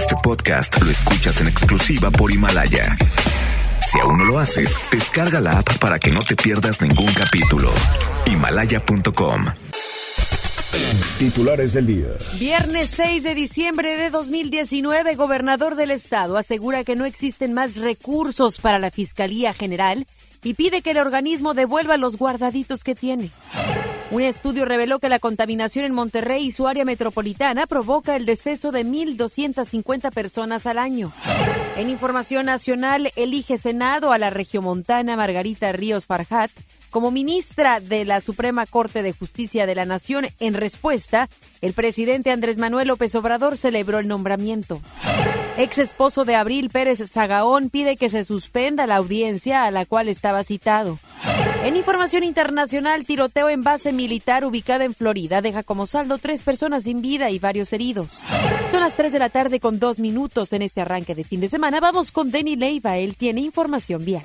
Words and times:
Este 0.00 0.16
podcast 0.22 0.80
lo 0.80 0.90
escuchas 0.90 1.42
en 1.42 1.48
exclusiva 1.48 2.10
por 2.10 2.32
Himalaya. 2.32 2.96
Si 3.86 4.00
aún 4.00 4.16
no 4.16 4.24
lo 4.24 4.38
haces, 4.38 4.74
descarga 4.90 5.42
la 5.42 5.58
app 5.58 5.76
para 5.76 5.98
que 5.98 6.10
no 6.10 6.20
te 6.20 6.36
pierdas 6.36 6.80
ningún 6.80 7.12
capítulo. 7.12 7.70
Himalaya.com. 8.24 9.44
Titulares 11.18 11.74
del 11.74 11.86
día. 11.86 12.06
Viernes 12.38 12.88
6 12.96 13.22
de 13.22 13.34
diciembre 13.34 13.98
de 13.98 14.08
2019, 14.08 15.16
gobernador 15.16 15.74
del 15.74 15.90
estado 15.90 16.38
asegura 16.38 16.82
que 16.82 16.96
no 16.96 17.04
existen 17.04 17.52
más 17.52 17.76
recursos 17.76 18.58
para 18.58 18.78
la 18.78 18.90
Fiscalía 18.90 19.52
General 19.52 20.06
y 20.42 20.54
pide 20.54 20.80
que 20.80 20.92
el 20.92 20.98
organismo 20.98 21.52
devuelva 21.52 21.98
los 21.98 22.16
guardaditos 22.16 22.84
que 22.84 22.94
tiene. 22.94 23.30
Un 24.10 24.22
estudio 24.22 24.64
reveló 24.64 24.98
que 24.98 25.08
la 25.08 25.20
contaminación 25.20 25.84
en 25.84 25.92
Monterrey 25.92 26.44
y 26.44 26.50
su 26.50 26.66
área 26.66 26.84
metropolitana 26.84 27.68
provoca 27.68 28.16
el 28.16 28.26
deceso 28.26 28.72
de 28.72 28.84
1.250 28.84 30.12
personas 30.12 30.66
al 30.66 30.78
año. 30.78 31.12
En 31.76 31.88
información 31.88 32.46
nacional, 32.46 33.12
elige 33.14 33.56
Senado 33.56 34.12
a 34.12 34.18
la 34.18 34.30
regiomontana 34.30 35.16
Margarita 35.16 35.70
Ríos 35.70 36.06
Farjat 36.06 36.50
como 36.90 37.10
ministra 37.10 37.80
de 37.80 38.04
la 38.04 38.20
Suprema 38.20 38.66
Corte 38.66 39.02
de 39.02 39.12
Justicia 39.12 39.66
de 39.66 39.74
la 39.74 39.84
Nación. 39.84 40.26
En 40.38 40.54
respuesta, 40.54 41.28
el 41.60 41.72
presidente 41.72 42.30
Andrés 42.30 42.58
Manuel 42.58 42.88
López 42.88 43.14
Obrador 43.14 43.56
celebró 43.56 43.98
el 43.98 44.08
nombramiento. 44.08 44.80
Ex 45.56 45.78
esposo 45.78 46.24
de 46.24 46.36
Abril 46.36 46.70
Pérez 46.70 47.02
Zagaón 47.10 47.70
pide 47.70 47.96
que 47.96 48.08
se 48.08 48.24
suspenda 48.24 48.86
la 48.86 48.96
audiencia 48.96 49.64
a 49.64 49.70
la 49.70 49.84
cual 49.84 50.08
estaba 50.08 50.44
citado. 50.44 50.98
En 51.64 51.76
información 51.76 52.24
internacional, 52.24 53.04
tiroteo 53.04 53.50
en 53.50 53.62
base 53.62 53.92
militar 53.92 54.44
ubicada 54.46 54.84
en 54.84 54.94
Florida 54.94 55.42
deja 55.42 55.62
como 55.62 55.86
saldo 55.86 56.16
tres 56.16 56.42
personas 56.42 56.84
sin 56.84 57.02
vida 57.02 57.30
y 57.30 57.38
varios 57.38 57.72
heridos. 57.74 58.20
Son 58.70 58.80
las 58.80 58.94
3 58.94 59.12
de 59.12 59.18
la 59.18 59.28
tarde 59.28 59.60
con 59.60 59.78
dos 59.78 59.98
minutos 59.98 60.54
en 60.54 60.62
este 60.62 60.80
arranque 60.80 61.14
de 61.14 61.24
fin 61.24 61.40
de 61.40 61.48
semana. 61.48 61.80
Vamos 61.80 62.12
con 62.12 62.30
Denny 62.30 62.56
Leiva, 62.56 62.96
él 62.96 63.16
tiene 63.16 63.42
información 63.42 64.04
vial. 64.04 64.24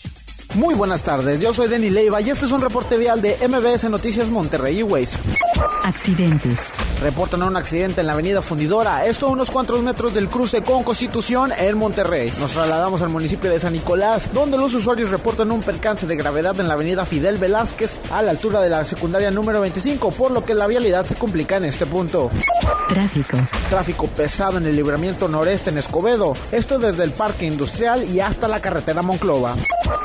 Muy 0.55 0.75
buenas 0.75 1.03
tardes, 1.03 1.39
yo 1.39 1.53
soy 1.53 1.69
Denny 1.69 1.89
Leiva 1.89 2.19
y 2.19 2.29
este 2.29 2.45
es 2.45 2.51
un 2.51 2.59
reporte 2.59 2.97
vial 2.97 3.21
de 3.21 3.37
MBS 3.47 3.89
Noticias 3.89 4.29
Monterrey 4.29 4.79
y 4.79 4.83
Waze. 4.83 5.17
Accidentes. 5.83 6.71
Reportan 7.01 7.41
un 7.43 7.55
accidente 7.55 8.01
en 8.01 8.07
la 8.07 8.13
avenida 8.13 8.41
Fundidora, 8.41 9.05
esto 9.05 9.27
a 9.27 9.29
unos 9.29 9.49
cuantos 9.49 9.81
metros 9.81 10.13
del 10.13 10.27
cruce 10.27 10.61
con 10.61 10.83
Constitución 10.83 11.53
en 11.57 11.77
Monterrey. 11.77 12.33
Nos 12.37 12.51
trasladamos 12.51 13.01
al 13.01 13.09
municipio 13.09 13.49
de 13.49 13.61
San 13.61 13.71
Nicolás, 13.71 14.33
donde 14.33 14.57
los 14.57 14.73
usuarios 14.73 15.09
reportan 15.09 15.51
un 15.51 15.61
percance 15.61 16.05
de 16.05 16.17
gravedad 16.17 16.59
en 16.59 16.67
la 16.67 16.73
avenida 16.73 17.05
Fidel 17.05 17.37
Velázquez 17.37 17.91
a 18.11 18.21
la 18.21 18.31
altura 18.31 18.59
de 18.59 18.69
la 18.69 18.83
secundaria 18.83 19.31
número 19.31 19.61
25, 19.61 20.11
por 20.11 20.31
lo 20.31 20.43
que 20.43 20.53
la 20.53 20.67
vialidad 20.67 21.05
se 21.05 21.15
complica 21.15 21.55
en 21.55 21.63
este 21.63 21.85
punto. 21.85 22.29
Tráfico. 22.89 23.37
Tráfico 23.69 24.07
pesado 24.07 24.57
en 24.57 24.65
el 24.65 24.75
libramiento 24.75 25.29
noreste 25.29 25.69
en 25.69 25.77
Escobedo, 25.77 26.35
esto 26.51 26.77
desde 26.77 27.05
el 27.05 27.11
parque 27.11 27.45
industrial 27.45 28.03
y 28.03 28.19
hasta 28.19 28.49
la 28.49 28.59
carretera 28.59 29.01
Monclova. 29.01 29.55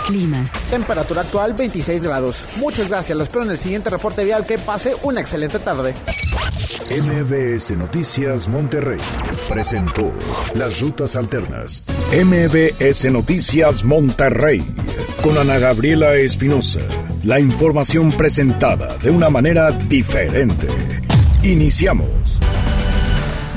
Clima. 0.07 0.36
Temperatura 0.71 1.23
actual 1.23 1.55
26 1.55 2.03
grados. 2.03 2.45
Muchas 2.57 2.89
gracias, 2.89 3.17
lo 3.17 3.25
espero 3.25 3.45
en 3.45 3.51
el 3.51 3.59
siguiente 3.59 3.91
reporte 3.91 4.25
vial. 4.25 4.47
Que 4.47 4.59
pase 4.59 4.95
una 5.03 5.21
excelente 5.21 5.59
tarde. 5.59 5.95
MBS 6.91 7.77
Noticias 7.77 8.47
Monterrey 8.49 9.01
presentó 9.49 10.13
las 10.55 10.81
rutas 10.81 11.17
alternas. 11.17 11.83
MBS 12.13 13.11
Noticias 13.11 13.83
Monterrey 13.85 14.65
con 15.23 15.37
Ana 15.37 15.59
Gabriela 15.59 16.15
Espinosa. 16.15 16.81
La 17.25 17.41
información 17.41 18.13
presentada 18.13 18.97
de 18.99 19.11
una 19.11 19.29
manera 19.29 19.73
diferente. 19.73 20.69
Iniciamos. 21.43 22.41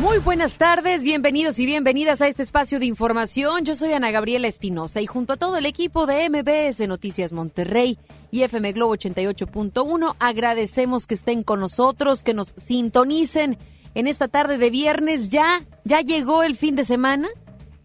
Muy 0.09 0.17
buenas 0.17 0.57
tardes, 0.57 1.03
bienvenidos 1.03 1.59
y 1.59 1.67
bienvenidas 1.67 2.19
a 2.19 2.27
este 2.27 2.41
espacio 2.41 2.79
de 2.79 2.87
información. 2.87 3.63
Yo 3.63 3.75
soy 3.75 3.93
Ana 3.93 4.09
Gabriela 4.09 4.47
Espinosa 4.47 5.01
y 5.01 5.05
junto 5.05 5.33
a 5.33 5.37
todo 5.37 5.55
el 5.55 5.67
equipo 5.67 6.07
de 6.07 6.27
MBS 6.31 6.87
Noticias 6.87 7.31
Monterrey 7.31 7.99
y 8.31 8.41
FM 8.41 8.71
Globo 8.71 8.95
88.1 8.95 10.15
agradecemos 10.17 11.05
que 11.05 11.13
estén 11.13 11.43
con 11.43 11.59
nosotros, 11.59 12.23
que 12.23 12.33
nos 12.33 12.55
sintonicen 12.57 13.59
en 13.93 14.07
esta 14.07 14.27
tarde 14.27 14.57
de 14.57 14.71
viernes. 14.71 15.29
Ya, 15.29 15.63
ya 15.85 16.01
llegó 16.01 16.41
el 16.41 16.55
fin 16.55 16.75
de 16.75 16.85
semana 16.85 17.27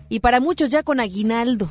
y 0.09 0.21
para 0.21 0.41
muchos 0.41 0.71
ya 0.71 0.83
con 0.83 1.01
aguinaldo 1.01 1.69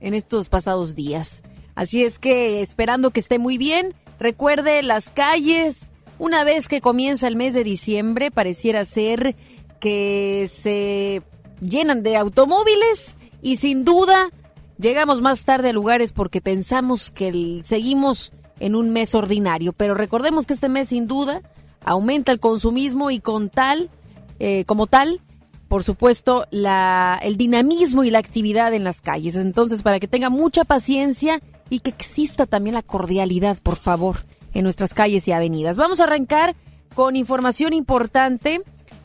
en 0.00 0.14
estos 0.14 0.48
pasados 0.48 0.94
días. 0.94 1.42
Así 1.74 2.04
es 2.04 2.20
que 2.20 2.62
esperando 2.62 3.10
que 3.10 3.18
esté 3.18 3.40
muy 3.40 3.58
bien, 3.58 3.92
recuerde 4.20 4.84
las 4.84 5.10
calles. 5.10 5.78
Una 6.18 6.44
vez 6.44 6.68
que 6.68 6.80
comienza 6.80 7.28
el 7.28 7.36
mes 7.36 7.52
de 7.52 7.62
diciembre, 7.62 8.30
pareciera 8.30 8.86
ser 8.86 9.36
que 9.80 10.48
se 10.52 11.22
llenan 11.60 12.02
de 12.02 12.16
automóviles 12.16 13.16
y 13.42 13.56
sin 13.56 13.84
duda 13.84 14.30
llegamos 14.78 15.22
más 15.22 15.44
tarde 15.44 15.70
a 15.70 15.72
lugares 15.72 16.12
porque 16.12 16.40
pensamos 16.40 17.10
que 17.10 17.62
seguimos 17.64 18.32
en 18.60 18.74
un 18.74 18.90
mes 18.90 19.14
ordinario, 19.14 19.72
pero 19.72 19.94
recordemos 19.94 20.46
que 20.46 20.54
este 20.54 20.68
mes 20.68 20.88
sin 20.88 21.06
duda 21.06 21.42
aumenta 21.84 22.32
el 22.32 22.40
consumismo 22.40 23.10
y 23.10 23.20
con 23.20 23.48
tal, 23.48 23.90
eh, 24.38 24.64
como 24.64 24.86
tal, 24.86 25.20
por 25.68 25.84
supuesto, 25.84 26.46
la, 26.50 27.18
el 27.22 27.36
dinamismo 27.36 28.04
y 28.04 28.10
la 28.10 28.18
actividad 28.18 28.72
en 28.72 28.84
las 28.84 29.00
calles. 29.00 29.36
Entonces, 29.36 29.82
para 29.82 30.00
que 30.00 30.08
tenga 30.08 30.30
mucha 30.30 30.64
paciencia 30.64 31.40
y 31.68 31.80
que 31.80 31.90
exista 31.90 32.46
también 32.46 32.74
la 32.74 32.82
cordialidad, 32.82 33.58
por 33.62 33.76
favor, 33.76 34.18
en 34.54 34.62
nuestras 34.62 34.94
calles 34.94 35.26
y 35.28 35.32
avenidas. 35.32 35.76
Vamos 35.76 36.00
a 36.00 36.04
arrancar 36.04 36.54
con 36.94 37.16
información 37.16 37.72
importante 37.72 38.60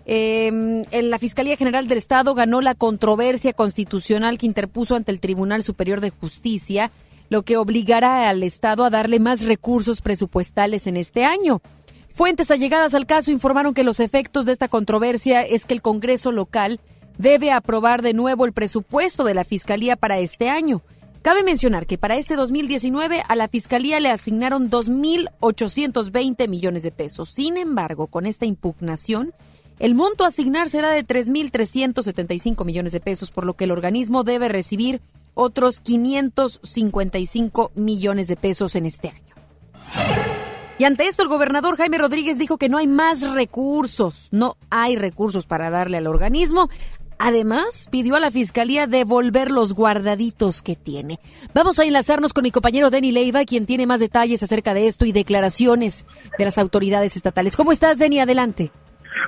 eh, 0.05 0.85
la 0.91 1.19
Fiscalía 1.19 1.57
General 1.57 1.87
del 1.87 1.97
Estado 1.97 2.33
ganó 2.33 2.61
la 2.61 2.75
controversia 2.75 3.53
constitucional 3.53 4.37
que 4.37 4.45
interpuso 4.45 4.95
ante 4.95 5.11
el 5.11 5.19
Tribunal 5.19 5.63
Superior 5.63 6.01
de 6.01 6.09
Justicia, 6.09 6.91
lo 7.29 7.43
que 7.43 7.57
obligará 7.57 8.29
al 8.29 8.43
Estado 8.43 8.83
a 8.83 8.89
darle 8.89 9.19
más 9.19 9.43
recursos 9.43 10.01
presupuestales 10.01 10.87
en 10.87 10.97
este 10.97 11.23
año. 11.23 11.61
Fuentes 12.13 12.51
allegadas 12.51 12.93
al 12.93 13.05
caso 13.05 13.31
informaron 13.31 13.73
que 13.73 13.85
los 13.85 13.99
efectos 13.99 14.45
de 14.45 14.51
esta 14.51 14.67
controversia 14.67 15.41
es 15.41 15.65
que 15.65 15.73
el 15.73 15.81
Congreso 15.81 16.31
local 16.31 16.79
debe 17.17 17.51
aprobar 17.51 18.01
de 18.01 18.13
nuevo 18.13 18.45
el 18.45 18.53
presupuesto 18.53 19.23
de 19.23 19.33
la 19.33 19.45
Fiscalía 19.45 19.95
para 19.95 20.19
este 20.19 20.49
año. 20.49 20.81
Cabe 21.21 21.43
mencionar 21.43 21.85
que 21.85 21.99
para 21.99 22.15
este 22.17 22.35
2019 22.35 23.23
a 23.27 23.35
la 23.35 23.47
Fiscalía 23.47 23.99
le 23.99 24.09
asignaron 24.09 24.71
2.820 24.71 26.47
millones 26.49 26.83
de 26.83 26.91
pesos. 26.91 27.29
Sin 27.29 27.57
embargo, 27.57 28.07
con 28.07 28.25
esta 28.25 28.47
impugnación, 28.47 29.33
el 29.81 29.95
monto 29.95 30.23
a 30.23 30.27
asignar 30.27 30.69
será 30.69 30.91
de 30.91 31.03
3.375 31.03 32.63
millones 32.65 32.91
de 32.91 32.99
pesos, 32.99 33.31
por 33.31 33.47
lo 33.47 33.55
que 33.55 33.63
el 33.63 33.71
organismo 33.71 34.23
debe 34.23 34.47
recibir 34.47 35.01
otros 35.33 35.81
555 35.81 37.71
millones 37.73 38.27
de 38.27 38.35
pesos 38.35 38.75
en 38.75 38.85
este 38.85 39.09
año. 39.09 39.33
Y 40.77 40.83
ante 40.83 41.07
esto, 41.07 41.23
el 41.23 41.29
gobernador 41.29 41.77
Jaime 41.77 41.97
Rodríguez 41.97 42.37
dijo 42.37 42.57
que 42.57 42.69
no 42.69 42.77
hay 42.77 42.85
más 42.85 43.21
recursos, 43.31 44.27
no 44.29 44.55
hay 44.69 44.97
recursos 44.97 45.47
para 45.47 45.71
darle 45.71 45.97
al 45.97 46.05
organismo. 46.05 46.69
Además, 47.17 47.87
pidió 47.89 48.15
a 48.15 48.19
la 48.19 48.29
Fiscalía 48.29 48.85
devolver 48.85 49.49
los 49.49 49.73
guardaditos 49.73 50.61
que 50.61 50.75
tiene. 50.75 51.19
Vamos 51.55 51.79
a 51.79 51.85
enlazarnos 51.85 52.33
con 52.33 52.43
mi 52.43 52.51
compañero 52.51 52.91
Denny 52.91 53.11
Leiva, 53.11 53.45
quien 53.45 53.65
tiene 53.65 53.87
más 53.87 53.99
detalles 53.99 54.43
acerca 54.43 54.75
de 54.75 54.87
esto 54.87 55.05
y 55.05 55.11
declaraciones 55.11 56.05
de 56.37 56.45
las 56.45 56.59
autoridades 56.59 57.15
estatales. 57.15 57.57
¿Cómo 57.57 57.71
estás, 57.71 57.97
Denny? 57.97 58.19
Adelante. 58.19 58.71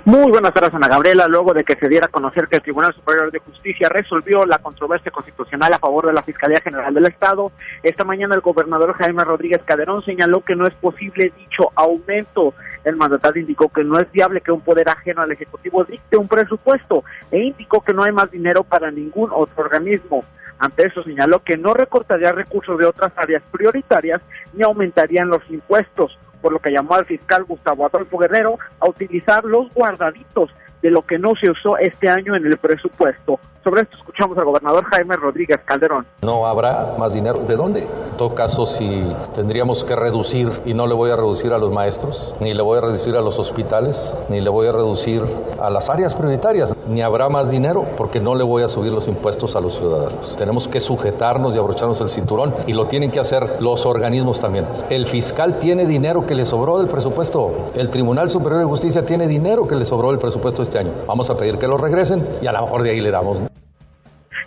Muy 0.06 0.32
buenas 0.32 0.54
tardes, 0.54 0.74
Ana 0.74 0.90
Gabriela. 0.90 1.30
Luego 1.30 1.54
de 1.54 1.64
que 1.64 1.76
se 1.76 1.88
diera 1.88 2.08
a 2.08 2.10
conocer 2.10 2.50
que 2.50 2.58
el 2.58 2.62
Tribunal 2.62 2.94
Superior 2.94 3.32
de 3.32 3.40
Justicia 3.40 3.88
resolvió 3.88 4.46
la 4.46 4.58
controversia 4.58 5.14
constitucional 5.14 5.72
a 5.72 5.80
favor 5.80 6.08
de 6.08 6.12
la 6.12 6.22
Fiscalía 6.22 6.60
General 6.60 6.94
del 6.94 7.06
Estado, 7.06 7.54
esta 7.84 8.04
mañana 8.04 8.36
el 8.36 8.42
gobernador 8.42 8.96
Jaime 8.96 9.24
Rodríguez 9.24 9.62
Caderón 9.64 10.04
señaló 10.04 10.42
que 10.42 10.58
no 10.58 10.68
es 10.68 10.74
posible 10.74 11.32
dicho 11.38 11.72
aumento. 11.76 12.54
El 12.84 12.98
mandatario 12.98 13.44
indicó 13.44 13.70
que 13.70 13.86
no 13.86 13.98
es 13.98 14.12
viable 14.12 14.42
que 14.42 14.52
un 14.52 14.60
poder 14.60 14.90
ajeno 14.90 15.22
al 15.22 15.32
Ejecutivo 15.32 15.86
dicte 15.86 16.18
un 16.18 16.28
presupuesto 16.28 17.06
e 17.32 17.40
indicó 17.40 17.80
que 17.80 17.94
no 17.94 18.04
hay 18.04 18.12
más 18.12 18.30
dinero 18.30 18.66
para 18.66 18.92
ningún 18.92 19.30
otro 19.34 19.64
organismo. 19.64 20.26
Ante 20.60 20.86
eso 20.86 21.02
señaló 21.04 21.40
que 21.40 21.56
no 21.56 21.74
recortaría 21.74 22.34
recursos 22.34 22.78
de 22.78 22.86
otras 22.86 23.14
áreas 23.16 23.42
prioritarias 23.54 24.20
ni 24.52 24.64
aumentarían 24.64 25.30
los 25.30 25.50
impuestos 25.50 26.18
por 26.44 26.52
lo 26.52 26.60
que 26.60 26.72
llamó 26.72 26.96
al 26.96 27.06
fiscal 27.06 27.46
Gustavo 27.46 27.86
Adolfo 27.86 28.18
Guerrero 28.18 28.60
a 28.82 28.90
utilizar 28.90 29.46
los 29.46 29.74
guardaditos 29.74 30.52
de 30.82 30.92
lo 30.92 31.02
que 31.02 31.18
no 31.18 31.36
se 31.40 31.50
usó 31.50 31.78
este 31.78 32.10
año 32.10 32.36
en 32.36 32.46
el 32.46 32.58
presupuesto. 32.58 33.40
Sobre 33.64 33.82
esto 33.84 33.96
escuchamos 33.96 34.38
al 34.38 34.44
gobernador 34.44 34.84
Jaime 34.86 35.16
Rodríguez 35.16 35.60
Calderón. 35.64 36.06
No 36.22 36.46
habrá 36.46 36.96
más 37.00 37.14
dinero. 37.14 37.40
¿De 37.48 37.56
dónde? 37.56 37.80
En 37.82 38.18
todo 38.18 38.36
caso, 38.36 38.66
si 38.66 39.04
tendríamos 39.36 39.86
que 39.86 39.96
reducir, 39.96 40.52
y 40.66 40.74
no 40.74 40.86
le 40.86 40.94
voy 40.94 41.12
a 41.12 41.16
reducir 41.16 41.54
a 41.54 41.58
los 41.58 41.72
maestros, 41.72 42.36
ni 42.42 42.54
le 42.54 42.62
voy 42.62 42.80
a 42.80 42.82
reducir 42.82 43.16
a 43.16 43.22
los 43.22 43.40
hospitales, 43.40 43.98
ni 44.30 44.42
le 44.42 44.50
voy 44.50 44.68
a 44.68 44.74
reducir 44.74 45.24
a 45.62 45.70
las 45.70 45.90
áreas 45.90 46.14
prioritarias, 46.14 46.76
ni 46.90 47.02
habrá 47.02 47.30
más 47.30 47.50
dinero, 47.50 47.86
porque 47.96 48.20
no 48.20 48.36
le 48.36 48.44
voy 48.44 48.64
a 48.64 48.68
subir 48.68 48.92
los 48.92 49.08
impuestos 49.08 49.56
a 49.56 49.62
los 49.62 49.78
ciudadanos. 49.78 50.36
Tenemos 50.36 50.68
que 50.68 50.82
sujetarnos 50.82 51.56
y 51.56 51.58
abrocharnos 51.58 52.02
el 52.02 52.10
cinturón, 52.10 52.54
y 52.68 52.74
lo 52.74 52.88
tienen 52.88 53.12
que 53.12 53.22
hacer 53.22 53.62
los 53.62 53.86
organismos 53.86 54.42
también. 54.42 54.68
El 54.90 55.08
fiscal 55.08 55.60
tiene 55.60 55.86
dinero 55.86 56.26
que 56.26 56.36
le 56.36 56.46
sobró 56.46 56.80
del 56.80 56.88
presupuesto. 56.88 57.72
El 57.76 57.90
Tribunal 57.90 58.30
Superior 58.30 58.60
de 58.60 58.66
Justicia 58.66 59.06
tiene 59.06 59.26
dinero 59.26 59.66
que 59.68 59.76
le 59.76 59.86
sobró 59.86 60.10
del 60.10 60.20
presupuesto 60.20 60.64
este 60.64 60.80
año. 60.80 60.92
Vamos 61.08 61.30
a 61.30 61.36
pedir 61.36 61.58
que 61.58 61.68
lo 61.68 61.78
regresen 61.78 62.28
y 62.42 62.48
a 62.48 62.52
lo 62.52 62.62
mejor 62.64 62.84
de 62.84 62.92
ahí 62.92 63.00
le 63.00 63.10
damos. 63.10 63.53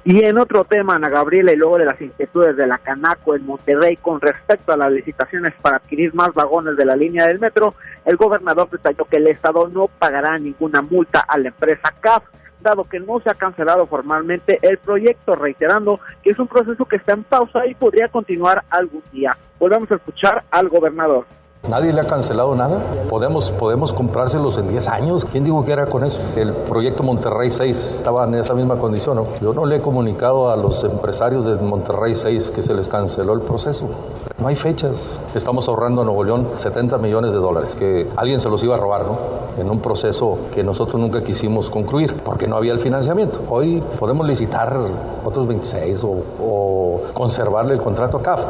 Y 0.08 0.24
en 0.24 0.38
otro 0.38 0.62
tema, 0.62 0.94
Ana 0.94 1.08
Gabriela, 1.08 1.52
y 1.52 1.56
luego 1.56 1.78
de 1.78 1.84
las 1.84 2.00
inquietudes 2.00 2.56
de 2.56 2.68
la 2.68 2.78
Canaco 2.78 3.34
en 3.34 3.44
Monterrey 3.44 3.96
con 3.96 4.20
respecto 4.20 4.72
a 4.72 4.76
las 4.76 4.92
licitaciones 4.92 5.52
para 5.60 5.78
adquirir 5.78 6.14
más 6.14 6.32
vagones 6.32 6.76
de 6.76 6.84
la 6.84 6.94
línea 6.94 7.26
del 7.26 7.40
metro, 7.40 7.74
el 8.04 8.16
gobernador 8.16 8.70
detalló 8.70 9.04
que 9.06 9.16
el 9.16 9.26
Estado 9.26 9.66
no 9.66 9.88
pagará 9.88 10.38
ninguna 10.38 10.80
multa 10.80 11.24
a 11.26 11.36
la 11.38 11.48
empresa 11.48 11.92
CAF, 11.98 12.22
dado 12.60 12.84
que 12.84 13.00
no 13.00 13.18
se 13.18 13.30
ha 13.30 13.34
cancelado 13.34 13.84
formalmente 13.88 14.60
el 14.62 14.78
proyecto, 14.78 15.34
reiterando 15.34 15.98
que 16.22 16.30
es 16.30 16.38
un 16.38 16.46
proceso 16.46 16.84
que 16.84 16.94
está 16.94 17.14
en 17.14 17.24
pausa 17.24 17.66
y 17.66 17.74
podría 17.74 18.06
continuar 18.06 18.62
algún 18.70 19.02
día. 19.10 19.36
Volvemos 19.58 19.90
a 19.90 19.96
escuchar 19.96 20.44
al 20.52 20.68
gobernador. 20.68 21.26
Nadie 21.68 21.92
le 21.92 22.00
ha 22.00 22.06
cancelado 22.06 22.54
nada. 22.54 22.78
Podemos, 23.08 23.50
podemos 23.52 23.92
comprárselos 23.92 24.56
en 24.56 24.68
10 24.68 24.88
años. 24.88 25.26
¿Quién 25.32 25.42
dijo 25.42 25.64
que 25.64 25.72
era 25.72 25.86
con 25.86 26.04
eso? 26.04 26.20
El 26.36 26.52
proyecto 26.52 27.02
Monterrey 27.02 27.50
6 27.50 27.94
estaba 27.96 28.24
en 28.24 28.34
esa 28.36 28.54
misma 28.54 28.76
condición. 28.76 29.16
¿no? 29.16 29.26
Yo 29.40 29.52
no 29.52 29.66
le 29.66 29.76
he 29.76 29.80
comunicado 29.80 30.48
a 30.48 30.56
los 30.56 30.84
empresarios 30.84 31.44
de 31.44 31.56
Monterrey 31.56 32.14
6 32.14 32.52
que 32.54 32.62
se 32.62 32.72
les 32.72 32.88
canceló 32.88 33.34
el 33.34 33.40
proceso. 33.40 33.88
No 34.38 34.46
hay 34.46 34.54
fechas. 34.54 35.18
Estamos 35.34 35.66
ahorrando 35.66 36.02
a 36.02 36.04
Nuevo 36.04 36.22
León 36.22 36.50
70 36.56 36.98
millones 36.98 37.32
de 37.32 37.38
dólares 37.38 37.74
que 37.76 38.08
alguien 38.16 38.38
se 38.38 38.48
los 38.48 38.62
iba 38.62 38.76
a 38.76 38.78
robar, 38.78 39.04
¿no? 39.06 39.16
En 39.58 39.68
un 39.68 39.80
proceso 39.80 40.38
que 40.54 40.62
nosotros 40.62 41.00
nunca 41.00 41.22
quisimos 41.24 41.68
concluir 41.68 42.14
porque 42.24 42.46
no 42.46 42.56
había 42.56 42.74
el 42.74 42.80
financiamiento. 42.80 43.40
Hoy 43.50 43.82
podemos 43.98 44.24
licitar 44.24 44.78
otros 45.24 45.48
26 45.48 46.00
o, 46.04 47.00
conservarle 47.12 47.74
el 47.74 47.80
contrato 47.80 48.18
a 48.18 48.22
CAF. 48.22 48.40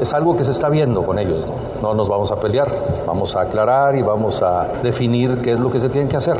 Es 0.00 0.12
algo 0.12 0.36
que 0.36 0.44
se 0.44 0.50
está 0.50 0.68
viendo 0.68 1.02
con 1.02 1.18
ellos. 1.18 1.44
No 1.82 1.94
nos 1.94 2.08
vamos 2.08 2.32
a 2.32 2.36
pelear 2.36 2.63
vamos 3.06 3.34
a 3.36 3.42
aclarar 3.42 3.96
y 3.96 4.02
vamos 4.02 4.42
a 4.42 4.80
definir 4.82 5.40
qué 5.42 5.52
es 5.52 5.60
lo 5.60 5.70
que 5.70 5.80
se 5.80 5.88
tiene 5.88 6.08
que 6.08 6.16
hacer. 6.16 6.36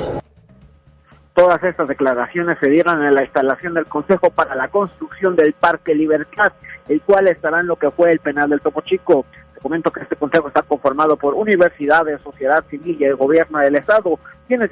Todas 1.35 1.62
estas 1.65 1.88
declaraciones 1.88 2.59
se 2.61 2.71
dieron 2.71 3.05
en 3.05 3.12
la 3.12 3.25
instalación 3.25 3.75
del 3.75 3.87
Consejo 3.87 4.31
para 4.31 4.55
la 4.55 4.69
Construcción 4.69 5.35
del 5.35 5.53
Parque 5.53 5.94
Libertad, 5.94 6.53
el 6.88 7.03
cual 7.03 7.26
estará 7.26 7.61
en 7.61 7.67
lo 7.67 7.76
que 7.76 7.91
fue 7.91 8.11
el 8.12 8.21
penal 8.21 8.50
del 8.50 8.61
Topo 8.61 8.82
Chico. 8.82 9.26
Comento 9.65 9.91
que 9.91 10.03
este 10.03 10.17
consejo 10.17 10.49
está 10.49 10.61
conformado 10.61 11.17
por 11.17 11.33
universidades, 11.33 12.21
sociedad 12.21 12.63
civil 12.69 12.99
y 13.01 13.05
el 13.05 13.17
gobierno 13.17 13.61
del 13.61 13.77
estado, 13.77 14.19
quienes 14.47 14.69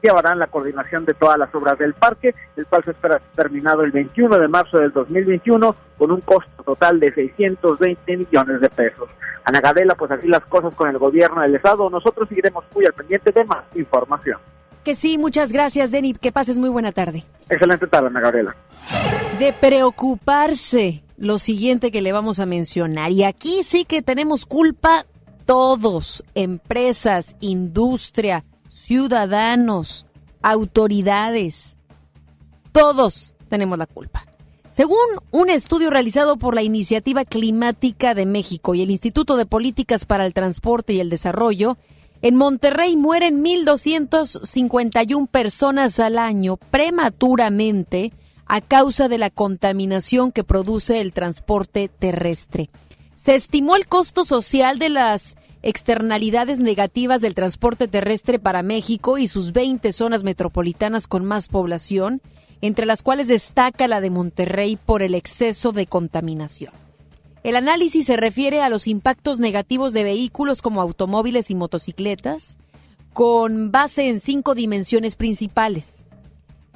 llevarán 0.00 0.38
la 0.38 0.46
coordinación 0.46 1.04
de 1.04 1.12
todas 1.12 1.38
las 1.38 1.54
obras 1.54 1.78
del 1.78 1.92
parque, 1.92 2.34
el 2.56 2.64
cual 2.64 2.82
se 2.82 2.92
espera 2.92 3.20
terminado 3.36 3.82
el 3.82 3.90
21 3.90 4.38
de 4.38 4.48
marzo 4.48 4.78
del 4.78 4.92
2021 4.92 5.76
con 5.98 6.10
un 6.10 6.22
costo 6.22 6.62
total 6.62 6.98
de 6.98 7.12
620 7.12 8.16
millones 8.16 8.62
de 8.62 8.70
pesos. 8.70 9.10
Ana 9.44 9.60
Gadela, 9.60 9.94
pues 9.94 10.10
así 10.10 10.26
las 10.26 10.46
cosas 10.46 10.74
con 10.74 10.88
el 10.88 10.96
gobierno 10.96 11.42
del 11.42 11.56
estado. 11.56 11.90
Nosotros 11.90 12.26
seguiremos 12.26 12.64
muy 12.74 12.86
al 12.86 12.94
pendiente 12.94 13.32
de 13.32 13.44
más 13.44 13.64
información. 13.74 14.38
Que 14.84 14.94
sí, 14.94 15.18
muchas 15.18 15.52
gracias, 15.52 15.90
Denny. 15.90 16.14
Que 16.14 16.32
pases 16.32 16.58
muy 16.58 16.70
buena 16.70 16.92
tarde. 16.92 17.24
Excelente 17.48 17.86
tarde, 17.86 18.08
Ana 18.08 18.20
Gabriela. 18.20 18.56
De 19.38 19.52
preocuparse, 19.52 21.02
lo 21.16 21.38
siguiente 21.38 21.90
que 21.90 22.00
le 22.00 22.12
vamos 22.12 22.38
a 22.38 22.46
mencionar. 22.46 23.10
Y 23.12 23.24
aquí 23.24 23.62
sí 23.64 23.84
que 23.84 24.02
tenemos 24.02 24.46
culpa 24.46 25.06
todos, 25.44 26.24
empresas, 26.34 27.36
industria, 27.40 28.44
ciudadanos, 28.68 30.06
autoridades. 30.42 31.76
Todos 32.72 33.34
tenemos 33.48 33.76
la 33.76 33.86
culpa. 33.86 34.24
Según 34.72 34.96
un 35.30 35.50
estudio 35.50 35.90
realizado 35.90 36.36
por 36.36 36.54
la 36.54 36.62
Iniciativa 36.62 37.24
Climática 37.24 38.14
de 38.14 38.24
México 38.24 38.74
y 38.74 38.82
el 38.82 38.90
Instituto 38.90 39.36
de 39.36 39.44
Políticas 39.44 40.04
para 40.04 40.24
el 40.24 40.32
Transporte 40.32 40.92
y 40.92 41.00
el 41.00 41.10
Desarrollo, 41.10 41.76
en 42.22 42.36
Monterrey 42.36 42.96
mueren 42.96 43.42
1.251 43.44 45.28
personas 45.28 45.98
al 46.00 46.18
año 46.18 46.56
prematuramente 46.56 48.12
a 48.46 48.60
causa 48.60 49.08
de 49.08 49.18
la 49.18 49.30
contaminación 49.30 50.32
que 50.32 50.44
produce 50.44 51.00
el 51.00 51.12
transporte 51.12 51.88
terrestre. 51.88 52.68
Se 53.16 53.36
estimó 53.36 53.76
el 53.76 53.86
costo 53.86 54.24
social 54.24 54.78
de 54.78 54.88
las 54.88 55.36
externalidades 55.62 56.58
negativas 56.58 57.20
del 57.20 57.34
transporte 57.34 57.86
terrestre 57.86 58.38
para 58.38 58.62
México 58.62 59.18
y 59.18 59.28
sus 59.28 59.52
20 59.52 59.92
zonas 59.92 60.24
metropolitanas 60.24 61.06
con 61.06 61.24
más 61.24 61.48
población 61.48 62.22
entre 62.62 62.86
las 62.86 63.02
cuales 63.02 63.28
destaca 63.28 63.88
la 63.88 64.00
de 64.00 64.10
Monterrey 64.10 64.76
por 64.76 65.02
el 65.02 65.14
exceso 65.14 65.72
de 65.72 65.86
contaminación. 65.86 66.72
El 67.42 67.56
análisis 67.56 68.06
se 68.06 68.16
refiere 68.16 68.60
a 68.60 68.68
los 68.68 68.86
impactos 68.86 69.38
negativos 69.38 69.92
de 69.94 70.04
vehículos 70.04 70.60
como 70.60 70.82
automóviles 70.82 71.50
y 71.50 71.54
motocicletas, 71.54 72.58
con 73.14 73.72
base 73.72 74.08
en 74.08 74.20
cinco 74.20 74.54
dimensiones 74.54 75.16
principales. 75.16 76.04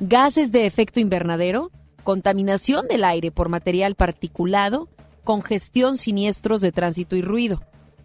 Gases 0.00 0.52
de 0.52 0.66
efecto 0.66 1.00
invernadero, 1.00 1.70
contaminación 2.02 2.88
del 2.88 3.04
aire 3.04 3.30
por 3.30 3.50
material 3.50 3.94
particulado, 3.94 4.88
congestión, 5.22 5.98
siniestros 5.98 6.62
de 6.62 6.72
tránsito 6.72 7.14
y 7.14 7.22
ruido. 7.22 7.62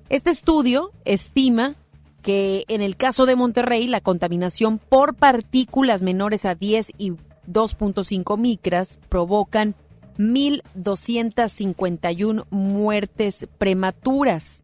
Este 0.10 0.30
estudio 0.30 0.92
estima 1.06 1.76
que 2.22 2.66
en 2.68 2.82
el 2.82 2.98
caso 2.98 3.26
de 3.26 3.38
Monterrey 3.38 3.88
la 3.88 4.02
contaminación 4.02 4.80
por 4.80 5.16
partículas 5.16 6.04
menores 6.04 6.44
a 6.46 6.56
10 6.56 6.92
y 6.98 7.12
2.5 7.48 8.38
micras 8.38 9.00
provocan 9.08 9.76
1.251 10.20 12.46
muertes 12.52 13.48
prematuras. 13.58 14.62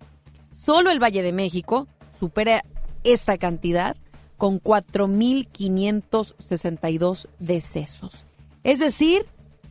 Solo 0.52 0.92
el 0.92 1.02
Valle 1.02 1.24
de 1.24 1.32
México 1.32 1.88
supera 2.20 2.64
esta 3.04 3.40
cantidad 3.40 3.98
con 4.38 4.62
4.562 4.62 7.30
decesos. 7.40 8.28
Es 8.64 8.78
decir, 8.80 9.26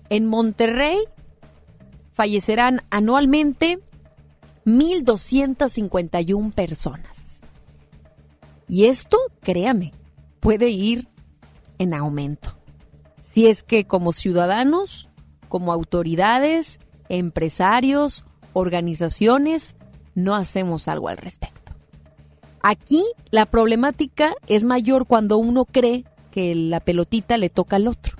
en 0.09 0.27
Monterrey 0.27 0.99
fallecerán 2.13 2.83
anualmente 2.91 3.79
1.251 4.67 6.53
personas. 6.53 7.41
Y 8.67 8.87
esto, 8.87 9.19
créame, 9.43 9.93
puede 10.41 10.71
ir 10.71 11.07
en 11.79 11.95
aumento 11.95 12.57
si 13.35 13.49
es 13.49 13.65
que 13.65 13.85
como 13.85 14.13
ciudadanos, 14.13 15.09
como 15.55 15.73
autoridades, 15.73 16.81
empresarios, 17.09 18.25
organizaciones, 18.55 19.77
no 20.17 20.35
hacemos 20.35 20.89
algo 20.89 21.09
al 21.09 21.17
respecto. 21.17 21.75
Aquí 22.61 23.05
la 23.31 23.47
problemática 23.47 24.35
es 24.49 24.65
mayor 24.65 25.07
cuando 25.07 25.39
uno 25.39 25.65
cree 25.65 26.07
que 26.33 26.57
la 26.57 26.81
pelotita 26.81 27.39
le 27.39 27.51
toca 27.51 27.77
al 27.77 27.87
otro. 27.87 28.17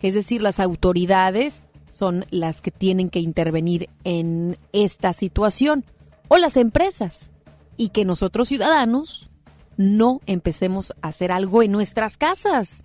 Es 0.00 0.14
decir, 0.14 0.42
las 0.42 0.60
autoridades 0.60 1.64
son 1.88 2.24
las 2.30 2.62
que 2.62 2.70
tienen 2.70 3.08
que 3.08 3.18
intervenir 3.18 3.88
en 4.04 4.56
esta 4.72 5.12
situación 5.12 5.84
o 6.28 6.36
las 6.36 6.56
empresas 6.56 7.32
y 7.76 7.88
que 7.88 8.04
nosotros 8.04 8.46
ciudadanos 8.46 9.28
no 9.76 10.20
empecemos 10.26 10.92
a 11.02 11.08
hacer 11.08 11.32
algo 11.32 11.64
en 11.64 11.72
nuestras 11.72 12.16
casas. 12.16 12.84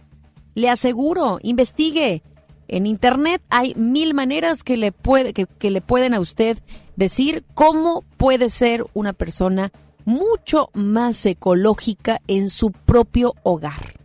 Le 0.55 0.71
aseguro, 0.71 1.37
investigue. 1.43 2.23
En 2.71 2.87
Internet 2.87 3.41
hay 3.49 3.75
mil 3.75 4.13
maneras 4.13 4.63
que 4.63 4.77
le, 4.77 4.93
puede, 4.93 5.33
que, 5.33 5.69
le 5.69 5.81
pueden 5.81 6.13
a 6.13 6.21
usted 6.21 6.57
decir 6.95 7.43
cómo 7.53 8.05
puede 8.15 8.49
ser 8.49 8.85
una 8.93 9.11
persona 9.11 9.73
mucho 10.05 10.69
más 10.73 11.25
ecológica 11.25 12.21
en 12.27 12.49
su 12.49 12.71
propio 12.71 13.35
hogar. 13.43 13.99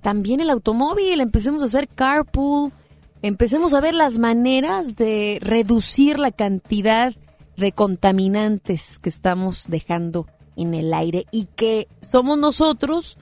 También 0.00 0.40
el 0.40 0.50
automóvil, 0.50 1.20
empecemos 1.20 1.62
a 1.62 1.66
hacer 1.66 1.86
carpool, 1.86 2.72
empecemos 3.22 3.74
a 3.74 3.80
ver 3.80 3.94
las 3.94 4.18
maneras 4.18 4.96
de 4.96 5.38
reducir 5.40 6.18
la 6.18 6.32
cantidad 6.32 7.14
de 7.56 7.70
contaminantes 7.70 8.98
que 8.98 9.08
estamos 9.08 9.66
dejando 9.68 10.26
en 10.56 10.74
el 10.74 10.92
aire 10.92 11.26
y 11.30 11.44
que 11.44 11.86
somos 12.00 12.38
nosotros 12.38 13.18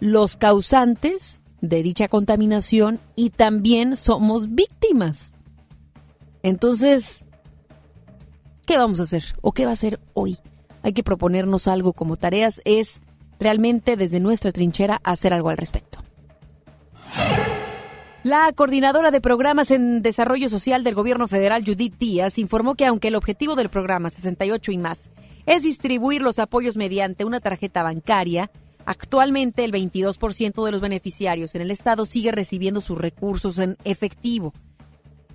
los 0.00 0.38
causantes 0.38 1.41
de 1.62 1.82
dicha 1.82 2.08
contaminación 2.08 3.00
y 3.16 3.30
también 3.30 3.96
somos 3.96 4.54
víctimas. 4.54 5.34
Entonces, 6.42 7.24
¿qué 8.66 8.76
vamos 8.76 9.00
a 9.00 9.04
hacer? 9.04 9.24
¿O 9.40 9.52
qué 9.52 9.64
va 9.64 9.70
a 9.70 9.74
hacer 9.74 10.00
hoy? 10.12 10.36
Hay 10.82 10.92
que 10.92 11.04
proponernos 11.04 11.68
algo 11.68 11.92
como 11.94 12.16
tareas, 12.16 12.60
es 12.64 13.00
realmente 13.38 13.96
desde 13.96 14.20
nuestra 14.20 14.52
trinchera 14.52 15.00
hacer 15.04 15.32
algo 15.32 15.48
al 15.48 15.56
respecto. 15.56 16.00
La 18.24 18.52
coordinadora 18.52 19.10
de 19.10 19.20
programas 19.20 19.70
en 19.70 20.02
desarrollo 20.02 20.48
social 20.48 20.84
del 20.84 20.94
gobierno 20.94 21.26
federal, 21.26 21.64
Judith 21.64 21.96
Díaz, 21.98 22.38
informó 22.38 22.74
que 22.74 22.86
aunque 22.86 23.08
el 23.08 23.16
objetivo 23.16 23.56
del 23.56 23.68
programa 23.68 24.10
68 24.10 24.72
y 24.72 24.78
más 24.78 25.10
es 25.46 25.62
distribuir 25.62 26.22
los 26.22 26.38
apoyos 26.38 26.76
mediante 26.76 27.24
una 27.24 27.40
tarjeta 27.40 27.82
bancaria, 27.82 28.50
actualmente 28.86 29.64
el 29.64 29.72
22% 29.72 30.64
de 30.64 30.72
los 30.72 30.80
beneficiarios 30.80 31.54
en 31.54 31.62
el 31.62 31.70
estado 31.70 32.06
sigue 32.06 32.32
recibiendo 32.32 32.80
sus 32.80 32.98
recursos 32.98 33.58
en 33.58 33.76
efectivo. 33.84 34.52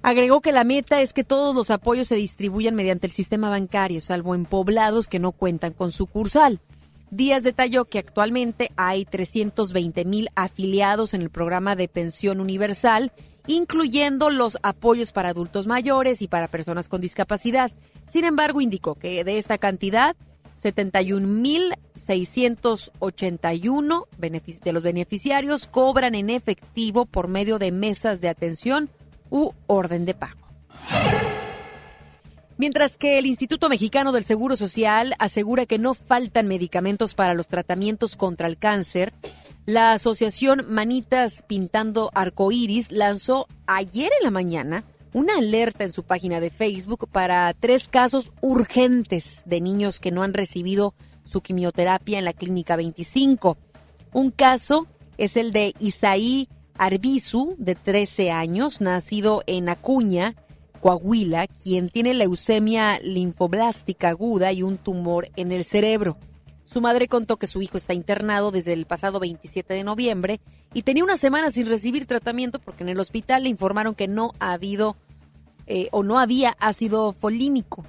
Agregó 0.01 0.41
que 0.41 0.51
la 0.51 0.63
meta 0.63 1.01
es 1.01 1.11
que 1.11 1.23
todos 1.23 1.55
los 1.55 1.69
apoyos 1.69 2.07
se 2.07 2.15
distribuyan 2.15 2.75
mediante 2.75 3.07
el 3.07 3.13
sistema 3.13 3.49
bancario, 3.49 3.99
salvo 4.01 4.35
en 4.35 4.45
poblados 4.45 5.07
que 5.09 5.19
no 5.19 5.31
cuentan 5.31 5.73
con 5.73 5.91
sucursal. 5.91 6.61
Díaz 7.09 7.43
detalló 7.43 7.85
que 7.85 7.99
actualmente 7.99 8.71
hay 8.75 9.05
320 9.05 10.05
mil 10.05 10.29
afiliados 10.35 11.13
en 11.13 11.21
el 11.21 11.29
programa 11.29 11.75
de 11.75 11.87
pensión 11.87 12.41
universal, 12.41 13.11
incluyendo 13.47 14.29
los 14.29 14.57
apoyos 14.61 15.11
para 15.11 15.29
adultos 15.29 15.67
mayores 15.67 16.21
y 16.21 16.27
para 16.27 16.49
personas 16.49 16.89
con 16.89 17.01
discapacidad. 17.01 17.71
Sin 18.07 18.25
embargo, 18.25 18.61
indicó 18.61 18.95
que 18.95 19.23
de 19.23 19.37
esta 19.37 19.57
cantidad, 19.57 20.15
71.681 22.07 24.05
de 24.63 24.73
los 24.73 24.83
beneficiarios 24.83 25.67
cobran 25.67 26.15
en 26.15 26.29
efectivo 26.29 27.05
por 27.05 27.27
medio 27.27 27.59
de 27.59 27.71
mesas 27.71 28.21
de 28.21 28.29
atención 28.29 28.89
u 29.29 29.51
orden 29.67 30.05
de 30.05 30.13
pago. 30.13 30.47
Mientras 32.57 32.97
que 32.97 33.19
el 33.19 33.27
Instituto 33.27 33.69
Mexicano 33.69 34.11
del 34.11 34.23
Seguro 34.23 34.57
Social 34.57 35.13
asegura 35.19 35.67
que 35.67 35.77
no 35.77 35.93
faltan 35.93 36.47
medicamentos 36.47 37.13
para 37.13 37.35
los 37.35 37.47
tratamientos 37.47 38.17
contra 38.17 38.47
el 38.47 38.57
cáncer, 38.57 39.13
la 39.67 39.91
asociación 39.91 40.65
Manitas 40.67 41.43
Pintando 41.45 42.09
Arcoíris 42.15 42.91
lanzó 42.91 43.47
ayer 43.67 44.09
en 44.17 44.23
la 44.23 44.31
mañana 44.31 44.85
una 45.13 45.37
alerta 45.37 45.83
en 45.83 45.91
su 45.91 46.03
página 46.03 46.39
de 46.39 46.49
Facebook 46.49 47.07
para 47.11 47.53
tres 47.53 47.87
casos 47.87 48.31
urgentes 48.41 49.43
de 49.45 49.61
niños 49.61 49.99
que 49.99 50.11
no 50.11 50.23
han 50.23 50.33
recibido 50.33 50.95
su 51.27 51.41
quimioterapia 51.41 52.19
en 52.19 52.25
la 52.25 52.33
Clínica 52.33 52.75
25. 52.75 53.57
Un 54.13 54.31
caso 54.31 54.87
es 55.17 55.37
el 55.37 55.51
de 55.51 55.73
Isaí 55.79 56.47
Arbizu, 56.77 57.55
de 57.57 57.75
13 57.75 58.31
años, 58.31 58.81
nacido 58.81 59.43
en 59.47 59.69
Acuña, 59.69 60.35
Coahuila, 60.79 61.47
quien 61.47 61.89
tiene 61.89 62.13
leucemia 62.13 62.99
linfoblástica 62.99 64.09
aguda 64.09 64.51
y 64.51 64.63
un 64.63 64.77
tumor 64.77 65.29
en 65.35 65.51
el 65.51 65.63
cerebro. 65.63 66.17
Su 66.65 66.81
madre 66.81 67.07
contó 67.07 67.37
que 67.37 67.47
su 67.47 67.61
hijo 67.61 67.77
está 67.77 67.93
internado 67.93 68.51
desde 68.51 68.73
el 68.73 68.85
pasado 68.85 69.19
27 69.19 69.73
de 69.73 69.83
noviembre 69.83 70.41
y 70.73 70.83
tenía 70.83 71.03
una 71.03 71.17
semana 71.17 71.49
sin 71.49 71.67
recibir 71.67 72.05
tratamiento 72.05 72.59
porque 72.59 72.83
en 72.83 72.89
el 72.89 72.99
hospital 72.99 73.43
le 73.43 73.49
informaron 73.49 73.95
que 73.95 74.07
no 74.07 74.33
ha 74.39 74.51
habido 74.51 74.97
eh, 75.65 75.87
o 75.91 76.03
no 76.03 76.19
había 76.19 76.55
ácido 76.59 77.13
folínico. 77.13 77.85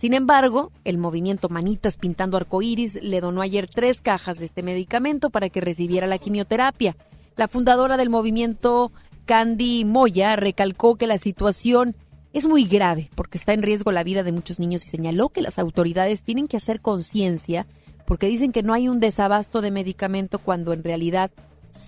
Sin 0.00 0.14
embargo, 0.14 0.72
el 0.84 0.96
movimiento 0.96 1.50
Manitas 1.50 1.98
Pintando 1.98 2.38
Arcoíris 2.38 3.02
le 3.02 3.20
donó 3.20 3.42
ayer 3.42 3.68
tres 3.68 4.00
cajas 4.00 4.38
de 4.38 4.46
este 4.46 4.62
medicamento 4.62 5.28
para 5.28 5.50
que 5.50 5.60
recibiera 5.60 6.06
la 6.06 6.16
quimioterapia. 6.16 6.96
La 7.36 7.48
fundadora 7.48 7.98
del 7.98 8.08
movimiento, 8.08 8.92
Candy 9.26 9.84
Moya, 9.84 10.36
recalcó 10.36 10.96
que 10.96 11.06
la 11.06 11.18
situación 11.18 11.94
es 12.32 12.46
muy 12.46 12.64
grave 12.64 13.10
porque 13.14 13.36
está 13.36 13.52
en 13.52 13.60
riesgo 13.60 13.92
la 13.92 14.02
vida 14.02 14.22
de 14.22 14.32
muchos 14.32 14.58
niños 14.58 14.86
y 14.86 14.88
señaló 14.88 15.28
que 15.28 15.42
las 15.42 15.58
autoridades 15.58 16.22
tienen 16.22 16.46
que 16.46 16.56
hacer 16.56 16.80
conciencia 16.80 17.66
porque 18.06 18.28
dicen 18.28 18.52
que 18.52 18.62
no 18.62 18.72
hay 18.72 18.88
un 18.88 19.00
desabasto 19.00 19.60
de 19.60 19.70
medicamento 19.70 20.38
cuando 20.38 20.72
en 20.72 20.82
realidad 20.82 21.30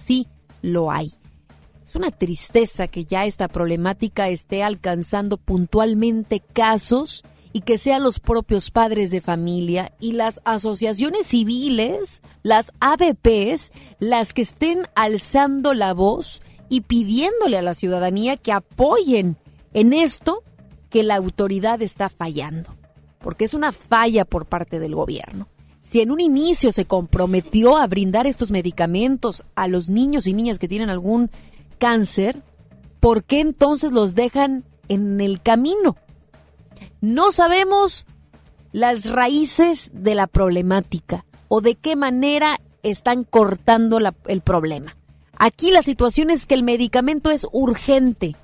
sí 0.07 0.29
lo 0.61 0.91
hay. 0.91 1.15
Es 1.83 1.97
una 1.97 2.11
tristeza 2.11 2.89
que 2.89 3.07
ya 3.07 3.25
esta 3.25 3.49
problemática 3.49 4.29
esté 4.29 4.63
alcanzando 4.63 5.39
puntualmente 5.39 6.41
casos 6.41 7.25
y 7.53 7.61
que 7.61 7.79
sean 7.79 8.03
los 8.03 8.19
propios 8.19 8.71
padres 8.71 9.11
de 9.11 9.21
familia 9.21 9.93
y 10.01 10.13
las 10.13 10.41
asociaciones 10.45 11.27
civiles, 11.27 12.23
las 12.43 12.73
ABPs, 12.81 13.73
las 13.99 14.33
que 14.33 14.43
estén 14.43 14.87
alzando 14.95 15.75
la 15.75 15.93
voz 15.93 16.43
y 16.69 16.83
pidiéndole 16.83 17.59
a 17.59 17.63
la 17.63 17.75
ciudadanía 17.75 18.37
que 18.37 18.53
apoyen 18.53 19.37
en 19.75 19.93
esto 19.93 20.43
que 20.89 21.03
la 21.03 21.17
autoridad 21.17 21.83
está 21.83 22.09
fallando, 22.09 22.75
porque 23.19 23.45
es 23.45 23.55
una 23.55 23.73
falla 23.73 24.25
por 24.25 24.47
parte 24.47 24.79
del 24.79 24.95
gobierno. 24.95 25.49
Si 25.83 26.01
en 26.01 26.11
un 26.11 26.21
inicio 26.21 26.73
se 26.73 26.87
comprometió 26.87 27.77
a 27.77 27.87
brindar 27.87 28.27
estos 28.27 28.51
medicamentos 28.51 29.45
a 29.55 29.69
los 29.69 29.91
niños 29.91 30.27
y 30.27 30.33
niñas 30.33 30.59
que 30.59 30.69
tienen 30.69 30.89
algún 30.89 31.31
cáncer, 31.79 32.43
¿por 33.01 33.25
qué 33.25 33.41
entonces 33.41 33.93
los 33.93 34.15
dejan 34.15 34.65
en 34.89 35.21
el 35.21 35.43
camino? 35.43 35.97
No 37.03 37.31
sabemos 37.33 38.07
las 38.73 39.11
raíces 39.11 39.91
de 39.93 40.15
la 40.15 40.27
problemática 40.27 41.27
o 41.49 41.61
de 41.61 41.75
qué 41.75 41.97
manera 41.97 42.59
están 42.83 43.25
cortando 43.25 43.99
el 44.27 44.41
problema. 44.41 44.97
Aquí 45.37 45.71
la 45.71 45.83
situación 45.83 46.31
es 46.31 46.47
que 46.47 46.55
el 46.55 46.63
medicamento 46.63 47.31
es 47.31 47.47
urgente 47.53 48.35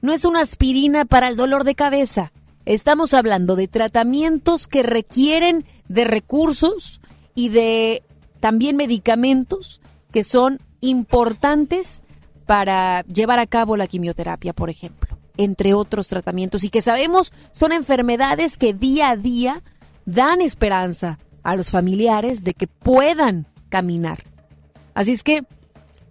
no 0.00 0.12
es 0.12 0.24
una 0.24 0.40
aspirina 0.40 1.04
para 1.04 1.28
el 1.28 1.36
dolor 1.36 1.64
de 1.64 1.74
cabeza. 1.74 2.32
Estamos 2.64 3.14
hablando 3.14 3.56
de 3.56 3.68
tratamientos 3.68 4.68
que 4.68 4.82
requieren 4.82 5.64
de 5.88 6.04
recursos 6.04 7.00
y 7.34 7.48
de 7.48 8.02
también 8.40 8.76
medicamentos 8.76 9.80
que 10.12 10.22
son 10.22 10.60
importantes 10.80 12.02
para 12.46 13.02
llevar 13.02 13.38
a 13.38 13.46
cabo 13.46 13.76
la 13.76 13.88
quimioterapia, 13.88 14.52
por 14.52 14.70
ejemplo, 14.70 15.07
entre 15.38 15.72
otros 15.72 16.08
tratamientos, 16.08 16.64
y 16.64 16.68
que 16.68 16.82
sabemos 16.82 17.32
son 17.52 17.72
enfermedades 17.72 18.58
que 18.58 18.74
día 18.74 19.10
a 19.10 19.16
día 19.16 19.62
dan 20.04 20.42
esperanza 20.42 21.18
a 21.42 21.56
los 21.56 21.70
familiares 21.70 22.44
de 22.44 22.52
que 22.52 22.66
puedan 22.66 23.46
caminar. 23.70 24.24
Así 24.92 25.12
es 25.12 25.22
que 25.22 25.44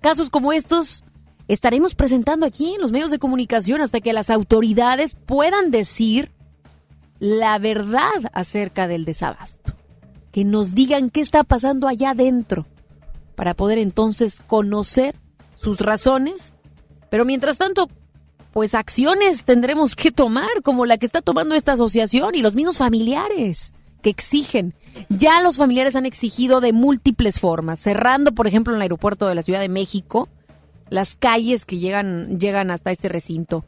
casos 0.02 0.32
como 0.32 0.54
estos 0.54 1.04
estaremos 1.48 1.94
presentando 1.94 2.46
aquí 2.46 2.74
en 2.74 2.82
los 2.82 2.92
medios 2.92 3.12
de 3.12 3.20
comunicación 3.20 3.82
hasta 3.82 4.02
que 4.02 4.14
las 4.14 4.30
autoridades 4.30 5.16
puedan 5.26 5.72
decir 5.72 6.32
la 7.20 7.58
verdad 7.60 8.32
acerca 8.34 8.88
del 8.88 9.06
desabasto. 9.06 9.74
Que 10.32 10.44
nos 10.44 10.76
digan 10.76 11.10
qué 11.10 11.22
está 11.22 11.44
pasando 11.44 11.88
allá 11.88 12.12
adentro 12.12 12.66
para 13.36 13.54
poder 13.54 13.78
entonces 13.78 14.42
conocer 14.46 15.16
sus 15.56 15.80
razones. 15.80 16.54
Pero 17.10 17.26
mientras 17.26 17.58
tanto, 17.58 17.90
pues 18.58 18.74
acciones 18.74 19.44
tendremos 19.44 19.96
que 19.96 20.10
tomar 20.10 20.64
como 20.64 20.88
la 20.88 20.98
que 20.98 21.06
está 21.06 21.22
tomando 21.22 21.54
esta 21.54 21.74
asociación 21.74 22.34
y 22.34 22.42
los 22.42 22.56
mismos 22.56 22.78
familiares 22.78 23.76
que 24.02 24.10
exigen. 24.10 24.74
Ya 25.10 25.44
los 25.44 25.58
familiares 25.58 25.96
han 25.96 26.08
exigido 26.08 26.60
de 26.60 26.74
múltiples 26.74 27.40
formas, 27.40 27.80
cerrando, 27.80 28.32
por 28.32 28.48
ejemplo, 28.48 28.74
en 28.74 28.78
el 28.78 28.82
aeropuerto 28.82 29.28
de 29.28 29.36
la 29.36 29.44
Ciudad 29.44 29.60
de 29.60 29.70
México, 29.70 30.28
las 30.90 31.14
calles 31.14 31.66
que 31.66 31.78
llegan, 31.78 32.40
llegan 32.40 32.72
hasta 32.72 32.90
este 32.90 33.10
recinto. 33.10 33.64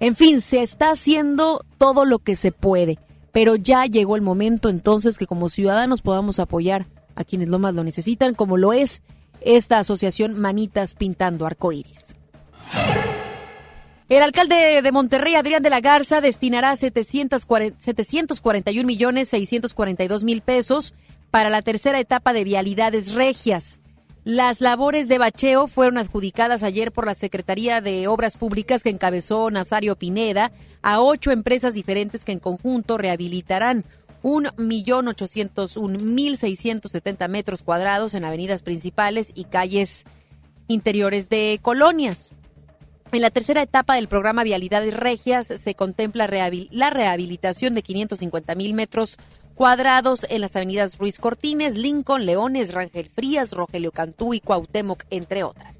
En 0.00 0.16
fin, 0.16 0.40
se 0.40 0.64
está 0.64 0.90
haciendo 0.90 1.64
todo 1.78 2.04
lo 2.04 2.18
que 2.18 2.34
se 2.34 2.50
puede, 2.50 2.98
pero 3.30 3.54
ya 3.54 3.86
llegó 3.86 4.16
el 4.16 4.22
momento 4.22 4.70
entonces 4.70 5.18
que 5.18 5.28
como 5.28 5.50
ciudadanos 5.50 6.02
podamos 6.02 6.40
apoyar 6.40 6.88
a 7.14 7.22
quienes 7.22 7.48
lo 7.48 7.60
más 7.60 7.74
lo 7.74 7.84
necesitan, 7.84 8.34
como 8.34 8.56
lo 8.56 8.72
es 8.72 9.04
esta 9.40 9.78
asociación 9.78 10.40
Manitas 10.40 10.94
Pintando 10.94 11.46
Arcoíris. 11.46 12.06
El 14.12 14.22
alcalde 14.22 14.82
de 14.82 14.92
Monterrey, 14.92 15.34
Adrián 15.36 15.62
de 15.62 15.70
la 15.70 15.80
Garza, 15.80 16.20
destinará 16.20 16.76
741 16.76 18.86
millones 18.86 19.28
642 19.30 20.22
mil 20.22 20.42
pesos 20.42 20.92
para 21.30 21.48
la 21.48 21.62
tercera 21.62 21.98
etapa 21.98 22.34
de 22.34 22.44
vialidades 22.44 23.14
regias. 23.14 23.80
Las 24.22 24.60
labores 24.60 25.08
de 25.08 25.16
bacheo 25.16 25.66
fueron 25.66 25.96
adjudicadas 25.96 26.62
ayer 26.62 26.92
por 26.92 27.06
la 27.06 27.14
Secretaría 27.14 27.80
de 27.80 28.06
Obras 28.06 28.36
Públicas 28.36 28.82
que 28.82 28.90
encabezó 28.90 29.50
Nazario 29.50 29.96
Pineda 29.96 30.52
a 30.82 31.00
ocho 31.00 31.30
empresas 31.30 31.72
diferentes 31.72 32.22
que 32.22 32.32
en 32.32 32.38
conjunto 32.38 32.98
rehabilitarán 32.98 33.86
un 34.20 34.50
millón 34.58 35.08
ochocientos 35.08 35.78
un 35.78 36.14
mil 36.14 36.36
seiscientos 36.36 36.92
setenta 36.92 37.28
metros 37.28 37.62
cuadrados 37.62 38.12
en 38.12 38.26
avenidas 38.26 38.60
principales 38.60 39.32
y 39.34 39.44
calles 39.44 40.04
interiores 40.68 41.30
de 41.30 41.60
colonias. 41.62 42.34
En 43.12 43.20
la 43.20 43.28
tercera 43.28 43.60
etapa 43.60 43.96
del 43.96 44.08
programa 44.08 44.42
Vialidades 44.42 44.96
Regias 44.96 45.46
se 45.46 45.74
contempla 45.74 46.26
la 46.70 46.90
rehabilitación 46.90 47.74
de 47.74 47.82
550 47.82 48.54
mil 48.54 48.72
metros 48.72 49.18
cuadrados 49.54 50.24
en 50.30 50.40
las 50.40 50.56
avenidas 50.56 50.96
Ruiz 50.96 51.18
Cortines, 51.18 51.74
Lincoln, 51.74 52.24
Leones, 52.24 52.72
Rangel 52.72 53.10
Frías, 53.10 53.52
Rogelio 53.52 53.92
Cantú 53.92 54.32
y 54.32 54.40
Cuauhtémoc, 54.40 55.04
entre 55.10 55.44
otras. 55.44 55.76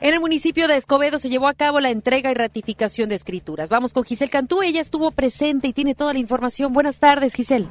En 0.00 0.14
el 0.14 0.18
municipio 0.18 0.66
de 0.66 0.76
Escobedo 0.76 1.18
se 1.18 1.28
llevó 1.28 1.46
a 1.46 1.54
cabo 1.54 1.78
la 1.78 1.90
entrega 1.90 2.32
y 2.32 2.34
ratificación 2.34 3.08
de 3.08 3.14
escrituras. 3.14 3.68
Vamos 3.68 3.92
con 3.92 4.02
Giselle 4.02 4.32
Cantú, 4.32 4.62
ella 4.62 4.80
estuvo 4.80 5.12
presente 5.12 5.68
y 5.68 5.72
tiene 5.72 5.94
toda 5.94 6.12
la 6.12 6.18
información. 6.18 6.72
Buenas 6.72 6.98
tardes, 6.98 7.34
Giselle. 7.34 7.68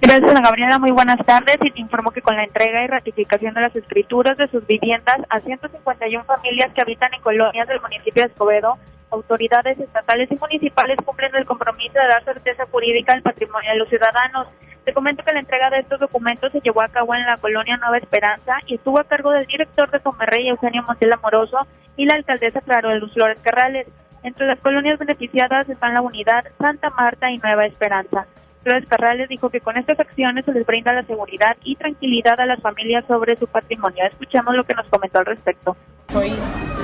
Gracias, 0.00 0.40
Gabriela. 0.40 0.78
Muy 0.78 0.92
buenas 0.92 1.18
tardes. 1.26 1.58
Y 1.62 1.70
te 1.70 1.80
informo 1.80 2.10
que 2.10 2.22
con 2.22 2.36
la 2.36 2.44
entrega 2.44 2.84
y 2.84 2.86
ratificación 2.86 3.54
de 3.54 3.62
las 3.62 3.74
escrituras 3.74 4.38
de 4.38 4.48
sus 4.48 4.66
viviendas 4.66 5.16
a 5.28 5.40
151 5.40 6.24
familias 6.24 6.72
que 6.72 6.82
habitan 6.82 7.12
en 7.14 7.20
colonias 7.20 7.66
del 7.68 7.80
municipio 7.80 8.22
de 8.22 8.28
Escobedo, 8.28 8.78
autoridades 9.10 9.78
estatales 9.78 10.30
y 10.30 10.36
municipales 10.36 10.98
cumplen 11.04 11.34
el 11.34 11.46
compromiso 11.46 11.94
de 11.94 12.08
dar 12.08 12.24
certeza 12.24 12.66
jurídica 12.70 13.12
al 13.12 13.22
patrimonio 13.22 13.72
de 13.72 13.78
los 13.78 13.88
ciudadanos. 13.88 14.48
Te 14.84 14.94
comento 14.94 15.22
que 15.22 15.32
la 15.32 15.40
entrega 15.40 15.68
de 15.70 15.80
estos 15.80 16.00
documentos 16.00 16.52
se 16.52 16.60
llevó 16.60 16.82
a 16.82 16.88
cabo 16.88 17.14
en 17.14 17.26
la 17.26 17.36
colonia 17.36 17.76
Nueva 17.76 17.98
Esperanza 17.98 18.56
y 18.66 18.76
estuvo 18.76 18.98
a 18.98 19.04
cargo 19.04 19.32
del 19.32 19.46
director 19.46 19.90
de 19.90 20.00
Comerrey, 20.00 20.48
Eugenio 20.48 20.82
Montiel 20.82 21.12
Amoroso, 21.12 21.58
y 21.96 22.06
la 22.06 22.14
alcaldesa 22.14 22.60
Claro 22.60 22.88
de 22.88 23.00
Luz 23.00 23.12
Flores 23.12 23.40
Carrales. 23.40 23.86
Entre 24.22 24.46
las 24.46 24.58
colonias 24.60 24.98
beneficiadas 24.98 25.68
están 25.68 25.94
la 25.94 26.00
unidad 26.00 26.44
Santa 26.58 26.90
Marta 26.90 27.30
y 27.30 27.38
Nueva 27.38 27.66
Esperanza. 27.66 28.26
Flores 28.68 28.86
Carrales 28.86 29.30
dijo 29.30 29.48
que 29.48 29.60
con 29.62 29.78
estas 29.78 29.98
acciones 29.98 30.44
se 30.44 30.52
les 30.52 30.66
brinda 30.66 30.92
la 30.92 31.02
seguridad 31.04 31.56
y 31.64 31.74
tranquilidad 31.76 32.38
a 32.38 32.44
las 32.44 32.60
familias 32.60 33.02
sobre 33.06 33.34
su 33.36 33.46
patrimonio. 33.46 34.04
Escuchamos 34.04 34.54
lo 34.54 34.64
que 34.64 34.74
nos 34.74 34.86
comentó 34.88 35.20
al 35.20 35.24
respecto. 35.24 35.74
Soy 36.08 36.34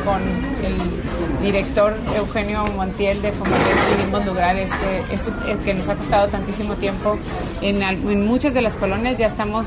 con 0.02 0.22
el 0.64 1.42
director 1.42 1.92
Eugenio 2.16 2.64
Montiel 2.68 3.20
de 3.20 3.32
Fomentar 3.32 3.76
pudimos 3.94 4.24
lograr 4.24 4.56
este, 4.56 4.98
este 5.12 5.30
que 5.62 5.74
nos 5.74 5.86
ha 5.90 5.96
costado 5.96 6.28
tantísimo 6.28 6.74
tiempo. 6.76 7.18
En, 7.60 7.82
en 7.82 8.26
muchas 8.26 8.54
de 8.54 8.62
las 8.62 8.76
colonias 8.76 9.18
ya 9.18 9.26
estamos 9.26 9.66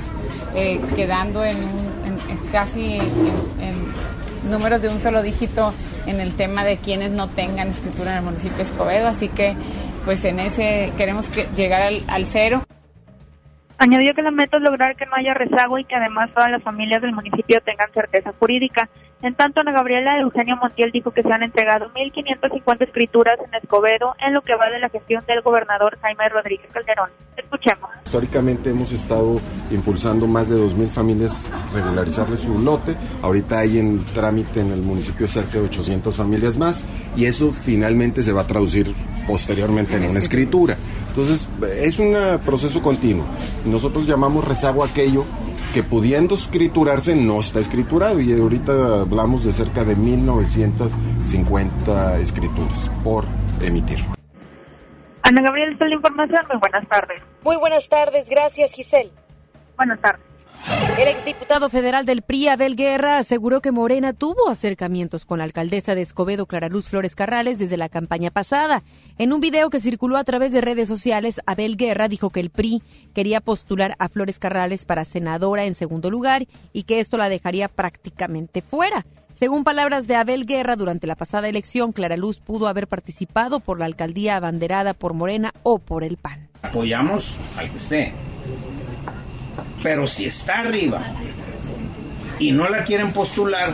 eh, 0.56 0.82
quedando 0.96 1.46
en, 1.46 1.58
casi 2.52 2.96
en, 2.96 4.50
números 4.50 4.82
de 4.82 4.90
un 4.90 5.00
solo 5.00 5.22
dígito 5.22 5.72
en 6.08 6.20
el 6.20 6.34
tema 6.34 6.64
de 6.64 6.78
quienes 6.78 7.12
no 7.12 7.28
tengan 7.28 7.68
escritura 7.68 8.12
en 8.12 8.18
el 8.18 8.24
municipio 8.24 8.58
de 8.58 8.64
Escobedo, 8.64 9.08
así 9.08 9.28
que 9.28 9.56
pues 10.08 10.24
en 10.24 10.40
ese 10.40 10.94
queremos 10.96 11.28
que 11.28 11.48
llegar 11.54 11.82
al, 11.82 12.02
al 12.08 12.28
cero. 12.28 12.64
Añadió 13.80 14.14
que 14.16 14.24
la 14.24 14.32
meta 14.32 14.58
es 14.58 14.64
lograr 14.64 14.96
que 14.96 15.06
no 15.06 15.14
haya 15.16 15.36
rezago 15.36 15.78
y 15.78 15.86
que 15.86 15.96
además 15.96 16.32
todas 16.34 16.50
las 16.50 16.64
familias 16.64 17.02
del 17.02 17.14
municipio 17.14 17.62
tengan 17.62 17.92
certeza 17.94 18.34
jurídica. 18.40 18.90
En 19.22 19.36
tanto, 19.36 19.62
Ana 19.62 19.72
Gabriela 19.72 20.20
Eugenio 20.20 20.58
Montiel 20.58 20.92
dijo 20.92 21.12
que 21.12 21.22
se 21.24 21.32
han 21.32 21.44
entregado 21.44 21.92
1.550 21.94 22.84
escrituras 22.84 23.40
en 23.46 23.54
Escobedo 23.56 24.16
en 24.20 24.34
lo 24.34 24.42
que 24.42 24.56
va 24.56 24.70
de 24.70 24.80
la 24.80 24.90
gestión 24.90 25.24
del 25.28 25.42
gobernador 25.42 25.98
Jaime 26.02 26.30
Rodríguez 26.30 26.72
Calderón. 26.72 27.10
Escuchemos. 27.36 27.90
Históricamente 28.06 28.72
hemos 28.72 28.92
estado 28.92 29.40
impulsando 29.70 30.28
más 30.28 30.50
de 30.50 30.56
2.000 30.56 30.90
familias 30.90 31.48
regularizarles 31.74 32.42
su 32.42 32.60
lote. 32.60 32.96
Ahorita 33.22 33.60
hay 33.60 33.80
en 33.80 34.06
trámite 34.06 34.62
en 34.62 34.72
el 34.72 34.82
municipio 34.82 35.28
cerca 35.28 35.54
de 35.54 35.66
800 35.66 36.16
familias 36.16 36.58
más 36.58 36.84
y 37.16 37.26
eso 37.26 37.52
finalmente 37.52 38.24
se 38.24 38.34
va 38.34 38.42
a 38.42 38.48
traducir 38.48 38.94
posteriormente 39.28 39.98
en 39.98 40.10
una 40.10 40.20
escritura. 40.20 40.78
Entonces, 41.10 41.48
es 41.80 41.98
un 41.98 42.16
proceso 42.46 42.82
continuo. 42.82 43.26
Nosotros 43.68 44.08
llamamos 44.08 44.46
rezago 44.46 44.84
aquello 44.84 45.26
que 45.74 45.84
pudiendo 45.84 46.36
escriturarse 46.36 47.16
no 47.16 47.40
está 47.40 47.60
escriturado 47.60 48.20
y 48.20 48.32
ahorita 48.34 49.02
hablamos 49.02 49.44
de 49.44 49.52
cerca 49.52 49.84
de 49.84 49.96
1950 49.96 52.20
escrituras 52.20 52.92
por 53.04 53.26
emitir. 53.62 54.00
Ana 55.24 55.42
Gabriel, 55.42 55.74
esta 55.74 55.86
es 55.86 55.90
la 55.90 55.96
información. 55.96 56.42
Muy 56.50 56.60
buenas 56.60 56.88
tardes. 56.88 57.24
Muy 57.44 57.58
buenas 57.58 57.90
tardes. 57.90 58.30
Gracias, 58.30 58.72
Giselle. 58.72 59.12
Buenas 59.76 60.00
tardes. 60.00 60.27
El 61.00 61.08
exdiputado 61.08 61.70
federal 61.70 62.06
del 62.06 62.24
PRI, 62.24 62.48
Abel 62.48 62.76
Guerra, 62.76 63.20
aseguró 63.20 63.62
que 63.62 63.72
Morena 63.72 64.14
tuvo 64.14 64.50
acercamientos 64.50 65.26
con 65.26 65.38
la 65.38 65.44
alcaldesa 65.44 65.94
de 65.94 66.02
Escobedo, 66.02 66.46
Clara 66.46 66.70
Luz 66.70 66.88
Flores 66.88 67.16
Carrales, 67.16 67.60
desde 67.60 67.78
la 67.78 67.88
campaña 67.88 68.32
pasada. 68.32 68.84
En 69.18 69.32
un 69.32 69.40
video 69.40 69.70
que 69.70 69.80
circuló 69.80 70.18
a 70.18 70.24
través 70.24 70.54
de 70.54 70.62
redes 70.62 70.90
sociales, 70.90 71.40
Abel 71.46 71.78
Guerra 71.78 72.08
dijo 72.08 72.32
que 72.32 72.40
el 72.40 72.50
PRI 72.50 72.82
quería 73.14 73.42
postular 73.42 73.96
a 74.00 74.10
Flores 74.10 74.40
Carrales 74.40 74.86
para 74.86 75.06
senadora 75.06 75.66
en 75.66 75.74
segundo 75.74 76.10
lugar 76.10 76.48
y 76.74 76.84
que 76.84 77.00
esto 77.00 77.18
la 77.18 77.30
dejaría 77.30 77.68
prácticamente 77.70 78.62
fuera. 78.62 79.06
Según 79.34 79.64
palabras 79.64 80.08
de 80.08 80.16
Abel 80.16 80.48
Guerra, 80.48 80.76
durante 80.76 81.06
la 81.06 81.16
pasada 81.16 81.48
elección, 81.48 81.92
Clara 81.92 82.18
Luz 82.18 82.40
pudo 82.40 82.68
haber 82.68 82.88
participado 82.88 83.60
por 83.60 83.78
la 83.78 83.86
alcaldía 83.86 84.36
abanderada 84.36 84.96
por 84.96 85.14
Morena 85.14 85.54
o 85.62 85.78
por 85.78 86.04
el 86.04 86.18
PAN. 86.18 86.50
Apoyamos 86.64 87.36
al 87.56 87.70
que 87.70 87.78
esté 87.78 88.14
pero 89.84 90.08
si 90.08 90.26
está 90.26 90.60
arriba 90.60 91.04
y 92.40 92.52
no 92.52 92.70
la 92.70 92.84
quieren 92.84 93.12
postular, 93.12 93.74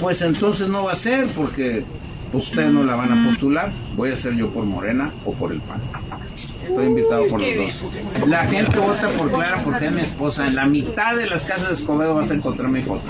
pues 0.00 0.22
entonces 0.22 0.68
no 0.68 0.84
va 0.84 0.92
a 0.92 0.96
ser 0.96 1.26
porque 1.28 1.84
ustedes 2.32 2.70
no 2.70 2.82
la 2.84 2.96
van 2.96 3.12
a 3.12 3.28
postular. 3.28 3.72
Voy 3.96 4.12
a 4.12 4.16
ser 4.16 4.34
yo 4.34 4.50
por 4.50 4.64
Morena 4.64 5.10
o 5.24 5.32
por 5.32 5.52
el 5.52 5.60
PAN. 5.60 5.80
Estoy 6.64 6.86
invitado 6.86 7.26
por 7.28 7.40
los 7.40 7.56
dos. 7.56 8.28
La 8.28 8.46
gente 8.46 8.78
vota 8.78 9.08
por 9.08 9.30
Clara 9.30 9.62
porque 9.64 9.86
es 9.86 9.92
mi 9.92 10.00
esposa. 10.02 10.46
En 10.46 10.54
la 10.54 10.66
mitad 10.66 11.16
de 11.16 11.26
las 11.26 11.44
casas 11.44 11.68
de 11.68 11.74
Escobedo 11.74 12.14
vas 12.14 12.30
a 12.30 12.34
encontrar 12.34 12.68
mi 12.70 12.82
foto. 12.82 13.02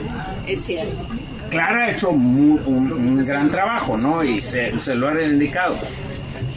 Es 0.47 0.65
cierto. 0.65 1.05
Clara 1.51 1.87
ha 1.87 1.91
hecho 1.91 2.11
un, 2.11 3.25
gran 3.27 3.51
trabajo, 3.51 3.97
¿no? 3.97 4.23
Y 4.23 4.41
se, 4.41 4.79
se 4.81 4.95
lo 4.95 5.09
ha 5.09 5.11
reivindicado. 5.11 5.77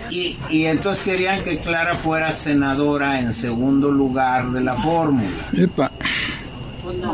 Y, 0.09 0.37
y, 0.49 0.65
entonces 0.65 1.03
querían 1.03 1.43
que 1.43 1.57
Clara 1.57 1.95
fuera 1.95 2.31
senadora 2.31 3.19
en 3.19 3.33
segundo 3.33 3.91
lugar 3.91 4.51
de 4.51 4.61
la 4.61 4.75
fórmula. 4.75 5.29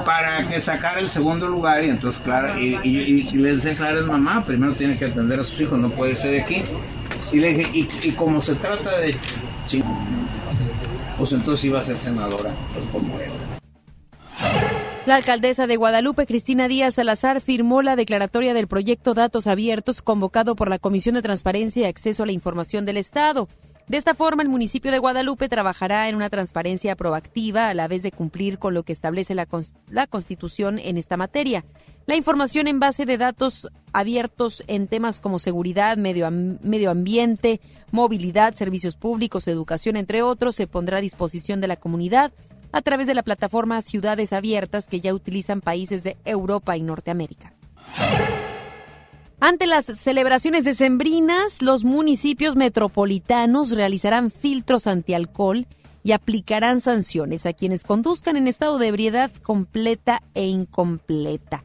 Para 0.06 0.48
que 0.48 0.60
sacara 0.60 1.00
el 1.00 1.10
segundo 1.10 1.48
lugar 1.48 1.84
y 1.84 1.90
entonces 1.90 2.22
Clara, 2.22 2.60
y, 2.60 2.76
y, 2.84 3.24
les 3.38 3.58
decía 3.58 3.78
Clara 3.78 4.00
es 4.00 4.06
mamá, 4.06 4.44
primero 4.44 4.74
tiene 4.74 4.98
que 4.98 5.06
atender 5.06 5.40
a 5.40 5.44
sus 5.44 5.62
hijos, 5.62 5.80
no 5.80 5.90
puede 5.90 6.16
ser 6.16 6.32
de 6.32 6.42
aquí. 6.42 6.64
Y 7.32 7.40
le 7.40 7.54
dije, 7.54 7.70
y, 8.04 8.12
como 8.12 8.42
se 8.42 8.56
trata 8.56 8.98
de 8.98 9.16
pues 11.18 11.34
entonces 11.34 11.66
iba 11.66 11.80
a 11.80 11.84
ser 11.84 11.98
senadora 11.98 12.50
pues, 12.74 12.86
como 12.92 13.20
la 15.10 15.16
alcaldesa 15.16 15.66
de 15.66 15.76
Guadalupe, 15.76 16.28
Cristina 16.28 16.68
Díaz 16.68 16.94
Salazar, 16.94 17.42
firmó 17.42 17.82
la 17.82 17.96
declaratoria 17.96 18.54
del 18.54 18.68
proyecto 18.68 19.16
Datos 19.16 19.48
Abiertos 19.48 20.04
convocado 20.04 20.56
por 20.56 20.70
la 20.70 20.78
Comisión 20.78 21.16
de 21.16 21.24
Transparencia 21.24 21.82
y 21.82 21.86
Acceso 21.86 22.22
a 22.22 22.26
la 22.28 22.32
Información 22.32 22.86
del 22.86 22.98
Estado. 22.98 23.50
De 23.88 23.98
esta 23.98 24.14
forma, 24.14 24.44
el 24.44 24.50
municipio 24.50 24.92
de 24.92 25.00
Guadalupe 25.00 25.50
trabajará 25.50 26.10
en 26.10 26.16
una 26.16 26.30
transparencia 26.30 26.96
proactiva 26.96 27.70
a 27.70 27.74
la 27.74 27.88
vez 27.88 28.04
de 28.04 28.12
cumplir 28.12 28.60
con 28.60 28.76
lo 28.76 28.84
que 28.84 28.94
establece 28.94 29.34
la, 29.34 29.48
Constitución 30.06 30.78
en 30.78 31.00
esta 31.00 31.18
materia. 31.18 31.66
La 32.06 32.16
información 32.16 32.68
en 32.68 32.80
base 32.80 33.08
de 33.08 33.18
datos 33.18 33.68
abiertos 33.94 34.64
en 34.68 34.88
temas 34.88 35.20
como 35.20 35.40
seguridad, 35.40 35.98
medio, 35.98 36.30
medio 36.30 36.92
ambiente, 36.92 37.62
movilidad, 37.90 38.54
servicios 38.54 38.96
públicos, 38.96 39.48
educación, 39.48 39.96
entre 39.96 40.22
otros, 40.22 40.54
se 40.54 40.68
pondrá 40.68 41.00
a 41.00 41.02
disposición 41.02 41.62
de 41.62 41.68
la 41.68 41.78
comunidad 41.78 42.32
a 42.72 42.82
través 42.82 43.08
de 43.08 43.14
la 43.14 43.24
plataforma 43.24 43.82
Ciudades 43.82 44.34
Abiertas 44.34 44.88
que 44.88 45.02
ya 45.02 45.14
utilizan 45.14 45.62
países 45.62 46.04
de 46.04 46.18
Europa 46.26 46.78
y 46.78 46.82
Norteamérica. 46.82 47.54
Ante 49.42 49.68
las 49.68 49.86
celebraciones 49.86 50.66
decembrinas, 50.66 51.62
los 51.62 51.86
municipios 51.86 52.58
metropolitanos 52.58 53.72
realizarán 53.72 54.32
filtros 54.32 54.86
antialcohol 54.86 55.66
y 56.04 56.12
aplicarán 56.12 56.82
sanciones 56.82 57.46
a 57.46 57.54
quienes 57.54 57.84
conduzcan 57.84 58.36
en 58.36 58.48
estado 58.48 58.78
de 58.78 58.88
ebriedad 58.88 59.32
completa 59.42 60.22
e 60.34 60.48
incompleta. 60.48 61.64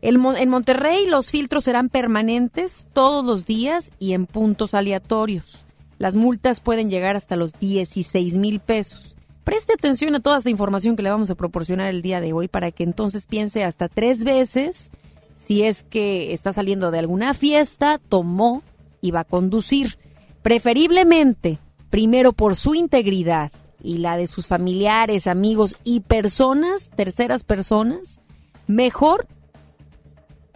en 0.00 0.48
Monterrey 0.48 1.06
los 1.06 1.30
filtros 1.30 1.64
serán 1.64 1.90
permanentes 1.90 2.86
todos 2.92 3.24
los 3.24 3.44
días 3.44 3.92
y 3.98 4.14
en 4.14 4.24
puntos 4.24 4.72
aleatorios. 4.72 5.66
Las 5.98 6.16
multas 6.16 6.60
pueden 6.60 6.90
llegar 6.90 7.16
hasta 7.16 7.36
los 7.36 7.52
16 7.58 8.38
mil 8.38 8.60
pesos. 8.60 9.15
Preste 9.46 9.74
atención 9.74 10.12
a 10.16 10.20
toda 10.20 10.38
esta 10.38 10.50
información 10.50 10.96
que 10.96 11.04
le 11.04 11.10
vamos 11.10 11.30
a 11.30 11.36
proporcionar 11.36 11.86
el 11.86 12.02
día 12.02 12.20
de 12.20 12.32
hoy 12.32 12.48
para 12.48 12.72
que 12.72 12.82
entonces 12.82 13.28
piense 13.28 13.62
hasta 13.62 13.88
tres 13.88 14.24
veces 14.24 14.90
si 15.36 15.62
es 15.62 15.84
que 15.84 16.32
está 16.32 16.52
saliendo 16.52 16.90
de 16.90 16.98
alguna 16.98 17.32
fiesta, 17.32 18.00
tomó 18.08 18.64
y 19.00 19.12
va 19.12 19.20
a 19.20 19.24
conducir. 19.24 20.00
Preferiblemente, 20.42 21.60
primero 21.90 22.32
por 22.32 22.56
su 22.56 22.74
integridad 22.74 23.52
y 23.80 23.98
la 23.98 24.16
de 24.16 24.26
sus 24.26 24.48
familiares, 24.48 25.28
amigos 25.28 25.76
y 25.84 26.00
personas, 26.00 26.90
terceras 26.96 27.44
personas, 27.44 28.18
mejor 28.66 29.28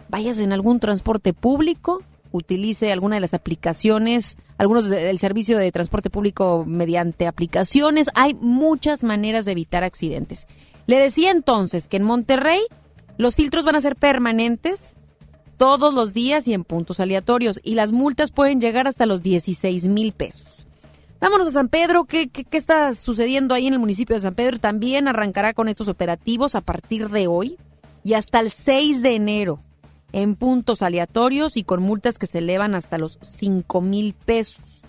vayas 0.09 0.37
en 0.39 0.51
algún 0.51 0.81
transporte 0.81 1.31
público, 1.31 2.03
utilice 2.31 2.91
alguna 2.91 3.15
de 3.15 3.21
las 3.21 3.33
aplicaciones, 3.33 4.37
algunos 4.57 4.89
del 4.89 5.19
servicio 5.19 5.57
de 5.57 5.71
transporte 5.71 6.09
público 6.09 6.63
mediante 6.67 7.27
aplicaciones. 7.27 8.09
Hay 8.15 8.33
muchas 8.33 9.03
maneras 9.03 9.45
de 9.45 9.53
evitar 9.53 9.83
accidentes. 9.83 10.47
Le 10.87 10.97
decía 10.97 11.31
entonces 11.31 11.87
que 11.87 11.97
en 11.97 12.03
Monterrey 12.03 12.61
los 13.17 13.35
filtros 13.35 13.65
van 13.65 13.75
a 13.75 13.81
ser 13.81 13.95
permanentes 13.95 14.95
todos 15.57 15.93
los 15.93 16.13
días 16.13 16.47
y 16.47 16.53
en 16.53 16.63
puntos 16.63 16.99
aleatorios 16.99 17.59
y 17.63 17.75
las 17.75 17.91
multas 17.91 18.31
pueden 18.31 18.59
llegar 18.59 18.87
hasta 18.87 19.05
los 19.05 19.21
16 19.21 19.83
mil 19.83 20.11
pesos. 20.11 20.65
Vámonos 21.19 21.49
a 21.49 21.51
San 21.51 21.69
Pedro. 21.69 22.05
¿Qué, 22.05 22.29
¿Qué, 22.29 22.45
qué, 22.45 22.57
está 22.57 22.95
sucediendo 22.95 23.53
ahí 23.53 23.67
en 23.67 23.73
el 23.73 23.79
municipio 23.79 24.15
de 24.15 24.21
San 24.21 24.33
Pedro? 24.33 24.57
También 24.57 25.07
arrancará 25.07 25.53
con 25.53 25.67
estos 25.67 25.87
operativos 25.87 26.55
a 26.55 26.61
partir 26.61 27.09
de 27.09 27.27
hoy 27.27 27.59
y 28.03 28.15
hasta 28.15 28.39
el 28.39 28.49
6 28.49 29.03
de 29.03 29.15
enero 29.15 29.59
en 30.13 30.35
puntos 30.35 30.81
aleatorios 30.81 31.57
y 31.57 31.63
con 31.63 31.81
multas 31.81 32.17
que 32.17 32.27
se 32.27 32.39
elevan 32.39 32.75
hasta 32.75 32.97
los 32.97 33.17
5 33.21 33.81
mil 33.81 34.13
pesos. 34.13 34.81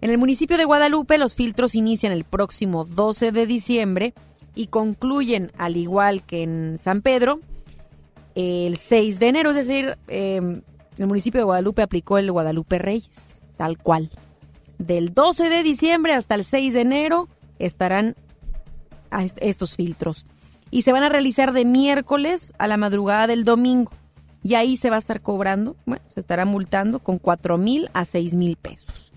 En 0.00 0.10
el 0.10 0.18
municipio 0.18 0.58
de 0.58 0.64
Guadalupe 0.64 1.16
los 1.16 1.34
filtros 1.34 1.74
inician 1.74 2.12
el 2.12 2.24
próximo 2.24 2.84
12 2.84 3.32
de 3.32 3.46
diciembre 3.46 4.14
y 4.54 4.66
concluyen, 4.66 5.50
al 5.56 5.76
igual 5.76 6.22
que 6.22 6.42
en 6.42 6.78
San 6.82 7.00
Pedro, 7.00 7.40
el 8.34 8.76
6 8.76 9.18
de 9.18 9.28
enero. 9.28 9.50
Es 9.50 9.56
decir, 9.56 9.96
eh, 10.08 10.60
el 10.98 11.06
municipio 11.06 11.40
de 11.40 11.44
Guadalupe 11.44 11.82
aplicó 11.82 12.18
el 12.18 12.30
Guadalupe 12.30 12.78
Reyes, 12.78 13.42
tal 13.56 13.78
cual. 13.78 14.10
Del 14.78 15.14
12 15.14 15.48
de 15.48 15.62
diciembre 15.62 16.14
hasta 16.14 16.34
el 16.34 16.44
6 16.44 16.74
de 16.74 16.80
enero 16.80 17.28
estarán 17.58 18.16
estos 19.40 19.76
filtros. 19.76 20.26
Y 20.70 20.82
se 20.82 20.92
van 20.92 21.04
a 21.04 21.08
realizar 21.08 21.52
de 21.52 21.64
miércoles 21.64 22.52
a 22.58 22.66
la 22.66 22.76
madrugada 22.76 23.26
del 23.26 23.44
domingo. 23.44 23.92
Y 24.44 24.54
ahí 24.54 24.76
se 24.76 24.90
va 24.90 24.96
a 24.96 25.00
estar 25.00 25.22
cobrando, 25.22 25.74
bueno, 25.86 26.04
se 26.08 26.20
estará 26.20 26.44
multando 26.44 27.00
con 27.00 27.18
4 27.18 27.58
mil 27.58 27.88
a 27.94 28.04
6 28.04 28.36
mil 28.36 28.56
pesos. 28.56 29.12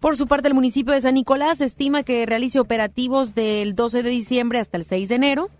Por 0.00 0.16
su 0.16 0.26
parte, 0.26 0.48
el 0.48 0.54
municipio 0.54 0.92
de 0.92 1.00
San 1.00 1.14
Nicolás 1.14 1.60
estima 1.60 2.02
que 2.02 2.26
realice 2.26 2.58
operativos 2.58 3.36
del 3.36 3.76
12 3.76 4.02
de 4.02 4.10
diciembre 4.10 4.58
hasta 4.58 4.76
el 4.76 4.84
6 4.84 5.08
de 5.08 5.14
enero. 5.14 5.50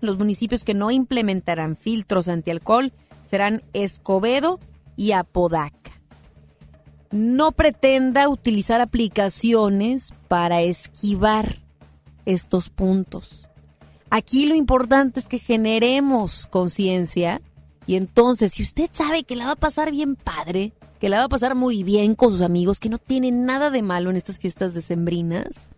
Los 0.00 0.16
municipios 0.16 0.62
que 0.62 0.74
no 0.74 0.92
implementarán 0.92 1.74
filtros 1.74 2.28
antialcohol 2.28 2.92
serán 3.28 3.64
Escobedo 3.72 4.60
y 4.96 5.10
Apodaca. 5.10 5.90
No 7.10 7.50
pretenda 7.50 8.28
utilizar 8.28 8.80
aplicaciones 8.80 10.14
para 10.28 10.62
esquivar 10.62 11.58
estos 12.26 12.70
puntos. 12.70 13.48
Aquí 14.10 14.46
lo 14.46 14.54
importante 14.54 15.18
es 15.18 15.26
que 15.26 15.40
generemos 15.40 16.46
conciencia 16.46 17.42
y 17.86 17.96
entonces 17.96 18.52
si 18.52 18.62
usted 18.62 18.90
sabe 18.92 19.24
que 19.24 19.36
la 19.36 19.46
va 19.46 19.52
a 19.52 19.56
pasar 19.56 19.90
bien 19.90 20.16
padre, 20.16 20.72
que 21.00 21.08
la 21.08 21.18
va 21.18 21.24
a 21.24 21.28
pasar 21.28 21.54
muy 21.54 21.82
bien 21.82 22.14
con 22.14 22.30
sus 22.30 22.40
amigos, 22.40 22.80
que 22.80 22.88
no 22.88 22.98
tiene 22.98 23.30
nada 23.30 23.70
de 23.70 23.82
malo 23.82 24.10
en 24.10 24.16
estas 24.16 24.38
fiestas 24.38 24.74
decembrinas, 24.74 25.70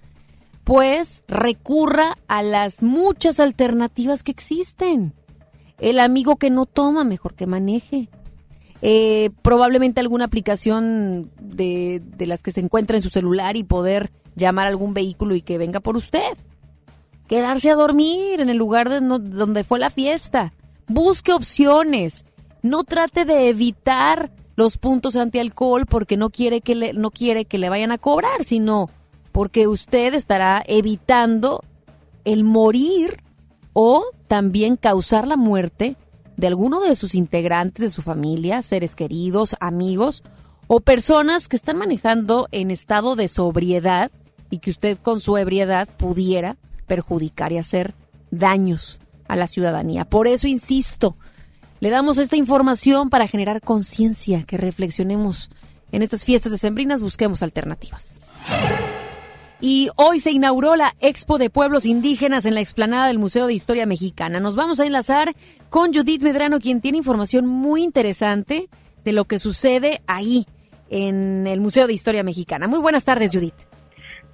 pues 0.62 1.24
recurra 1.28 2.16
a 2.28 2.42
las 2.42 2.82
muchas 2.82 3.40
alternativas 3.40 4.22
que 4.22 4.32
existen. 4.32 5.14
El 5.78 5.98
amigo 5.98 6.36
que 6.36 6.50
no 6.50 6.66
toma, 6.66 7.04
mejor 7.04 7.34
que 7.34 7.46
maneje. 7.46 8.08
Eh, 8.82 9.30
probablemente 9.42 10.00
alguna 10.00 10.26
aplicación 10.26 11.30
de, 11.40 12.02
de 12.04 12.26
las 12.26 12.42
que 12.42 12.52
se 12.52 12.60
encuentra 12.60 12.96
en 12.96 13.02
su 13.02 13.10
celular 13.10 13.56
y 13.56 13.64
poder 13.64 14.12
llamar 14.36 14.66
a 14.66 14.70
algún 14.70 14.94
vehículo 14.94 15.34
y 15.34 15.42
que 15.42 15.58
venga 15.58 15.80
por 15.80 15.96
usted. 15.96 16.36
Quedarse 17.26 17.70
a 17.70 17.74
dormir 17.74 18.40
en 18.40 18.48
el 18.48 18.56
lugar 18.56 18.88
de 18.88 19.00
donde 19.00 19.64
fue 19.64 19.78
la 19.78 19.90
fiesta. 19.90 20.52
Busque 20.88 21.32
opciones. 21.32 22.24
No 22.62 22.84
trate 22.84 23.24
de 23.24 23.48
evitar 23.48 24.30
los 24.56 24.78
puntos 24.78 25.16
antialcohol 25.16 25.86
porque 25.86 26.16
no 26.16 26.30
quiere 26.30 26.60
que 26.60 26.74
le, 26.74 26.92
no 26.92 27.10
quiere 27.10 27.44
que 27.44 27.58
le 27.58 27.68
vayan 27.68 27.92
a 27.92 27.98
cobrar, 27.98 28.44
sino 28.44 28.88
porque 29.32 29.68
usted 29.68 30.14
estará 30.14 30.62
evitando 30.66 31.62
el 32.24 32.42
morir 32.42 33.22
o 33.72 34.04
también 34.28 34.76
causar 34.76 35.28
la 35.28 35.36
muerte 35.36 35.96
de 36.36 36.46
alguno 36.46 36.80
de 36.80 36.96
sus 36.96 37.14
integrantes 37.14 37.82
de 37.82 37.90
su 37.90 38.02
familia, 38.02 38.62
seres 38.62 38.94
queridos, 38.94 39.56
amigos 39.60 40.22
o 40.66 40.80
personas 40.80 41.48
que 41.48 41.56
están 41.56 41.76
manejando 41.76 42.48
en 42.50 42.70
estado 42.70 43.14
de 43.16 43.28
sobriedad 43.28 44.10
y 44.50 44.58
que 44.58 44.70
usted 44.70 44.98
con 44.98 45.20
su 45.20 45.36
ebriedad 45.36 45.88
pudiera 45.96 46.56
perjudicar 46.86 47.52
y 47.52 47.58
hacer 47.58 47.94
daños 48.30 49.00
a 49.28 49.36
la 49.36 49.46
ciudadanía. 49.46 50.04
Por 50.04 50.26
eso 50.26 50.46
insisto, 50.48 51.16
le 51.80 51.90
damos 51.90 52.18
esta 52.18 52.36
información 52.36 53.10
para 53.10 53.28
generar 53.28 53.60
conciencia, 53.60 54.44
que 54.44 54.56
reflexionemos 54.56 55.50
en 55.92 56.02
estas 56.02 56.24
fiestas 56.24 56.52
decembrinas, 56.52 57.02
busquemos 57.02 57.42
alternativas. 57.42 58.18
Y 59.60 59.88
hoy 59.96 60.20
se 60.20 60.30
inauguró 60.30 60.76
la 60.76 60.94
Expo 61.00 61.38
de 61.38 61.48
Pueblos 61.48 61.86
Indígenas 61.86 62.44
en 62.44 62.54
la 62.54 62.60
explanada 62.60 63.06
del 63.06 63.18
Museo 63.18 63.46
de 63.46 63.54
Historia 63.54 63.86
Mexicana. 63.86 64.38
Nos 64.38 64.54
vamos 64.54 64.80
a 64.80 64.86
enlazar 64.86 65.34
con 65.70 65.94
Judith 65.94 66.22
Medrano, 66.22 66.60
quien 66.60 66.80
tiene 66.80 66.98
información 66.98 67.46
muy 67.46 67.82
interesante 67.82 68.68
de 69.04 69.12
lo 69.12 69.24
que 69.24 69.38
sucede 69.38 70.02
ahí 70.06 70.46
en 70.90 71.46
el 71.46 71.60
Museo 71.60 71.86
de 71.86 71.94
Historia 71.94 72.22
Mexicana. 72.22 72.68
Muy 72.68 72.80
buenas 72.80 73.04
tardes, 73.04 73.32
Judith. 73.32 73.54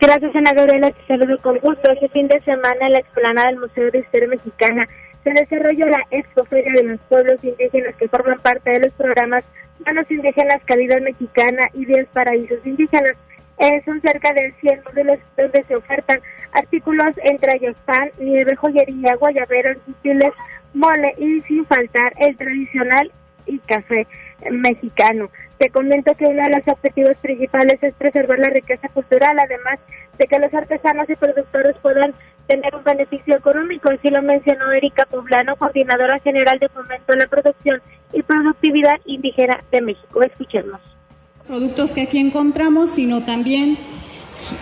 Gracias, 0.03 0.35
Ana 0.35 0.53
Gabriela. 0.53 0.91
Te 0.91 1.07
saludo 1.07 1.39
con 1.39 1.59
gusto. 1.59 1.93
Este 1.93 2.09
fin 2.09 2.27
de 2.27 2.41
semana 2.41 2.87
en 2.87 2.93
la 2.95 2.99
explanada 2.99 3.47
del 3.47 3.61
Museo 3.61 3.89
de 3.89 4.01
Historia 4.01 4.27
Mexicana 4.27 4.89
se 5.23 5.31
desarrolla 5.31 5.87
la 5.87 6.05
Expo 6.11 6.45
Feria 6.47 6.73
de 6.73 6.83
los 6.83 7.01
Pueblos 7.03 7.39
Indígenas 7.45 7.95
que 7.95 8.09
forman 8.09 8.41
parte 8.41 8.69
de 8.69 8.81
los 8.81 8.93
programas 8.95 9.45
Manos 9.87 10.11
Indígenas, 10.11 10.61
Calidad 10.65 11.01
Mexicana 11.03 11.69
y 11.73 11.85
10 11.85 12.09
Paraísos 12.09 12.59
Indígenas. 12.67 13.13
Eh, 13.59 13.81
son 13.85 14.01
cerca 14.01 14.33
de 14.33 14.53
100 14.61 14.83
módulos 14.85 15.21
donde 15.37 15.63
se 15.69 15.77
ofertan 15.77 16.19
artículos 16.51 17.13
ellos 17.23 17.77
pan, 17.85 18.11
nieve, 18.19 18.57
joyería, 18.57 19.15
guayaberos, 19.15 19.77
útiles, 19.87 20.33
mole 20.75 21.15
y 21.17 21.43
sin 21.43 21.65
faltar 21.67 22.13
el 22.19 22.37
tradicional 22.37 23.13
y 23.47 23.61
café 23.61 24.09
mexicano. 24.51 25.31
Te 25.59 25.71
comento 25.71 26.15
que 26.15 26.27
uno 26.27 26.43
de 26.43 26.51
los 26.51 26.67
objetivos 26.67 27.17
principales 27.19 27.83
es 27.83 27.95
preservar 27.95 28.39
la 28.39 28.51
riqueza 28.51 28.89
cultural, 28.89 29.39
además 29.39 29.79
de 30.19 30.27
que 30.27 30.39
los 30.39 30.53
artesanos 30.53 31.09
y 31.09 31.17
productores 31.17 31.77
puedan 31.81 32.13
tener 32.47 32.75
un 32.75 32.85
beneficio 32.85 33.37
económico. 33.37 33.91
Así 33.91 34.11
lo 34.11 34.23
mencionó 34.23 34.73
Erika 34.73 35.07
Poblano, 35.07 35.57
coordinadora 35.57 36.19
general 36.21 36.59
de 36.59 36.69
Fomento 36.69 37.13
de 37.13 37.19
la 37.19 37.27
Producción 37.27 37.81
y 38.13 38.23
Productividad 38.23 39.01
Indígena 39.05 39.63
de 39.71 39.83
México. 39.83 40.23
Escuchemos. 40.23 40.81
Productos 41.47 41.93
que 41.93 42.03
aquí 42.03 42.19
encontramos, 42.19 42.91
sino 42.91 43.25
también 43.25 43.77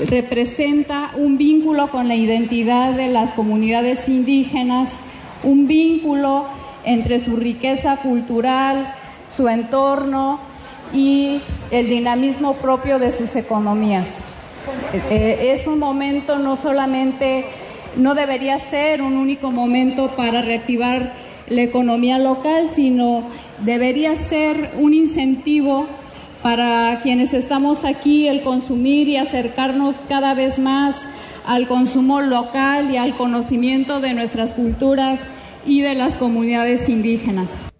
representa 0.09 1.11
un 1.15 1.39
vínculo 1.39 1.89
con 1.89 2.09
la 2.09 2.15
identidad 2.15 2.93
de 2.93 3.09
las 3.09 3.33
comunidades 3.33 4.09
indígenas, 4.09 4.99
un 5.43 5.67
vínculo 5.67 6.47
entre 6.85 7.19
su 7.19 7.37
riqueza 7.37 7.99
cultural, 7.99 8.95
su 9.35 9.49
entorno 9.49 10.41
y 10.93 11.41
el 11.71 11.89
dinamismo 11.89 12.55
propio 12.55 12.99
de 12.99 13.13
sus 13.13 13.37
economías. 13.37 14.19
Eh, 14.93 15.53
es 15.53 15.67
un 15.67 15.79
momento 15.79 16.39
no 16.39 16.57
solamente, 16.57 17.47
no 17.97 18.15
debería 18.15 18.59
ser 18.59 19.03
un 19.03 19.17
único 19.17 19.51
momento 19.51 20.09
para 20.17 20.43
reactivar 20.43 21.13
la 21.49 21.63
economía 21.63 22.19
local, 22.19 22.69
sino 22.69 23.25
debería 23.65 24.17
ser 24.17 24.73
un 24.79 24.95
incentivo 24.95 25.87
para 26.43 27.01
quienes 27.03 27.35
estamos 27.35 27.85
aquí 27.85 28.29
el 28.29 28.43
consumir 28.43 29.09
y 29.09 29.17
acercarnos 29.17 29.97
cada 30.09 30.35
vez 30.35 30.59
más 30.59 31.09
al 31.47 31.67
consumo 31.67 32.21
local 32.21 32.91
y 32.91 32.97
al 32.97 33.15
conocimiento 33.15 34.01
de 34.01 34.15
nuestras 34.15 34.55
culturas 34.55 35.21
y 35.67 35.83
de 35.83 35.95
las 35.95 36.17
comunidades 36.17 36.89
indígenas. 36.89 37.71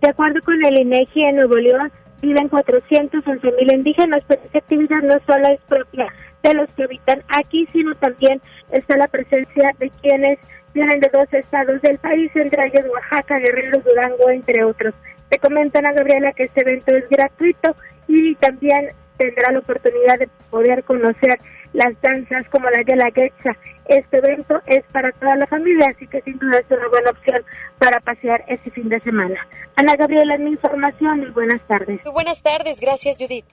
De 0.00 0.08
acuerdo 0.08 0.40
con 0.42 0.64
el 0.64 0.78
INEGI 0.78 1.24
en 1.24 1.36
Nuevo 1.36 1.56
León, 1.56 1.90
viven 2.22 2.48
411 2.48 3.52
mil 3.58 3.72
indígenas, 3.72 4.22
pero 4.26 4.40
esta 4.44 4.58
actividad 4.58 5.02
no 5.02 5.14
solo 5.26 5.48
es 5.48 5.60
propia 5.68 6.06
de 6.42 6.54
los 6.54 6.68
que 6.74 6.84
habitan 6.84 7.22
aquí, 7.28 7.66
sino 7.72 7.94
también 7.96 8.40
está 8.70 8.96
la 8.96 9.08
presencia 9.08 9.74
de 9.78 9.90
quienes 10.00 10.38
vienen 10.72 11.00
de 11.00 11.10
dos 11.12 11.32
estados 11.32 11.80
del 11.82 11.98
país, 11.98 12.30
entre 12.34 12.66
ellos 12.66 12.84
Oaxaca, 12.92 13.38
Guerrero, 13.38 13.80
Durango, 13.80 14.30
entre 14.30 14.62
otros. 14.64 14.94
Te 15.28 15.38
comentan 15.38 15.86
a 15.86 15.92
Gabriela 15.92 16.32
que 16.32 16.44
este 16.44 16.60
evento 16.60 16.94
es 16.94 17.08
gratuito 17.08 17.74
y 18.06 18.34
también 18.36 18.90
tendrá 19.18 19.52
la 19.52 19.58
oportunidad 19.58 20.18
de 20.18 20.28
poder 20.50 20.84
conocer 20.84 21.38
las 21.72 22.00
danzas 22.00 22.48
como 22.50 22.70
la 22.70 22.82
de 22.82 22.96
la 22.96 23.10
Getza. 23.10 23.50
Este 23.86 24.18
evento 24.18 24.60
es 24.66 24.82
para 24.92 25.12
toda 25.12 25.36
la 25.36 25.46
familia, 25.46 25.92
así 25.94 26.06
que 26.06 26.20
sin 26.22 26.38
duda 26.38 26.58
es 26.58 26.66
una 26.70 26.88
buena 26.88 27.10
opción 27.10 27.42
para 27.78 28.00
pasear 28.00 28.44
este 28.48 28.70
fin 28.70 28.88
de 28.88 29.00
semana. 29.00 29.46
Ana 29.76 29.94
Gabriela, 29.96 30.36
mi 30.38 30.50
información 30.50 31.22
y 31.22 31.30
buenas 31.30 31.60
tardes. 31.62 32.00
buenas 32.12 32.42
tardes, 32.42 32.80
gracias 32.80 33.16
Judith. 33.18 33.46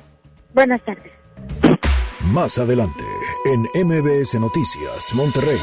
Buenas 0.53 0.81
tardes. 0.83 1.11
Más 2.33 2.57
adelante, 2.57 3.03
en 3.45 3.87
MBS 3.87 4.39
Noticias, 4.39 5.13
Monterrey. 5.13 5.59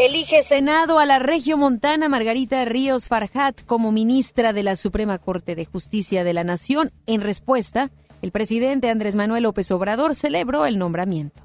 Elige 0.00 0.42
Senado 0.42 0.98
a 0.98 1.04
la 1.04 1.22
Montana 1.58 2.08
Margarita 2.08 2.64
Ríos 2.64 3.06
Farhat 3.06 3.62
como 3.66 3.92
ministra 3.92 4.54
de 4.54 4.62
la 4.62 4.74
Suprema 4.76 5.18
Corte 5.18 5.54
de 5.54 5.66
Justicia 5.66 6.24
de 6.24 6.32
la 6.32 6.42
Nación. 6.42 6.90
En 7.04 7.20
respuesta, 7.20 7.90
el 8.22 8.30
presidente 8.30 8.88
Andrés 8.88 9.14
Manuel 9.14 9.42
López 9.42 9.70
Obrador 9.72 10.14
celebró 10.14 10.64
el 10.64 10.78
nombramiento. 10.78 11.42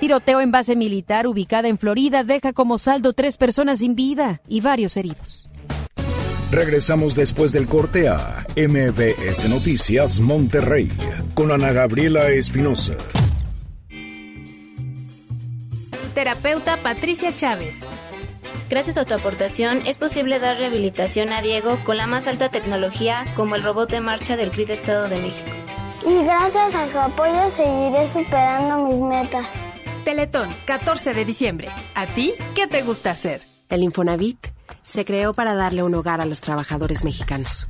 Tiroteo 0.00 0.40
en 0.40 0.52
base 0.52 0.74
militar 0.74 1.26
ubicada 1.26 1.68
en 1.68 1.76
Florida 1.76 2.24
deja 2.24 2.54
como 2.54 2.78
saldo 2.78 3.12
tres 3.12 3.36
personas 3.36 3.80
sin 3.80 3.94
vida 3.94 4.40
y 4.48 4.62
varios 4.62 4.96
heridos. 4.96 5.50
Regresamos 6.50 7.14
después 7.14 7.52
del 7.52 7.68
corte 7.68 8.08
a 8.08 8.46
MBS 8.56 9.50
Noticias 9.50 10.18
Monterrey 10.18 10.90
con 11.34 11.52
Ana 11.52 11.72
Gabriela 11.72 12.30
Espinosa. 12.30 12.96
Terapeuta 16.14 16.76
Patricia 16.78 17.34
Chávez. 17.34 17.76
Gracias 18.68 18.96
a 18.96 19.04
tu 19.04 19.14
aportación 19.14 19.82
es 19.86 19.98
posible 19.98 20.38
dar 20.38 20.56
rehabilitación 20.58 21.32
a 21.32 21.42
Diego 21.42 21.78
con 21.84 21.96
la 21.96 22.06
más 22.06 22.26
alta 22.26 22.50
tecnología 22.50 23.24
como 23.34 23.56
el 23.56 23.62
robot 23.62 23.90
de 23.90 24.00
marcha 24.00 24.36
del 24.36 24.50
CRID 24.50 24.70
Estado 24.70 25.08
de 25.08 25.18
México. 25.18 25.50
y 26.06 26.24
gracias 26.24 26.74
a 26.74 26.90
su 26.90 26.98
apoyo 26.98 27.50
seguiré 27.50 28.08
superando 28.08 28.88
mis 28.88 29.00
metas. 29.02 29.46
Teletón, 30.04 30.48
14 30.64 31.14
de 31.14 31.24
diciembre. 31.24 31.68
¿A 31.94 32.06
ti 32.06 32.32
qué 32.54 32.66
te 32.66 32.82
gusta 32.82 33.10
hacer? 33.10 33.42
El 33.68 33.82
Infonavit 33.82 34.48
se 34.82 35.04
creó 35.04 35.34
para 35.34 35.54
darle 35.54 35.82
un 35.82 35.94
hogar 35.94 36.20
a 36.20 36.26
los 36.26 36.40
trabajadores 36.40 37.04
mexicanos, 37.04 37.66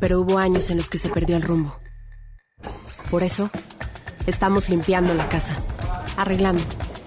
pero 0.00 0.20
hubo 0.20 0.38
años 0.38 0.70
en 0.70 0.78
los 0.78 0.88
que 0.88 0.98
se 0.98 1.10
perdió 1.10 1.36
el 1.36 1.42
rumbo. 1.42 1.76
Por 3.10 3.22
eso, 3.22 3.50
estamos 4.26 4.68
limpiando 4.68 5.14
la 5.14 5.28
casa, 5.28 5.54
arreglando, 6.16 6.62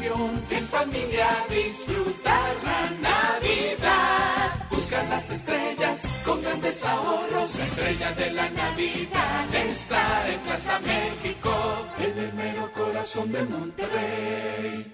En 0.00 0.66
familia 0.68 1.28
disfrutar 1.48 2.54
la 2.64 2.90
Navidad. 3.00 4.66
Buscar 4.68 5.04
las 5.08 5.30
estrellas 5.30 6.22
con 6.24 6.42
grandes 6.42 6.84
ahorros. 6.84 7.54
La 7.56 7.64
estrella 7.64 8.12
de 8.12 8.30
la 8.32 8.50
Navidad 8.50 9.54
está 9.54 10.28
en 10.32 10.40
Plaza 10.40 10.80
México, 10.80 11.52
en 11.98 12.18
el 12.18 12.32
mero 12.32 12.72
corazón 12.72 13.30
de 13.30 13.44
Monterrey. 13.44 14.93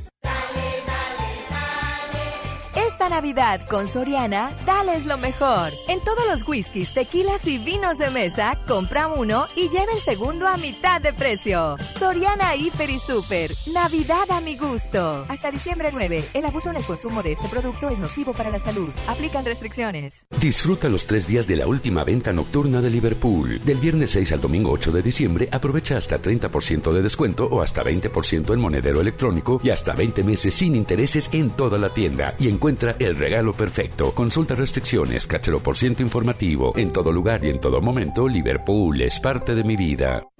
Navidad 3.11 3.59
con 3.67 3.89
Soriana, 3.89 4.53
dales 4.65 5.05
lo 5.05 5.17
mejor. 5.17 5.73
En 5.89 5.99
todos 5.99 6.25
los 6.29 6.47
whiskies, 6.47 6.93
tequilas 6.93 7.45
y 7.45 7.57
vinos 7.57 7.97
de 7.97 8.09
mesa, 8.09 8.57
compra 8.65 9.09
uno 9.09 9.47
y 9.53 9.67
lleva 9.67 9.91
el 9.91 9.99
segundo 9.99 10.47
a 10.47 10.55
mitad 10.55 11.01
de 11.01 11.11
precio. 11.11 11.75
Soriana 11.99 12.55
Hiper 12.55 12.89
y 12.89 12.99
Super. 12.99 13.51
Navidad 13.73 14.31
a 14.31 14.39
mi 14.39 14.55
gusto. 14.55 15.25
Hasta 15.27 15.51
diciembre 15.51 15.89
9. 15.91 16.23
El 16.33 16.45
abuso 16.45 16.69
en 16.69 16.77
el 16.77 16.85
consumo 16.85 17.21
de 17.21 17.33
este 17.33 17.49
producto 17.49 17.89
es 17.89 17.99
nocivo 17.99 18.31
para 18.31 18.49
la 18.49 18.59
salud. 18.59 18.89
Aplican 19.07 19.43
restricciones. 19.43 20.25
Disfruta 20.39 20.87
los 20.87 21.05
tres 21.05 21.27
días 21.27 21.47
de 21.47 21.57
la 21.57 21.67
última 21.67 22.05
venta 22.05 22.31
nocturna 22.31 22.79
de 22.79 22.91
Liverpool. 22.91 23.59
Del 23.65 23.77
viernes 23.77 24.11
6 24.11 24.31
al 24.31 24.39
domingo 24.39 24.71
8 24.71 24.89
de 24.93 25.01
diciembre, 25.01 25.49
aprovecha 25.51 25.97
hasta 25.97 26.21
30% 26.21 26.93
de 26.93 27.01
descuento 27.01 27.45
o 27.47 27.61
hasta 27.61 27.83
20% 27.83 28.53
en 28.53 28.59
monedero 28.61 29.01
electrónico 29.01 29.59
y 29.61 29.69
hasta 29.69 29.91
20 29.91 30.23
meses 30.23 30.53
sin 30.53 30.75
intereses 30.75 31.29
en 31.33 31.49
toda 31.51 31.77
la 31.77 31.89
tienda. 31.89 32.33
Y 32.39 32.47
encuentra 32.47 32.95
el 33.03 33.15
regalo 33.15 33.53
perfecto. 33.53 34.13
Consulta 34.13 34.55
restricciones, 34.55 35.27
cáchelo 35.27 35.59
por 35.59 35.77
ciento 35.77 36.01
informativo. 36.03 36.73
En 36.75 36.91
todo 36.91 37.11
lugar 37.11 37.43
y 37.45 37.49
en 37.49 37.59
todo 37.59 37.81
momento, 37.81 38.27
Liverpool 38.27 39.01
es 39.01 39.19
parte 39.19 39.55
de 39.55 39.63
mi 39.63 39.75
vida. 39.75 40.23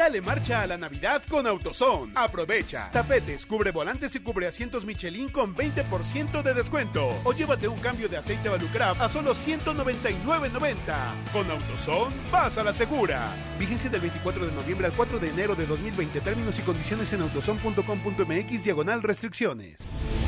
Dale 0.00 0.22
marcha 0.22 0.62
a 0.62 0.66
la 0.66 0.78
Navidad 0.78 1.22
con 1.28 1.46
AutoZone. 1.46 2.12
Aprovecha. 2.14 2.88
Tapetes, 2.90 3.44
cubre 3.44 3.70
volantes 3.70 4.14
y 4.14 4.20
cubre 4.20 4.46
asientos 4.46 4.86
Michelin 4.86 5.28
con 5.28 5.54
20% 5.54 6.42
de 6.42 6.54
descuento. 6.54 7.10
O 7.22 7.34
llévate 7.34 7.68
un 7.68 7.78
cambio 7.80 8.08
de 8.08 8.16
aceite 8.16 8.48
Valucraft 8.48 8.98
a 8.98 9.10
solo 9.10 9.34
199.90. 9.34 11.32
Con 11.34 11.50
AutoZone, 11.50 12.16
vas 12.32 12.56
a 12.56 12.64
la 12.64 12.72
segura. 12.72 13.28
Vigencia 13.58 13.90
del 13.90 14.00
24 14.00 14.46
de 14.46 14.52
noviembre 14.52 14.86
al 14.86 14.94
4 14.94 15.18
de 15.18 15.28
enero 15.28 15.54
de 15.54 15.66
2020. 15.66 16.18
Términos 16.22 16.58
y 16.58 16.62
condiciones 16.62 17.12
en 17.12 17.20
autozone.com.mx 17.20 18.64
diagonal 18.64 19.02
restricciones. 19.02 19.76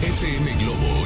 FM 0.03 0.55
Globo 0.57 1.02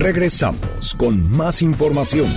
Regresamos 0.00 0.94
con 0.96 1.30
más 1.30 1.60
información. 1.60 2.32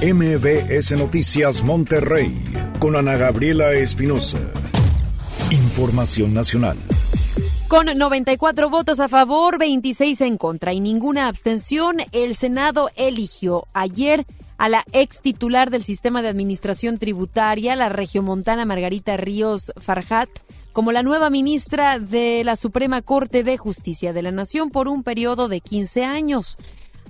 MBS 0.00 0.92
Noticias 0.92 1.62
Monterrey 1.62 2.42
con 2.78 2.96
Ana 2.96 3.18
Gabriela 3.18 3.74
Espinosa. 3.74 4.38
Información 5.50 6.32
nacional. 6.32 6.78
Con 7.68 7.84
94 7.98 8.70
votos 8.70 8.98
a 8.98 9.10
favor, 9.10 9.58
26 9.58 10.22
en 10.22 10.38
contra 10.38 10.72
y 10.72 10.80
ninguna 10.80 11.28
abstención, 11.28 11.98
el 12.12 12.34
Senado 12.34 12.88
eligió 12.96 13.66
ayer 13.74 14.24
a 14.56 14.70
la 14.70 14.82
ex 14.92 15.20
titular 15.20 15.68
del 15.68 15.82
sistema 15.82 16.22
de 16.22 16.30
administración 16.30 16.98
tributaria, 16.98 17.76
la 17.76 17.90
regiomontana 17.90 18.64
Margarita 18.64 19.18
Ríos 19.18 19.70
Farjat, 19.78 20.30
como 20.72 20.92
la 20.92 21.02
nueva 21.02 21.28
ministra 21.28 21.98
de 21.98 22.42
la 22.42 22.56
Suprema 22.56 23.02
Corte 23.02 23.44
de 23.44 23.58
Justicia 23.58 24.14
de 24.14 24.22
la 24.22 24.30
Nación 24.30 24.70
por 24.70 24.88
un 24.88 25.02
periodo 25.02 25.48
de 25.48 25.60
15 25.60 26.04
años. 26.06 26.56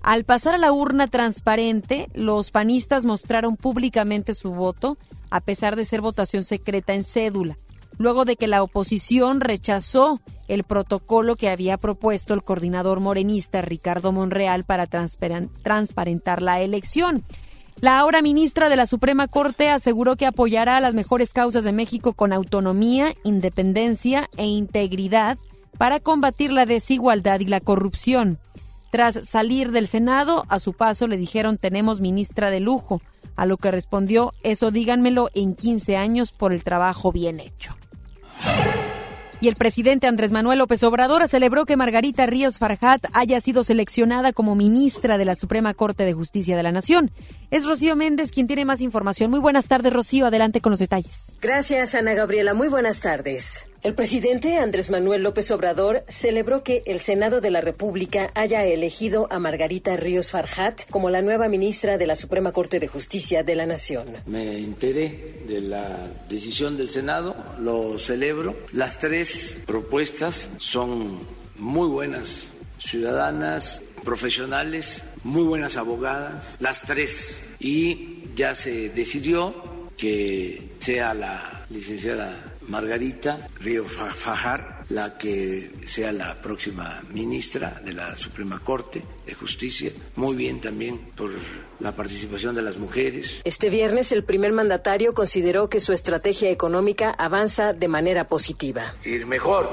Al 0.02 0.24
pasar 0.24 0.56
a 0.56 0.58
la 0.58 0.72
urna 0.72 1.06
transparente, 1.06 2.08
los 2.12 2.50
panistas 2.50 3.04
mostraron 3.04 3.56
públicamente 3.56 4.34
su 4.34 4.52
voto, 4.52 4.98
a 5.30 5.40
pesar 5.40 5.76
de 5.76 5.84
ser 5.84 6.00
votación 6.00 6.42
secreta 6.42 6.92
en 6.92 7.04
cédula, 7.04 7.56
luego 7.98 8.24
de 8.24 8.34
que 8.34 8.48
la 8.48 8.64
oposición 8.64 9.40
rechazó 9.40 10.20
el 10.48 10.64
protocolo 10.64 11.36
que 11.36 11.50
había 11.50 11.78
propuesto 11.78 12.34
el 12.34 12.42
coordinador 12.42 12.98
morenista 12.98 13.62
Ricardo 13.62 14.10
Monreal 14.10 14.64
para 14.64 14.88
transparentar 14.88 16.42
la 16.42 16.60
elección. 16.60 17.22
La 17.80 18.00
ahora 18.00 18.22
ministra 18.22 18.68
de 18.68 18.76
la 18.76 18.86
Suprema 18.86 19.28
Corte 19.28 19.70
aseguró 19.70 20.16
que 20.16 20.26
apoyará 20.26 20.76
a 20.76 20.80
las 20.80 20.94
mejores 20.94 21.32
causas 21.32 21.62
de 21.62 21.72
México 21.72 22.12
con 22.12 22.32
autonomía, 22.32 23.14
independencia 23.22 24.28
e 24.36 24.46
integridad 24.46 25.38
para 25.78 26.00
combatir 26.00 26.52
la 26.52 26.66
desigualdad 26.66 27.40
y 27.40 27.46
la 27.46 27.60
corrupción. 27.60 28.38
Tras 28.92 29.26
salir 29.26 29.70
del 29.70 29.88
Senado, 29.88 30.44
a 30.50 30.58
su 30.58 30.74
paso 30.74 31.06
le 31.06 31.16
dijeron 31.16 31.56
tenemos 31.56 32.02
ministra 32.02 32.50
de 32.50 32.60
lujo, 32.60 33.00
a 33.36 33.46
lo 33.46 33.56
que 33.56 33.70
respondió 33.70 34.34
eso 34.42 34.70
díganmelo 34.70 35.30
en 35.32 35.54
15 35.54 35.96
años 35.96 36.30
por 36.30 36.52
el 36.52 36.62
trabajo 36.62 37.10
bien 37.10 37.40
hecho. 37.40 37.74
Y 39.40 39.48
el 39.48 39.56
presidente 39.56 40.08
Andrés 40.08 40.30
Manuel 40.30 40.58
López 40.58 40.82
Obrador 40.82 41.26
celebró 41.26 41.64
que 41.64 41.78
Margarita 41.78 42.26
Ríos 42.26 42.58
Farjat 42.58 43.06
haya 43.14 43.40
sido 43.40 43.64
seleccionada 43.64 44.34
como 44.34 44.54
ministra 44.54 45.16
de 45.16 45.24
la 45.24 45.36
Suprema 45.36 45.72
Corte 45.72 46.04
de 46.04 46.12
Justicia 46.12 46.54
de 46.54 46.62
la 46.62 46.70
Nación. 46.70 47.10
Es 47.50 47.64
Rocío 47.64 47.96
Méndez 47.96 48.30
quien 48.30 48.46
tiene 48.46 48.66
más 48.66 48.82
información. 48.82 49.30
Muy 49.30 49.40
buenas 49.40 49.68
tardes, 49.68 49.90
Rocío. 49.90 50.26
Adelante 50.26 50.60
con 50.60 50.68
los 50.68 50.80
detalles. 50.80 51.32
Gracias, 51.40 51.94
Ana 51.94 52.12
Gabriela. 52.12 52.52
Muy 52.52 52.68
buenas 52.68 53.00
tardes. 53.00 53.64
El 53.82 53.94
presidente 53.94 54.58
Andrés 54.58 54.90
Manuel 54.90 55.24
López 55.24 55.50
Obrador 55.50 56.04
celebró 56.06 56.62
que 56.62 56.84
el 56.86 57.00
Senado 57.00 57.40
de 57.40 57.50
la 57.50 57.60
República 57.60 58.30
haya 58.36 58.64
elegido 58.64 59.26
a 59.28 59.40
Margarita 59.40 59.96
Ríos 59.96 60.30
Farjat 60.30 60.88
como 60.88 61.10
la 61.10 61.20
nueva 61.20 61.48
ministra 61.48 61.98
de 61.98 62.06
la 62.06 62.14
Suprema 62.14 62.52
Corte 62.52 62.78
de 62.78 62.86
Justicia 62.86 63.42
de 63.42 63.56
la 63.56 63.66
Nación. 63.66 64.06
Me 64.26 64.56
enteré 64.56 65.42
de 65.48 65.62
la 65.62 66.06
decisión 66.28 66.76
del 66.76 66.90
Senado, 66.90 67.34
lo 67.58 67.98
celebro. 67.98 68.56
Las 68.72 68.98
tres 68.98 69.56
propuestas 69.66 70.48
son 70.58 71.18
muy 71.56 71.88
buenas 71.88 72.52
ciudadanas, 72.78 73.82
profesionales, 74.04 75.02
muy 75.24 75.42
buenas 75.42 75.76
abogadas, 75.76 76.56
las 76.60 76.82
tres. 76.82 77.42
Y 77.58 78.28
ya 78.36 78.54
se 78.54 78.90
decidió 78.90 79.90
que 79.96 80.70
sea 80.78 81.14
la 81.14 81.66
licenciada 81.68 82.51
Margarita 82.72 83.48
Río 83.60 83.84
Fajar, 83.84 84.84
la 84.88 85.18
que 85.18 85.72
sea 85.84 86.10
la 86.10 86.40
próxima 86.40 87.02
ministra 87.12 87.82
de 87.84 87.92
la 87.92 88.16
Suprema 88.16 88.60
Corte 88.64 89.02
de 89.26 89.34
Justicia. 89.34 89.92
Muy 90.16 90.36
bien 90.36 90.58
también 90.58 90.98
por 91.14 91.30
la 91.80 91.94
participación 91.94 92.54
de 92.54 92.62
las 92.62 92.78
mujeres. 92.78 93.42
Este 93.44 93.68
viernes 93.68 94.10
el 94.10 94.24
primer 94.24 94.52
mandatario 94.52 95.12
consideró 95.12 95.68
que 95.68 95.80
su 95.80 95.92
estrategia 95.92 96.50
económica 96.50 97.10
avanza 97.10 97.74
de 97.74 97.88
manera 97.88 98.26
positiva. 98.26 98.94
Ir 99.04 99.26
mejor 99.26 99.68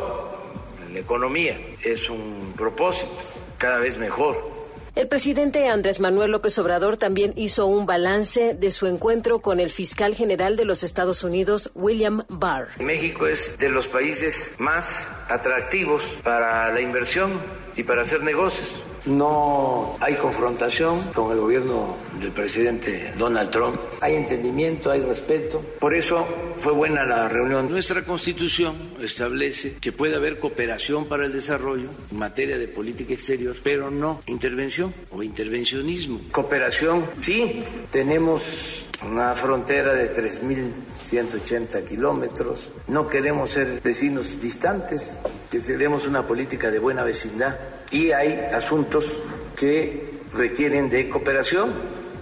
en 0.85 0.95
la 0.95 0.99
economía 0.99 1.57
es 1.81 2.09
un 2.09 2.51
propósito, 2.57 3.13
cada 3.57 3.79
vez 3.79 3.97
mejor 3.97 4.58
el 4.99 5.07
presidente 5.07 5.69
Andrés 5.69 6.01
Manuel 6.01 6.31
López 6.31 6.59
Obrador 6.59 6.97
también 6.97 7.31
hizo 7.37 7.67
un 7.67 7.85
balance 7.85 8.53
de 8.53 8.69
su 8.69 8.85
encuentro 8.85 9.39
con 9.39 9.61
el 9.61 9.71
fiscal 9.71 10.13
general 10.13 10.57
de 10.57 10.65
los 10.65 10.83
Estados 10.83 11.23
Unidos, 11.23 11.71
William 11.73 12.25
Barr. 12.27 12.67
México 12.79 13.25
es 13.25 13.57
de 13.57 13.69
los 13.69 13.87
países 13.87 14.53
más 14.57 15.09
atractivos 15.29 16.03
para 16.21 16.73
la 16.73 16.81
inversión 16.81 17.39
y 17.79 17.83
para 17.83 18.01
hacer 18.01 18.21
negocios. 18.23 18.83
No 19.05 19.95
hay 20.01 20.15
confrontación 20.15 20.99
con 21.13 21.31
el 21.31 21.39
gobierno 21.39 21.95
del 22.19 22.33
presidente 22.33 23.13
Donald 23.17 23.49
Trump. 23.51 23.77
Hay 24.01 24.15
entendimiento, 24.15 24.91
hay 24.91 25.01
respeto. 25.01 25.63
Por 25.79 25.95
eso 25.95 26.27
fue 26.59 26.73
buena 26.73 27.05
la 27.05 27.29
reunión. 27.29 27.69
Nuestra 27.69 28.03
constitución 28.03 28.75
establece 28.99 29.75
que 29.79 29.93
puede 29.93 30.17
haber 30.17 30.39
cooperación 30.39 31.07
para 31.07 31.25
el 31.25 31.31
desarrollo 31.31 31.89
en 32.11 32.17
materia 32.17 32.57
de 32.57 32.67
política 32.67 33.13
exterior, 33.13 33.55
pero 33.63 33.89
no 33.89 34.21
intervención 34.25 34.93
o 35.11 35.23
intervencionismo. 35.23 36.19
Cooperación, 36.31 37.05
sí, 37.21 37.63
tenemos 37.91 38.87
una 39.09 39.33
frontera 39.35 39.93
de 39.93 40.13
3.180 40.13 41.85
kilómetros. 41.85 42.73
No 42.89 43.07
queremos 43.07 43.51
ser 43.51 43.79
vecinos 43.81 44.41
distantes, 44.41 45.17
queremos 45.49 46.05
una 46.05 46.27
política 46.27 46.69
de 46.69 46.79
buena 46.79 47.05
vecindad 47.05 47.57
y 47.91 48.11
hay 48.11 48.33
asuntos 48.53 49.21
que 49.55 50.19
requieren 50.33 50.89
de 50.89 51.09
cooperación. 51.09 51.71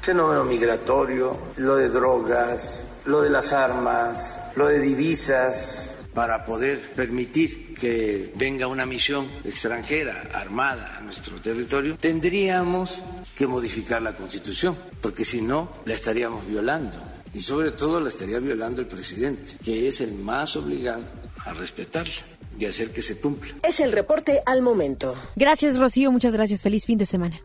Fenómeno 0.02 0.44
migratorio, 0.44 1.38
lo 1.58 1.76
de 1.76 1.90
drogas, 1.90 2.88
lo 3.06 3.22
de 3.22 3.30
las 3.30 3.52
armas, 3.54 4.42
lo 4.56 4.68
de 4.68 4.80
divisas, 4.80 5.98
para 6.14 6.46
poder 6.46 6.80
permitir 6.96 7.76
que 7.76 8.32
venga 8.36 8.68
una 8.68 8.86
misión 8.86 9.30
extranjera 9.44 10.30
armada 10.34 10.98
a 10.98 11.02
nuestro 11.02 11.40
territorio, 11.40 11.96
tendríamos 11.98 13.04
que 13.36 13.46
modificar 13.46 14.02
la 14.02 14.16
Constitución, 14.16 14.76
porque 15.00 15.24
si 15.24 15.42
no, 15.42 15.70
la 15.86 15.94
estaríamos 15.94 16.48
violando. 16.48 16.98
Y 17.34 17.42
sobre 17.42 17.72
todo 17.72 18.00
la 18.00 18.10
estaría 18.10 18.40
violando 18.40 18.82
el 18.82 18.88
presidente, 18.88 19.58
que 19.64 19.88
es 19.88 20.02
el 20.02 20.14
más 20.14 20.56
obligado 20.56 21.04
a 21.46 21.54
respetarla 21.54 22.37
y 22.60 22.66
hacer 22.66 22.92
que 22.92 23.02
se 23.02 23.18
cumpla. 23.18 23.54
Es 23.64 23.80
el 23.80 23.92
reporte 23.92 24.42
al 24.46 24.62
momento. 24.62 25.16
Gracias, 25.36 25.78
Rocío. 25.78 26.12
Muchas 26.12 26.34
gracias. 26.34 26.62
Feliz 26.62 26.86
fin 26.86 26.98
de 26.98 27.06
semana. 27.06 27.40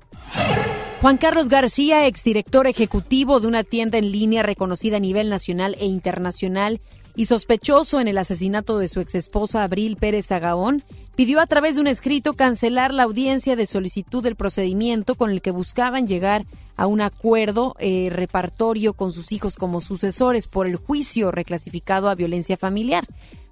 Juan 1.00 1.18
Carlos 1.18 1.48
García, 1.48 2.06
exdirector 2.06 2.66
ejecutivo 2.66 3.40
de 3.40 3.48
una 3.48 3.64
tienda 3.64 3.98
en 3.98 4.12
línea 4.12 4.42
reconocida 4.42 4.98
a 4.98 5.00
nivel 5.00 5.28
nacional 5.30 5.76
e 5.80 5.86
internacional 5.86 6.80
y 7.16 7.26
sospechoso 7.26 8.00
en 8.00 8.08
el 8.08 8.18
asesinato 8.18 8.78
de 8.78 8.88
su 8.88 9.00
exesposa 9.00 9.64
Abril 9.64 9.96
Pérez 9.96 10.30
Agaón, 10.32 10.82
pidió 11.16 11.40
a 11.40 11.46
través 11.46 11.74
de 11.74 11.80
un 11.80 11.86
escrito 11.86 12.34
cancelar 12.34 12.94
la 12.94 13.02
audiencia 13.02 13.56
de 13.56 13.66
solicitud 13.66 14.22
del 14.22 14.36
procedimiento 14.36 15.14
con 15.14 15.30
el 15.30 15.42
que 15.42 15.50
buscaban 15.50 16.06
llegar 16.06 16.46
a 16.76 16.86
un 16.86 17.00
acuerdo 17.00 17.74
eh, 17.78 18.08
repartorio 18.10 18.94
con 18.94 19.12
sus 19.12 19.32
hijos 19.32 19.56
como 19.56 19.80
sucesores 19.80 20.46
por 20.46 20.66
el 20.66 20.76
juicio 20.76 21.30
reclasificado 21.30 22.08
a 22.08 22.14
violencia 22.14 22.56
familiar. 22.56 23.04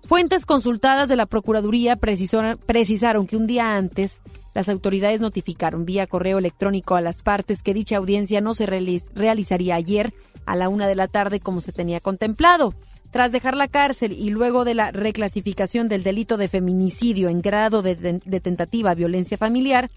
Fuentes 0.05 0.45
consultadas 0.45 1.09
de 1.09 1.17
la 1.17 1.27
Procuraduría 1.27 1.97
precisaron 1.97 3.27
que 3.27 3.37
un 3.37 3.47
día 3.47 3.77
antes 3.77 4.23
las 4.55 4.69
autoridades 4.69 5.21
notificaron 5.21 5.85
vía 5.85 6.07
correo 6.07 6.39
electrónico 6.39 6.97
a 6.97 7.01
las 7.01 7.23
partes 7.23 7.63
que 7.63 7.75
dicha 7.75 7.97
audiencia 7.97 8.41
no 8.41 8.55
se 8.55 8.67
realizaría 8.67 9.77
ayer 9.77 10.13
a 10.47 10.57
la 10.57 10.69
una 10.69 10.89
de 10.89 10.97
la 10.97 11.07
tarde 11.07 11.39
como 11.39 11.61
se 11.61 11.73
tenía 11.73 12.01
contemplado. 12.01 12.75
Tras 13.13 13.33
dejar 13.33 13.57
la 13.57 13.69
cárcel 13.69 14.13
y 14.13 14.31
luego 14.31 14.65
de 14.65 14.75
la 14.75 14.91
reclasificación 14.91 15.89
del 15.89 16.03
delito 16.03 16.37
de 16.37 16.49
feminicidio 16.49 17.29
en 17.29 17.43
grado 17.43 17.83
de, 17.83 17.95
de 17.97 18.41
tentativa 18.41 18.95
violencia 18.95 19.37
familiar, 19.37 19.91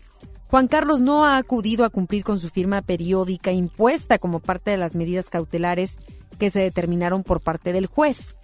Juan 0.48 0.68
Carlos 0.68 1.02
no 1.02 1.26
ha 1.26 1.38
acudido 1.38 1.86
a 1.86 1.90
cumplir 1.90 2.24
con 2.24 2.38
su 2.38 2.50
firma 2.50 2.84
periódica 2.84 3.52
impuesta 3.52 4.20
como 4.20 4.40
parte 4.40 4.72
de 4.72 4.78
las 4.78 4.94
medidas 4.94 5.32
cautelares 5.32 5.98
que 6.38 6.52
se 6.52 6.60
determinaron 6.60 7.24
por 7.24 7.40
parte 7.40 7.74
del 7.74 7.88
juez. 7.88 8.36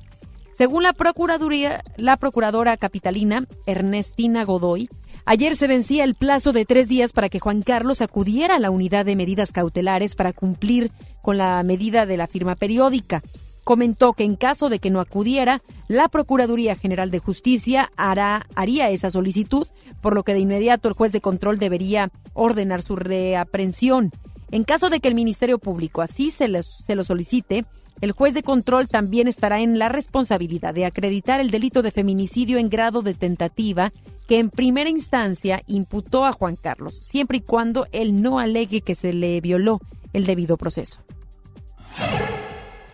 Según 0.60 0.84
la 0.84 0.92
Procuraduría, 0.92 1.86
la 1.96 2.18
Procuradora 2.18 2.76
Capitalina, 2.76 3.46
Ernestina 3.66 4.44
Godoy, 4.44 4.90
ayer 5.24 5.56
se 5.56 5.68
vencía 5.68 6.04
el 6.04 6.16
plazo 6.16 6.52
de 6.52 6.66
tres 6.66 6.90
días 6.90 7.14
para 7.14 7.30
que 7.30 7.40
Juan 7.40 7.62
Carlos 7.62 8.02
acudiera 8.02 8.58
a 8.58 8.60
la 8.60 8.70
unidad 8.70 9.06
de 9.06 9.16
medidas 9.16 9.54
cautelares 9.54 10.16
para 10.16 10.34
cumplir 10.34 10.92
con 11.22 11.38
la 11.38 11.64
medida 11.64 12.06
de 12.06 12.18
la 12.18 12.28
firma 12.28 12.56
periódica. 12.56 13.24
Comentó 13.64 14.12
que 14.12 14.26
en 14.26 14.36
caso 14.36 14.68
de 14.68 14.80
que 14.80 14.90
no 14.90 15.00
acudiera, 15.00 15.62
la 15.88 16.10
Procuraduría 16.10 16.76
General 16.76 17.10
de 17.10 17.20
Justicia 17.20 17.90
hará, 17.96 18.46
haría 18.54 18.90
esa 18.90 19.10
solicitud, 19.10 19.66
por 20.02 20.14
lo 20.14 20.24
que 20.24 20.34
de 20.34 20.42
inmediato 20.42 20.90
el 20.90 20.94
juez 20.94 21.14
de 21.14 21.22
control 21.22 21.58
debería 21.58 22.12
ordenar 22.34 22.82
su 22.82 22.98
reaprensión. 22.98 24.12
En 24.52 24.66
caso 24.66 24.90
de 24.90 25.00
que 25.00 25.08
el 25.08 25.16
Ministerio 25.16 25.58
Público 25.58 26.02
así 26.02 26.32
se, 26.32 26.50
se 26.64 26.96
lo 26.96 27.06
solicite, 27.06 27.64
el 28.02 28.12
juez 28.14 28.34
de 28.34 28.44
control 28.44 28.88
también 28.88 29.28
estará 29.28 29.60
en 29.60 29.78
la 29.78 29.90
responsabilidad 29.90 30.74
de 30.74 30.86
acreditar 30.86 31.42
el 31.42 31.52
delito 31.52 31.82
de 31.82 31.92
feminicidio 31.92 32.58
en 32.58 32.70
grado 32.70 33.02
de 33.02 33.14
tentativa 33.14 33.92
que 34.28 34.40
en 34.40 34.50
primera 34.50 34.90
instancia 34.90 35.62
imputó 35.68 36.26
a 36.26 36.32
Juan 36.32 36.56
Carlos, 36.56 36.96
siempre 36.96 37.40
y 37.40 37.42
cuando 37.42 37.88
él 37.92 38.22
no 38.22 38.40
alegue 38.40 38.82
que 38.82 38.96
se 38.96 39.12
le 39.12 39.42
violó 39.42 39.82
el 40.14 40.26
debido 40.26 40.56
proceso. 40.56 41.02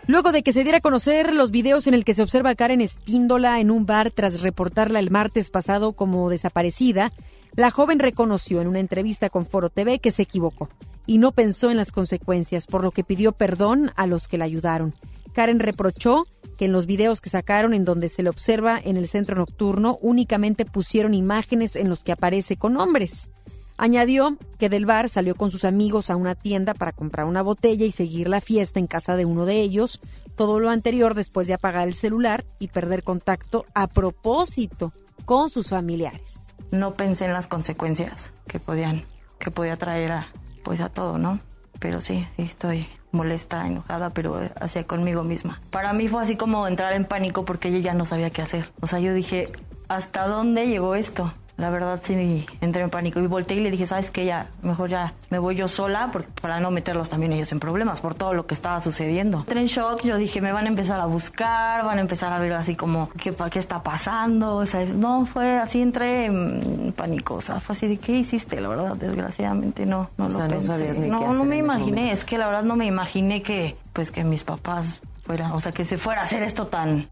Luego 0.08 0.32
de 0.32 0.44
que 0.44 0.54
se 0.54 0.64
diera 0.64 0.78
a 0.80 0.82
conocer 0.82 1.34
los 1.34 1.52
videos 1.52 1.88
en 1.88 1.94
el 1.94 2.06
que 2.06 2.14
se 2.14 2.24
observa 2.24 2.52
a 2.52 2.56
Karen 2.56 2.82
Espíndola 2.82 3.60
en 3.60 3.72
un 3.72 3.86
bar 3.86 4.12
tras 4.12 4.42
reportarla 4.42 5.00
el 5.00 5.12
martes 5.12 5.50
pasado 5.50 5.94
como 5.94 6.30
desaparecida, 6.30 7.12
la 7.56 7.72
joven 7.72 8.00
reconoció 8.00 8.62
en 8.62 8.68
una 8.68 8.80
entrevista 8.80 9.30
con 9.30 9.46
Foro 9.46 9.70
TV 9.70 10.00
que 10.00 10.12
se 10.12 10.24
equivocó 10.24 10.70
y 11.06 11.18
no 11.18 11.32
pensó 11.32 11.72
en 11.72 11.78
las 11.78 11.92
consecuencias, 11.92 12.68
por 12.68 12.84
lo 12.84 12.92
que 12.92 13.04
pidió 13.04 13.32
perdón 13.32 13.92
a 13.96 14.08
los 14.08 14.28
que 14.28 14.38
la 14.38 14.46
ayudaron. 14.46 14.94
Karen 15.34 15.60
reprochó 15.60 16.28
que 16.58 16.66
en 16.66 16.72
los 16.72 16.86
videos 16.86 17.22
que 17.22 17.30
sacaron 17.30 17.74
en 17.74 17.86
donde 17.86 18.10
se 18.10 18.24
le 18.24 18.30
observa 18.30 18.80
en 18.84 18.98
el 18.98 19.08
centro 19.08 19.36
nocturno 19.36 19.98
únicamente 20.02 20.66
pusieron 20.66 21.14
imágenes 21.14 21.76
en 21.76 21.90
los 21.90 22.04
que 22.04 22.14
aparece 22.14 22.56
con 22.56 22.78
hombres. 22.78 23.30
Añadió 23.78 24.38
que 24.58 24.70
del 24.70 24.86
bar 24.86 25.10
salió 25.10 25.36
con 25.36 25.52
sus 25.52 25.66
amigos 25.66 26.10
a 26.10 26.16
una 26.16 26.34
tienda 26.34 26.74
para 26.74 26.94
comprar 26.94 27.26
una 27.26 27.42
botella 27.42 27.86
y 27.86 27.92
seguir 27.92 28.30
la 28.30 28.40
fiesta 28.40 28.80
en 28.80 28.88
casa 28.88 29.18
de 29.18 29.26
uno 29.26 29.46
de 29.46 29.60
ellos, 29.60 30.00
todo 30.38 30.62
lo 30.62 30.70
anterior 30.70 31.14
después 31.14 31.48
de 31.48 31.54
apagar 31.56 31.88
el 31.88 31.94
celular 31.94 32.46
y 32.60 32.70
perder 32.70 33.04
contacto 33.04 33.66
a 33.74 33.88
propósito 33.88 34.94
con 35.26 35.50
sus 35.50 35.70
familiares. 35.70 36.36
No 36.72 36.94
pensé 36.94 37.26
en 37.26 37.34
las 37.34 37.48
consecuencias 37.48 38.30
que 38.48 38.60
podían 38.60 39.04
que 39.40 39.52
podía 39.52 39.76
traer 39.76 40.12
a, 40.14 40.28
pues 40.66 40.82
a 40.82 40.90
todo, 40.90 41.18
¿no? 41.18 41.40
Pero 41.80 42.02
sí, 42.02 42.28
sí 42.36 42.42
estoy 42.42 42.88
molesta, 43.12 43.66
enojada, 43.66 44.10
pero 44.10 44.42
hacia 44.60 44.86
conmigo 44.86 45.24
misma. 45.24 45.62
Para 45.70 45.94
mí 45.94 46.10
fue 46.10 46.22
así 46.22 46.36
como 46.36 46.68
entrar 46.68 46.92
en 46.94 47.06
pánico 47.06 47.46
porque 47.46 47.70
ella 47.70 47.80
ya 47.80 47.94
no 47.94 48.04
sabía 48.04 48.32
qué 48.32 48.42
hacer. 48.42 48.74
O 48.82 48.88
sea, 48.88 49.00
yo 49.00 49.14
dije, 49.14 49.54
¿hasta 49.88 50.28
dónde 50.28 50.68
llegó 50.68 50.96
esto? 50.96 51.32
La 51.58 51.70
verdad 51.70 52.02
sí 52.04 52.46
entré 52.60 52.84
en 52.84 52.90
pánico 52.90 53.22
y 53.22 53.28
volteé 53.28 53.58
y 53.58 53.60
le 53.62 53.72
dije, 53.72 53.88
¿sabes 53.88 54.12
qué? 54.12 54.26
Ya, 54.26 54.50
mejor 54.62 54.90
ya 54.90 55.14
me 55.30 55.40
voy 55.40 55.56
yo 55.56 55.70
sola 55.70 56.10
porque, 56.12 56.30
para 56.42 56.60
no 56.60 56.70
meterlos 56.70 57.10
también 57.10 57.32
ellos 57.32 57.50
en 57.54 57.62
problemas 57.62 58.02
por 58.02 58.14
todo 58.14 58.34
lo 58.34 58.46
que 58.46 58.54
estaba 58.54 58.82
sucediendo. 58.82 59.40
Entré 59.40 59.62
en 59.62 59.68
shock, 59.68 60.04
yo 60.04 60.18
dije, 60.18 60.42
me 60.42 60.52
van 60.52 60.66
a 60.66 60.68
empezar 60.68 61.00
a 61.00 61.06
buscar, 61.06 61.86
van 61.86 61.98
a 61.98 62.02
empezar 62.02 62.34
a 62.34 62.40
ver 62.40 62.52
así 62.54 62.76
como, 62.76 63.10
¿qué, 63.12 63.34
qué 63.50 63.60
está 63.60 63.82
pasando? 63.82 64.58
O 64.58 64.66
sea, 64.66 64.84
no, 64.86 65.26
fue 65.26 65.58
así, 65.58 65.82
entré 65.82 66.26
en 66.26 66.94
pánico, 66.96 67.36
o 67.36 67.42
sea, 67.42 67.62
fue 67.62 67.76
así 67.76 67.88
de, 67.88 67.98
¿qué 67.98 68.18
hiciste? 68.18 68.60
La 68.60 68.68
verdad, 68.68 68.98
desgraciadamente 68.98 69.86
no, 69.86 70.10
no 70.18 70.28
lo 70.28 70.48
pensé. 70.50 70.94
no, 71.08 71.34
no 71.34 71.46
me 71.46 71.58
imaginé, 71.58 72.12
es 72.12 72.26
que 72.26 72.38
la 72.38 72.48
verdad 72.48 72.64
no 72.64 72.76
me 72.76 72.86
imaginé 72.86 73.42
que, 73.42 73.78
pues 73.94 74.12
que 74.12 74.26
mis 74.26 74.44
papás 74.44 75.00
fueran, 75.24 75.54
o 75.54 75.62
sea, 75.62 75.72
que 75.72 75.86
se 75.86 75.98
fuera 75.98 76.22
a 76.22 76.24
hacer 76.26 76.44
esto 76.44 76.68
tan... 76.68 77.08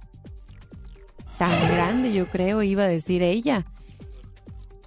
Tan 1.37 1.49
grande, 1.67 2.13
yo 2.13 2.27
creo, 2.27 2.61
iba 2.61 2.83
a 2.83 2.87
decir 2.87 3.23
ella 3.23 3.65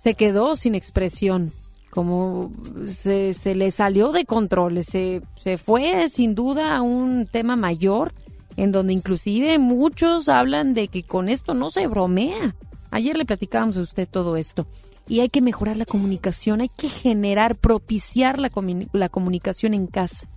se 0.07 0.14
quedó 0.14 0.54
sin 0.54 0.76
expresión, 0.76 1.52
como 1.90 2.52
se, 2.86 3.34
se 3.34 3.57
le 3.57 3.72
salió 3.72 4.12
de 4.12 4.24
control, 4.24 4.84
se, 4.84 5.20
se 5.36 5.59
fue 5.59 6.09
sin 6.11 6.36
duda 6.36 6.76
a 6.76 6.80
un 6.80 7.26
tema 7.26 7.57
mayor 7.57 8.12
en 8.57 8.70
donde 8.70 8.92
inclusive 8.92 9.59
muchos 9.59 10.28
hablan 10.28 10.74
de 10.74 10.86
que 10.86 11.02
con 11.02 11.28
esto 11.28 11.54
no 11.54 11.70
se 11.70 11.88
bromea. 11.88 12.54
Ayer 12.92 13.16
le 13.16 13.24
platicábamos 13.24 13.78
a 13.78 13.80
usted 13.80 14.07
todo 14.09 14.36
esto. 14.36 14.64
Y 15.09 15.18
hay 15.18 15.28
que 15.28 15.40
mejorar 15.40 15.76
la 15.76 15.86
comunicación, 15.86 16.61
hay 16.61 16.70
que 16.76 16.88
generar, 16.88 17.57
propiciar 17.57 18.38
la, 18.38 18.52
la 18.92 19.09
comunicación 19.09 19.74
en 19.74 19.88
casa, 19.88 20.28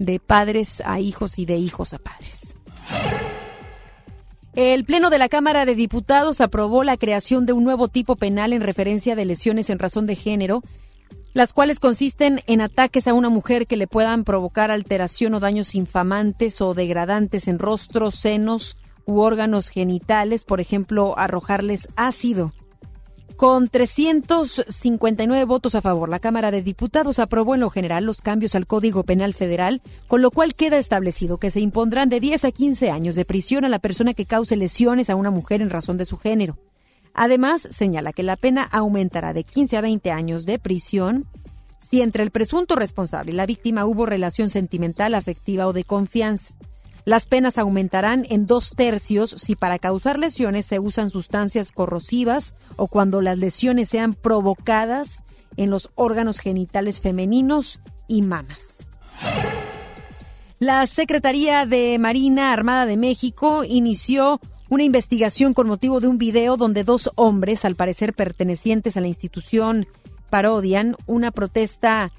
de 0.00 0.18
padres 0.18 0.82
a 0.84 0.98
hijos 0.98 1.38
y 1.38 1.46
de 1.46 1.58
hijos 1.58 1.94
a 1.94 1.98
padres. 1.98 2.56
El 4.54 4.84
Pleno 4.84 5.08
de 5.08 5.16
la 5.16 5.30
Cámara 5.30 5.64
de 5.64 5.74
Diputados 5.74 6.42
aprobó 6.42 6.84
la 6.84 6.98
creación 6.98 7.46
de 7.46 7.54
un 7.54 7.64
nuevo 7.64 7.88
tipo 7.88 8.16
penal 8.16 8.52
en 8.52 8.60
referencia 8.60 9.16
de 9.16 9.24
lesiones 9.24 9.70
en 9.70 9.78
razón 9.78 10.06
de 10.06 10.14
género, 10.14 10.62
las 11.32 11.54
cuales 11.54 11.80
consisten 11.80 12.42
en 12.46 12.60
ataques 12.60 13.08
a 13.08 13.14
una 13.14 13.30
mujer 13.30 13.66
que 13.66 13.78
le 13.78 13.86
puedan 13.86 14.24
provocar 14.24 14.70
alteración 14.70 15.32
o 15.32 15.40
daños 15.40 15.74
infamantes 15.74 16.60
o 16.60 16.74
degradantes 16.74 17.48
en 17.48 17.58
rostros, 17.58 18.14
senos 18.14 18.76
u 19.06 19.20
órganos 19.20 19.70
genitales, 19.70 20.44
por 20.44 20.60
ejemplo, 20.60 21.18
arrojarles 21.18 21.88
ácido, 21.96 22.52
con 23.36 23.68
359 23.68 25.44
votos 25.44 25.74
a 25.74 25.80
favor, 25.80 26.08
la 26.08 26.18
Cámara 26.18 26.50
de 26.50 26.62
Diputados 26.62 27.18
aprobó 27.18 27.54
en 27.54 27.60
lo 27.60 27.70
general 27.70 28.04
los 28.04 28.22
cambios 28.22 28.54
al 28.54 28.66
Código 28.66 29.02
Penal 29.04 29.34
Federal, 29.34 29.82
con 30.08 30.22
lo 30.22 30.30
cual 30.30 30.54
queda 30.54 30.78
establecido 30.78 31.38
que 31.38 31.50
se 31.50 31.60
impondrán 31.60 32.08
de 32.08 32.20
10 32.20 32.44
a 32.44 32.50
15 32.50 32.90
años 32.90 33.14
de 33.14 33.24
prisión 33.24 33.64
a 33.64 33.68
la 33.68 33.78
persona 33.78 34.14
que 34.14 34.26
cause 34.26 34.56
lesiones 34.56 35.10
a 35.10 35.16
una 35.16 35.30
mujer 35.30 35.62
en 35.62 35.70
razón 35.70 35.98
de 35.98 36.04
su 36.04 36.18
género. 36.18 36.58
Además, 37.14 37.68
señala 37.70 38.12
que 38.12 38.22
la 38.22 38.36
pena 38.36 38.62
aumentará 38.62 39.32
de 39.32 39.44
15 39.44 39.76
a 39.76 39.80
20 39.80 40.10
años 40.10 40.46
de 40.46 40.58
prisión 40.58 41.26
si 41.90 42.00
entre 42.00 42.22
el 42.22 42.30
presunto 42.30 42.74
responsable 42.74 43.32
y 43.32 43.34
la 43.34 43.44
víctima 43.44 43.84
hubo 43.84 44.06
relación 44.06 44.48
sentimental, 44.48 45.14
afectiva 45.14 45.66
o 45.66 45.74
de 45.74 45.84
confianza. 45.84 46.54
Las 47.04 47.26
penas 47.26 47.58
aumentarán 47.58 48.24
en 48.30 48.46
dos 48.46 48.70
tercios 48.76 49.30
si 49.30 49.56
para 49.56 49.78
causar 49.78 50.18
lesiones 50.18 50.66
se 50.66 50.78
usan 50.78 51.10
sustancias 51.10 51.72
corrosivas 51.72 52.54
o 52.76 52.86
cuando 52.86 53.20
las 53.20 53.38
lesiones 53.38 53.88
sean 53.88 54.14
provocadas 54.14 55.24
en 55.56 55.70
los 55.70 55.90
órganos 55.96 56.38
genitales 56.38 57.00
femeninos 57.00 57.80
y 58.06 58.22
mamas. 58.22 58.86
La 60.60 60.86
Secretaría 60.86 61.66
de 61.66 61.98
Marina 61.98 62.52
Armada 62.52 62.86
de 62.86 62.96
México 62.96 63.64
inició 63.64 64.40
una 64.68 64.84
investigación 64.84 65.54
con 65.54 65.66
motivo 65.66 65.98
de 65.98 66.06
un 66.06 66.18
video 66.18 66.56
donde 66.56 66.84
dos 66.84 67.10
hombres, 67.16 67.64
al 67.64 67.74
parecer 67.74 68.14
pertenecientes 68.14 68.96
a 68.96 69.00
la 69.00 69.08
institución, 69.08 69.88
parodian 70.30 70.96
una 71.06 71.32
protesta 71.32 72.12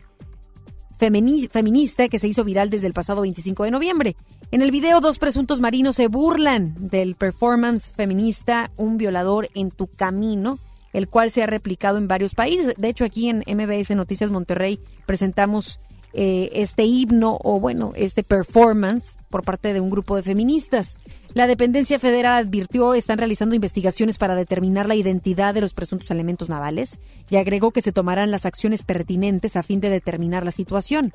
feminista 1.00 2.10
que 2.10 2.20
se 2.20 2.28
hizo 2.28 2.44
viral 2.44 2.70
desde 2.70 2.88
el 2.88 2.94
pasado 2.94 3.22
25 3.22 3.64
de 3.64 3.72
noviembre. 3.72 4.16
En 4.54 4.62
el 4.62 4.70
video, 4.70 5.02
dos 5.02 5.18
presuntos 5.18 5.62
marinos 5.62 5.96
se 5.96 6.08
burlan 6.08 6.76
del 6.78 7.16
performance 7.16 7.92
feminista 7.92 8.70
Un 8.78 9.00
violador 9.00 9.50
en 9.56 9.72
tu 9.72 9.88
camino, 9.88 10.60
el 10.94 11.08
cual 11.08 11.32
se 11.32 11.42
ha 11.42 11.48
replicado 11.48 11.98
en 11.98 12.08
varios 12.08 12.36
países. 12.36 12.76
De 12.78 12.88
hecho, 12.88 13.04
aquí 13.04 13.30
en 13.30 13.40
MBS 13.48 13.96
Noticias 13.96 14.30
Monterrey 14.30 14.80
presentamos 15.08 15.80
eh, 16.14 16.52
este 16.54 16.84
himno 16.84 17.40
o 17.44 17.60
bueno, 17.60 17.94
este 17.96 18.22
performance 18.22 19.18
por 19.32 19.44
parte 19.44 19.74
de 19.74 19.82
un 19.82 19.90
grupo 19.90 20.16
de 20.16 20.22
feministas. 20.22 21.00
La 21.34 21.48
dependencia 21.48 21.98
federal 21.98 22.36
advirtió 22.36 22.94
están 22.94 23.18
realizando 23.18 23.56
investigaciones 23.56 24.20
para 24.20 24.36
determinar 24.36 24.88
la 24.88 24.94
identidad 24.94 25.56
de 25.56 25.62
los 25.62 25.74
presuntos 25.74 26.12
elementos 26.12 26.50
navales 26.50 27.00
y 27.32 27.38
agregó 27.38 27.72
que 27.72 27.82
se 27.82 27.92
tomarán 27.92 28.30
las 28.30 28.46
acciones 28.46 28.84
pertinentes 28.84 29.56
a 29.56 29.64
fin 29.64 29.80
de 29.80 29.90
determinar 29.90 30.46
la 30.46 30.52
situación. 30.52 31.12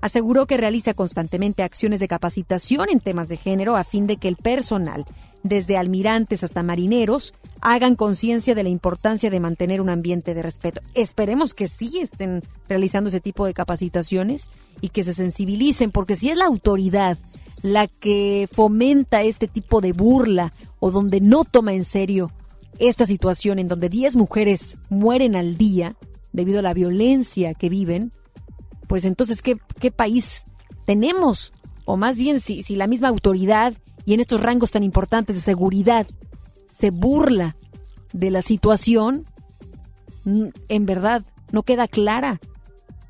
Aseguró 0.00 0.46
que 0.46 0.56
realiza 0.56 0.94
constantemente 0.94 1.62
acciones 1.62 2.00
de 2.00 2.08
capacitación 2.08 2.88
en 2.90 3.00
temas 3.00 3.28
de 3.28 3.36
género 3.36 3.76
a 3.76 3.84
fin 3.84 4.06
de 4.06 4.16
que 4.16 4.28
el 4.28 4.36
personal 4.36 5.04
desde 5.48 5.76
almirantes 5.76 6.44
hasta 6.44 6.62
marineros, 6.62 7.34
hagan 7.60 7.96
conciencia 7.96 8.54
de 8.54 8.62
la 8.62 8.68
importancia 8.68 9.30
de 9.30 9.40
mantener 9.40 9.80
un 9.80 9.88
ambiente 9.88 10.34
de 10.34 10.42
respeto. 10.42 10.80
Esperemos 10.94 11.54
que 11.54 11.68
sí 11.68 11.98
estén 12.00 12.42
realizando 12.68 13.08
ese 13.08 13.20
tipo 13.20 13.46
de 13.46 13.54
capacitaciones 13.54 14.50
y 14.80 14.90
que 14.90 15.04
se 15.04 15.14
sensibilicen, 15.14 15.90
porque 15.90 16.16
si 16.16 16.30
es 16.30 16.36
la 16.36 16.46
autoridad 16.46 17.18
la 17.62 17.88
que 17.88 18.48
fomenta 18.52 19.22
este 19.22 19.48
tipo 19.48 19.80
de 19.80 19.92
burla 19.92 20.52
o 20.78 20.90
donde 20.90 21.20
no 21.20 21.44
toma 21.44 21.72
en 21.72 21.84
serio 21.84 22.30
esta 22.78 23.06
situación 23.06 23.58
en 23.58 23.68
donde 23.68 23.88
10 23.88 24.16
mujeres 24.16 24.76
mueren 24.90 25.34
al 25.34 25.56
día 25.56 25.96
debido 26.32 26.58
a 26.58 26.62
la 26.62 26.74
violencia 26.74 27.54
que 27.54 27.70
viven, 27.70 28.12
pues 28.86 29.04
entonces, 29.04 29.42
¿qué, 29.42 29.58
qué 29.80 29.90
país 29.90 30.44
tenemos? 30.84 31.52
O 31.84 31.96
más 31.96 32.18
bien, 32.18 32.40
si, 32.40 32.62
si 32.62 32.76
la 32.76 32.86
misma 32.86 33.08
autoridad 33.08 33.74
y 34.04 34.14
en 34.14 34.20
estos 34.20 34.42
rangos 34.42 34.70
tan 34.70 34.82
importantes 34.82 35.36
de 35.36 35.42
seguridad 35.42 36.06
se 36.68 36.90
burla 36.90 37.56
de 38.12 38.30
la 38.30 38.42
situación, 38.42 39.24
en 40.24 40.86
verdad 40.86 41.24
no 41.52 41.62
queda 41.62 41.88
clara 41.88 42.40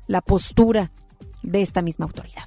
la 0.07 0.21
postura 0.21 0.91
de 1.43 1.61
esta 1.61 1.81
misma 1.81 2.05
autoridad. 2.05 2.43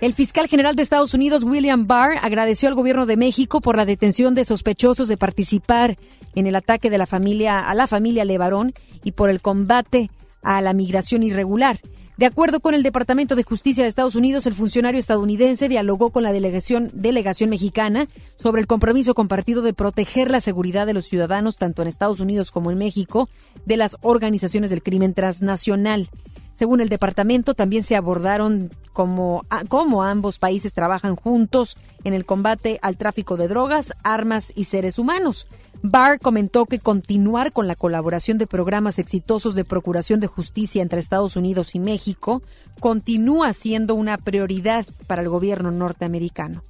El 0.00 0.14
fiscal 0.14 0.48
general 0.48 0.76
de 0.76 0.82
Estados 0.82 1.12
Unidos, 1.12 1.44
William 1.44 1.86
Barr, 1.86 2.16
agradeció 2.22 2.68
al 2.68 2.74
gobierno 2.74 3.04
de 3.04 3.18
México 3.18 3.60
por 3.60 3.76
la 3.76 3.84
detención 3.84 4.34
de 4.34 4.46
sospechosos 4.46 5.08
de 5.08 5.18
participar 5.18 5.98
en 6.34 6.46
el 6.46 6.56
ataque 6.56 6.88
de 6.88 6.96
la 6.96 7.06
familia 7.06 7.58
a 7.58 7.74
la 7.74 7.86
familia 7.86 8.24
Levarón 8.24 8.72
y 9.04 9.12
por 9.12 9.28
el 9.28 9.42
combate 9.42 10.10
a 10.42 10.60
la 10.60 10.72
migración 10.72 11.22
irregular. 11.22 11.78
De 12.20 12.26
acuerdo 12.26 12.60
con 12.60 12.74
el 12.74 12.82
Departamento 12.82 13.34
de 13.34 13.44
Justicia 13.44 13.82
de 13.82 13.88
Estados 13.88 14.14
Unidos, 14.14 14.46
el 14.46 14.52
funcionario 14.52 15.00
estadounidense 15.00 15.70
dialogó 15.70 16.10
con 16.10 16.22
la 16.22 16.32
delegación, 16.32 16.90
delegación 16.92 17.48
mexicana 17.48 18.08
sobre 18.36 18.60
el 18.60 18.66
compromiso 18.66 19.14
compartido 19.14 19.62
de 19.62 19.72
proteger 19.72 20.30
la 20.30 20.42
seguridad 20.42 20.84
de 20.84 20.92
los 20.92 21.06
ciudadanos, 21.06 21.56
tanto 21.56 21.80
en 21.80 21.88
Estados 21.88 22.20
Unidos 22.20 22.50
como 22.50 22.70
en 22.70 22.76
México, 22.76 23.30
de 23.64 23.78
las 23.78 23.96
organizaciones 24.02 24.68
del 24.68 24.82
crimen 24.82 25.14
transnacional. 25.14 26.10
Según 26.58 26.82
el 26.82 26.90
departamento, 26.90 27.54
también 27.54 27.82
se 27.82 27.96
abordaron 27.96 28.70
cómo, 28.92 29.46
cómo 29.70 30.02
ambos 30.02 30.38
países 30.38 30.74
trabajan 30.74 31.16
juntos 31.16 31.78
en 32.04 32.12
el 32.12 32.26
combate 32.26 32.78
al 32.82 32.98
tráfico 32.98 33.38
de 33.38 33.48
drogas, 33.48 33.94
armas 34.02 34.52
y 34.54 34.64
seres 34.64 34.98
humanos. 34.98 35.46
Barr 35.82 36.20
comentó 36.20 36.66
que 36.66 36.78
continuar 36.78 37.52
con 37.52 37.66
la 37.66 37.74
colaboración 37.74 38.36
de 38.36 38.46
programas 38.46 38.98
exitosos 38.98 39.54
de 39.54 39.64
procuración 39.64 40.20
de 40.20 40.26
justicia 40.26 40.82
entre 40.82 41.00
Estados 41.00 41.36
Unidos 41.36 41.74
y 41.74 41.78
México 41.78 42.42
continúa 42.80 43.52
siendo 43.54 43.94
una 43.94 44.18
prioridad 44.18 44.86
para 45.06 45.22
el 45.22 45.28
gobierno 45.28 45.70
norteamericano. 45.70 46.62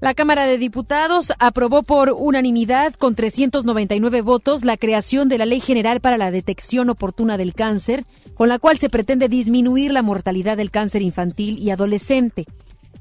La 0.00 0.14
Cámara 0.14 0.46
de 0.46 0.58
Diputados 0.58 1.32
aprobó 1.38 1.84
por 1.84 2.10
unanimidad 2.10 2.92
con 2.94 3.14
399 3.14 4.20
votos 4.22 4.64
la 4.64 4.76
creación 4.76 5.28
de 5.28 5.38
la 5.38 5.46
Ley 5.46 5.60
General 5.60 6.00
para 6.00 6.18
la 6.18 6.32
Detección 6.32 6.90
Oportuna 6.90 7.36
del 7.36 7.54
Cáncer, 7.54 8.04
con 8.34 8.48
la 8.48 8.58
cual 8.58 8.78
se 8.78 8.90
pretende 8.90 9.28
disminuir 9.28 9.92
la 9.92 10.02
mortalidad 10.02 10.56
del 10.56 10.72
cáncer 10.72 11.02
infantil 11.02 11.56
y 11.60 11.70
adolescente. 11.70 12.46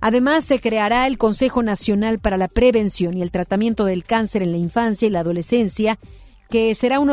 Además, 0.01 0.45
se 0.45 0.59
creará 0.59 1.05
el 1.05 1.19
Consejo 1.19 1.61
Nacional 1.61 2.17
para 2.17 2.35
la 2.35 2.47
Prevención 2.47 3.15
y 3.15 3.21
el 3.21 3.29
Tratamiento 3.29 3.85
del 3.85 4.03
Cáncer 4.03 4.41
en 4.41 4.51
la 4.51 4.57
Infancia 4.57 5.07
y 5.07 5.11
la 5.11 5.19
Adolescencia, 5.19 5.99
que 6.49 6.73
será 6.73 6.99
un, 6.99 7.11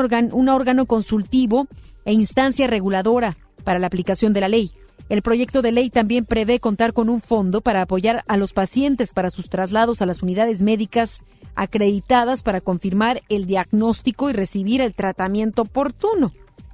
órgano 0.48 0.86
consultivo 0.86 1.68
e 2.06 2.14
instancia 2.14 2.66
reguladora 2.66 3.36
para 3.62 3.78
la 3.78 3.86
aplicación 3.86 4.32
de 4.32 4.40
la 4.40 4.48
ley. 4.48 4.72
El 5.10 5.20
proyecto 5.20 5.60
de 5.60 5.70
ley 5.70 5.90
también 5.90 6.24
prevé 6.24 6.60
contar 6.60 6.94
con 6.94 7.10
un 7.10 7.20
fondo 7.20 7.60
para 7.60 7.82
apoyar 7.82 8.24
a 8.26 8.38
los 8.38 8.54
pacientes 8.54 9.12
para 9.12 9.30
sus 9.30 9.50
traslados 9.50 10.00
a 10.00 10.06
las 10.06 10.22
unidades 10.22 10.62
médicas 10.62 11.20
acreditadas 11.54 12.42
para 12.42 12.62
confirmar 12.62 13.22
el 13.28 13.44
diagnóstico 13.46 14.30
y 14.30 14.32
recibir 14.32 14.80
el 14.80 14.94
tratamiento 14.94 15.62
oportuno. 15.62 16.32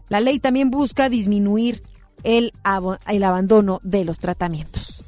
La 0.09 0.21
ley 0.21 0.39
también 0.39 0.71
busca 0.71 1.09
disminuir 1.09 1.83
el 2.23 2.53
abandono 2.63 3.81
de 3.83 4.05
los 4.05 4.21
tratamientos. 4.21 5.03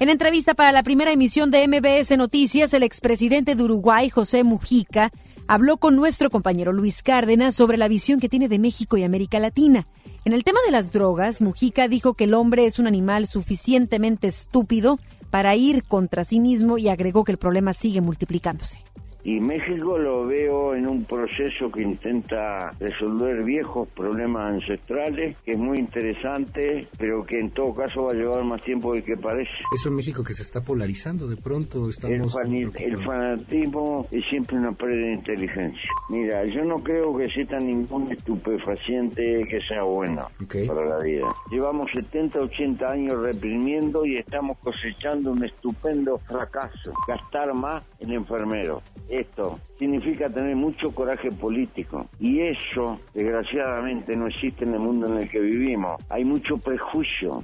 En 0.00 0.10
entrevista 0.10 0.54
para 0.54 0.70
la 0.70 0.84
primera 0.84 1.10
emisión 1.10 1.50
de 1.50 1.66
MBS 1.66 2.16
Noticias, 2.16 2.72
el 2.72 2.84
expresidente 2.84 3.56
de 3.56 3.62
Uruguay, 3.64 4.10
José 4.10 4.44
Mujica, 4.44 5.10
habló 5.48 5.78
con 5.78 5.96
nuestro 5.96 6.30
compañero 6.30 6.72
Luis 6.72 7.02
Cárdenas 7.02 7.56
sobre 7.56 7.78
la 7.78 7.88
visión 7.88 8.20
que 8.20 8.28
tiene 8.28 8.46
de 8.46 8.60
México 8.60 8.96
y 8.96 9.02
América 9.02 9.40
Latina. 9.40 9.88
En 10.24 10.34
el 10.34 10.44
tema 10.44 10.60
de 10.64 10.70
las 10.70 10.92
drogas, 10.92 11.42
Mujica 11.42 11.88
dijo 11.88 12.14
que 12.14 12.24
el 12.24 12.34
hombre 12.34 12.64
es 12.64 12.78
un 12.78 12.86
animal 12.86 13.26
suficientemente 13.26 14.28
estúpido 14.28 15.00
para 15.30 15.56
ir 15.56 15.82
contra 15.82 16.24
sí 16.24 16.38
mismo 16.38 16.78
y 16.78 16.88
agregó 16.88 17.24
que 17.24 17.32
el 17.32 17.38
problema 17.38 17.72
sigue 17.72 18.00
multiplicándose. 18.00 18.78
Y 19.24 19.40
México 19.40 19.98
lo 19.98 20.26
veo 20.26 20.74
en 20.74 20.86
un 20.86 21.04
proceso 21.04 21.70
que 21.72 21.82
intenta 21.82 22.70
resolver 22.78 23.44
viejos 23.44 23.90
problemas 23.90 24.52
ancestrales, 24.52 25.36
que 25.44 25.52
es 25.52 25.58
muy 25.58 25.78
interesante, 25.78 26.86
pero 26.98 27.24
que 27.24 27.38
en 27.38 27.50
todo 27.50 27.74
caso 27.74 28.04
va 28.04 28.12
a 28.12 28.14
llevar 28.14 28.44
más 28.44 28.62
tiempo 28.62 28.94
del 28.94 29.02
que 29.02 29.16
parece. 29.16 29.50
Es 29.74 29.84
un 29.86 29.96
México 29.96 30.22
que 30.22 30.34
se 30.34 30.42
está 30.42 30.62
polarizando, 30.62 31.26
de 31.26 31.36
pronto 31.36 31.88
estamos... 31.88 32.36
El, 32.78 32.98
fanatismo 32.98 34.06
es 34.10 34.24
siempre 34.28 34.56
una 34.56 34.72
pérdida 34.72 35.06
de 35.06 35.12
inteligencia. 35.14 35.90
Mira, 36.10 36.44
yo 36.44 36.64
no 36.64 36.76
creo 36.76 37.16
que 37.16 37.24
exista 37.24 37.58
ningún 37.58 38.12
estupefaciente 38.12 39.40
que 39.48 39.60
sea 39.60 39.82
bueno 39.82 40.26
para 40.66 40.84
la 40.84 40.98
vida. 40.98 41.26
Llevamos 41.50 41.90
70, 41.92 42.38
80 42.38 42.86
años 42.86 43.22
reprimiendo 43.22 44.04
y 44.04 44.16
estamos 44.16 44.58
cosechando 44.58 45.32
un 45.32 45.44
estupendo 45.44 46.18
fracaso. 46.18 46.92
Gastar 47.06 47.54
más 47.54 47.82
en 48.00 48.12
enfermeros 48.12 48.82
esto 49.08 49.58
significa 49.78 50.28
tener 50.28 50.54
mucho 50.56 50.90
coraje 50.90 51.30
político 51.30 52.06
y 52.20 52.40
eso 52.40 53.00
desgraciadamente 53.14 54.16
no 54.16 54.26
existe 54.26 54.64
en 54.64 54.74
el 54.74 54.80
mundo 54.80 55.06
en 55.06 55.22
el 55.22 55.30
que 55.30 55.40
vivimos. 55.40 56.02
Hay 56.08 56.24
mucho 56.24 56.58
prejuicio. 56.58 57.40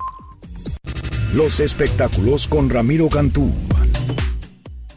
Los 1.34 1.60
espectáculos 1.60 2.46
con 2.46 2.70
Ramiro 2.70 3.08
Cantú. 3.08 3.50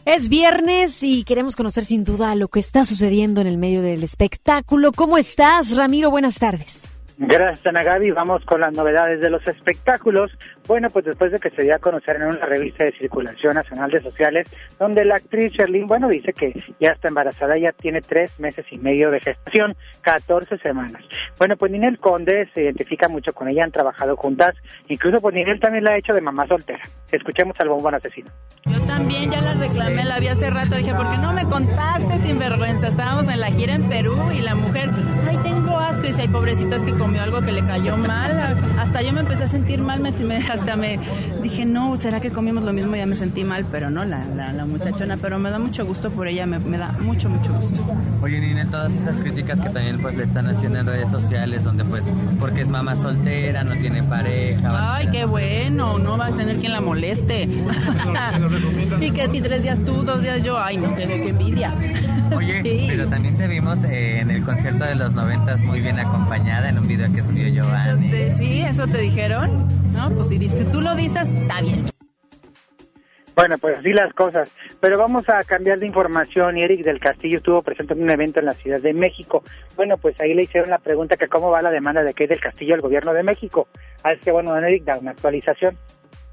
Es 0.04 0.28
viernes 0.30 1.02
y 1.02 1.24
queremos 1.24 1.54
conocer 1.54 1.84
sin 1.84 2.04
duda 2.04 2.34
lo 2.34 2.48
que 2.48 2.60
está 2.60 2.84
sucediendo 2.86 3.40
en 3.40 3.46
el 3.46 3.58
medio 3.58 3.82
del 3.82 4.02
espectáculo. 4.02 4.92
¿Cómo 4.92 5.18
estás, 5.18 5.76
Ramiro? 5.76 6.10
Buenas 6.10 6.38
tardes. 6.38 6.90
Gracias, 7.18 7.66
Ana 7.66 7.82
Gaby. 7.82 8.12
Vamos 8.12 8.44
con 8.44 8.60
las 8.60 8.72
novedades 8.72 9.20
de 9.20 9.28
los 9.28 9.46
espectáculos. 9.46 10.30
Bueno, 10.68 10.90
pues 10.90 11.06
después 11.06 11.32
de 11.32 11.38
que 11.38 11.48
se 11.48 11.62
dio 11.62 11.74
a 11.74 11.78
conocer 11.78 12.16
en 12.16 12.24
una 12.24 12.44
revista 12.44 12.84
de 12.84 12.92
circulación 12.92 13.54
nacional 13.54 13.90
de 13.90 14.02
sociales, 14.02 14.46
donde 14.78 15.02
la 15.06 15.16
actriz 15.16 15.50
Sherlyn, 15.52 15.86
bueno, 15.86 16.08
dice 16.08 16.34
que 16.34 16.52
ya 16.78 16.90
está 16.90 17.08
embarazada, 17.08 17.56
ya 17.56 17.72
tiene 17.72 18.02
tres 18.02 18.38
meses 18.38 18.66
y 18.70 18.76
medio 18.76 19.10
de 19.10 19.18
gestación, 19.18 19.74
14 20.02 20.58
semanas. 20.58 21.02
Bueno, 21.38 21.56
pues 21.56 21.72
Ninel 21.72 21.98
Conde 21.98 22.50
se 22.52 22.64
identifica 22.64 23.08
mucho 23.08 23.32
con 23.32 23.48
ella, 23.48 23.64
han 23.64 23.72
trabajado 23.72 24.14
juntas, 24.16 24.56
incluso 24.88 25.22
pues 25.22 25.34
Ninel 25.34 25.58
también 25.58 25.84
la 25.84 25.92
ha 25.92 25.96
hecho 25.96 26.12
de 26.12 26.20
mamá 26.20 26.46
soltera. 26.46 26.82
Escuchemos 27.10 27.58
al 27.60 27.70
bombón 27.70 27.94
asesino. 27.94 28.30
Yo 28.66 28.78
también 28.82 29.30
ya 29.30 29.40
la 29.40 29.54
reclamé, 29.54 30.04
la 30.04 30.20
vi 30.20 30.28
hace 30.28 30.50
rato, 30.50 30.76
dije, 30.76 30.92
¿por 30.92 31.10
qué 31.10 31.16
no 31.16 31.32
me 31.32 31.44
contaste 31.44 32.18
sin 32.18 32.38
vergüenza? 32.38 32.88
Estábamos 32.88 33.32
en 33.32 33.40
la 33.40 33.50
gira 33.50 33.74
en 33.74 33.88
Perú 33.88 34.18
y 34.32 34.42
la 34.42 34.54
mujer, 34.54 34.90
ay, 35.26 35.38
tengo 35.38 35.78
asco, 35.78 36.04
y 36.04 36.08
dice, 36.08 36.22
ay, 36.22 36.28
pobrecitas 36.28 36.82
que 36.82 36.92
comió 36.92 37.22
algo 37.22 37.40
que 37.40 37.52
le 37.52 37.64
cayó 37.64 37.96
mal. 37.96 38.58
Hasta 38.78 39.00
yo 39.00 39.12
me 39.12 39.20
empecé 39.20 39.44
a 39.44 39.48
sentir 39.48 39.80
mal, 39.80 40.00
me, 40.00 40.12
hasta 40.58 40.76
me 40.76 40.98
dije, 41.42 41.64
no, 41.64 41.96
¿será 41.96 42.20
que 42.20 42.30
comimos 42.30 42.64
lo 42.64 42.72
mismo? 42.72 42.96
Ya 42.96 43.06
me 43.06 43.14
sentí 43.14 43.44
mal, 43.44 43.64
pero 43.70 43.90
no, 43.90 44.04
la, 44.04 44.24
la, 44.24 44.66
muchachona. 44.66 45.16
Pero 45.16 45.38
me 45.38 45.50
da 45.50 45.58
mucho 45.58 45.84
gusto 45.84 46.10
por 46.10 46.28
ella, 46.28 46.46
me, 46.46 46.58
da 46.78 46.92
mucho, 47.00 47.28
mucho 47.28 47.52
gusto. 47.52 47.84
Oye, 48.22 48.40
Nina, 48.40 48.66
todas 48.70 48.92
estas 48.92 49.16
críticas 49.16 49.60
que 49.60 49.70
también 49.70 50.00
pues 50.00 50.16
le 50.16 50.24
están 50.24 50.48
haciendo 50.48 50.80
en 50.80 50.86
redes 50.86 51.08
sociales, 51.08 51.64
donde 51.64 51.84
pues, 51.84 52.04
porque 52.38 52.62
es 52.62 52.68
mamá 52.68 52.96
soltera, 52.96 53.64
no 53.64 53.74
tiene 53.76 54.02
pareja. 54.02 54.96
Ay, 54.96 55.08
qué 55.10 55.24
bueno, 55.24 55.98
no 55.98 56.18
va 56.18 56.26
a 56.26 56.32
tener 56.32 56.58
quien 56.58 56.72
la 56.72 56.80
moleste. 56.80 57.44
y 59.00 59.10
que 59.10 59.28
si 59.28 59.40
tres 59.40 59.62
días 59.62 59.78
tú, 59.84 60.02
dos 60.02 60.22
días 60.22 60.42
yo, 60.42 60.58
ay, 60.58 60.76
no, 60.76 60.94
qué, 60.94 61.06
qué 61.06 61.28
envidia. 61.30 61.72
Oye, 62.36 62.60
pero 62.88 63.06
también 63.08 63.36
te 63.36 63.46
vimos 63.46 63.78
eh, 63.84 64.20
en 64.20 64.30
el 64.30 64.42
concierto 64.42 64.84
de 64.84 64.94
los 64.94 65.14
noventas 65.14 65.60
muy 65.62 65.80
bien 65.80 65.98
acompañada 65.98 66.68
en 66.68 66.78
un 66.78 66.86
video 66.86 67.12
que 67.12 67.22
subió 67.22 67.48
Giovanni. 67.48 68.10
Sí, 68.36 68.60
eso 68.60 68.86
te 68.86 68.98
dijeron. 68.98 69.66
No, 69.92 70.10
pues 70.10 70.28
si 70.56 70.64
tú 70.72 70.80
lo 70.80 70.94
dices, 70.94 71.32
está 71.32 71.60
bien. 71.60 71.84
Bueno, 73.38 73.56
pues 73.58 73.78
así 73.78 73.92
las 73.92 74.12
cosas. 74.14 74.50
Pero 74.80 74.98
vamos 74.98 75.28
a 75.28 75.44
cambiar 75.44 75.78
de 75.78 75.86
información. 75.86 76.56
Eric 76.56 76.82
del 76.84 76.98
Castillo 76.98 77.36
estuvo 77.36 77.62
presente 77.62 77.94
en 77.94 78.02
un 78.02 78.10
evento 78.10 78.40
en 78.40 78.46
la 78.46 78.52
Ciudad 78.52 78.80
de 78.80 78.92
México. 78.92 79.44
Bueno, 79.76 79.96
pues 79.96 80.20
ahí 80.20 80.34
le 80.34 80.42
hicieron 80.42 80.70
la 80.70 80.78
pregunta 80.78 81.16
que 81.16 81.28
cómo 81.28 81.48
va 81.48 81.62
la 81.62 81.70
demanda 81.70 82.02
de 82.02 82.14
que 82.14 82.26
del 82.26 82.40
Castillo 82.40 82.74
al 82.74 82.80
gobierno 82.80 83.12
de 83.12 83.22
México. 83.22 83.68
Así 84.02 84.18
que 84.22 84.32
bueno, 84.32 84.56
Eric 84.56 84.82
da 84.82 84.98
una 84.98 85.12
actualización. 85.12 85.78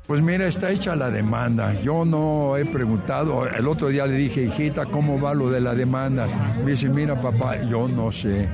Pues 0.08 0.22
mira, 0.22 0.46
está 0.46 0.70
hecha 0.70 0.96
la 0.96 1.10
demanda. 1.10 1.74
Yo 1.82 2.06
no 2.06 2.56
he 2.58 2.66
preguntado. 2.66 3.48
El 3.48 3.68
otro 3.68 3.88
día 3.88 4.06
le 4.06 4.16
dije, 4.16 4.44
hijita, 4.44 4.86
¿cómo 4.86 5.20
va 5.20 5.34
lo 5.34 5.50
de 5.50 5.60
la 5.60 5.74
demanda? 5.74 6.28
Me 6.64 6.72
dice, 6.72 6.90
mira, 6.90 7.16
papá, 7.16 7.62
yo 7.64 7.88
no 7.88 8.12
sé. 8.12 8.48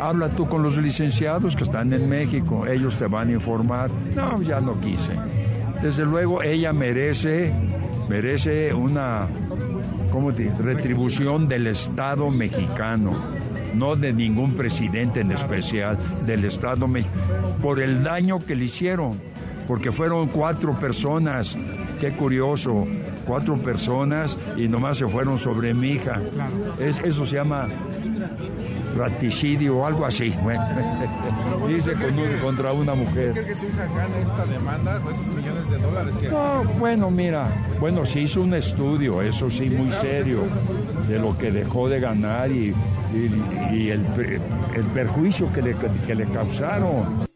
Habla 0.00 0.30
tú 0.30 0.48
con 0.48 0.62
los 0.62 0.78
licenciados 0.78 1.54
que 1.56 1.64
están 1.64 1.92
en 1.92 2.08
México. 2.08 2.66
Ellos 2.66 2.96
te 2.96 3.06
van 3.06 3.28
a 3.28 3.32
informar. 3.32 3.90
No, 4.14 4.40
ya 4.40 4.60
no 4.60 4.80
quise. 4.80 5.12
Desde 5.82 6.06
luego, 6.06 6.42
ella 6.42 6.72
merece 6.72 7.52
merece 8.08 8.72
una 8.74 9.28
¿cómo 10.10 10.30
retribución 10.30 11.48
del 11.48 11.66
Estado 11.66 12.30
mexicano, 12.30 13.14
no 13.74 13.96
de 13.96 14.12
ningún 14.12 14.54
presidente 14.54 15.20
en 15.20 15.32
especial, 15.32 15.98
del 16.24 16.44
Estado 16.44 16.86
mexicano, 16.86 17.56
por 17.62 17.80
el 17.80 18.04
daño 18.04 18.38
que 18.38 18.54
le 18.54 18.66
hicieron, 18.66 19.20
porque 19.66 19.92
fueron 19.92 20.28
cuatro 20.28 20.78
personas, 20.78 21.56
qué 22.00 22.12
curioso, 22.12 22.86
cuatro 23.26 23.56
personas 23.56 24.36
y 24.56 24.68
nomás 24.68 24.98
se 24.98 25.06
fueron 25.06 25.38
sobre 25.38 25.74
mi 25.74 25.92
hija. 25.92 26.20
Es, 26.78 26.98
eso 26.98 27.26
se 27.26 27.36
llama 27.36 27.68
raticidio 28.96 29.78
o 29.78 29.86
algo 29.86 30.04
así. 30.04 30.34
Dice 31.68 31.92
contra 32.42 32.72
una 32.72 32.94
mujer. 32.94 33.32
¿Cree 33.32 33.46
que 33.46 33.54
su 33.54 33.66
hija 33.66 33.86
gane 33.94 34.22
esta 34.22 34.46
demanda 34.46 35.00
con 35.00 35.14
esos 35.14 35.26
millones 35.26 35.70
de 35.70 35.78
dólares? 35.78 36.14
No, 36.30 36.64
bueno, 36.78 37.10
mira, 37.10 37.46
bueno, 37.80 38.04
se 38.04 38.20
hizo 38.20 38.40
un 38.40 38.54
estudio, 38.54 39.22
eso 39.22 39.50
sí, 39.50 39.70
muy 39.70 39.90
serio, 40.00 40.42
de 41.08 41.18
lo 41.18 41.36
que 41.36 41.50
dejó 41.50 41.88
de 41.88 42.00
ganar 42.00 42.50
y, 42.50 42.74
y, 43.72 43.90
el, 43.90 44.04
el, 44.74 44.84
perjuicio 44.94 45.52
que 45.52 45.62
le, 45.62 45.76
que 46.06 46.14
le 46.14 46.24
causaron. 46.26 47.33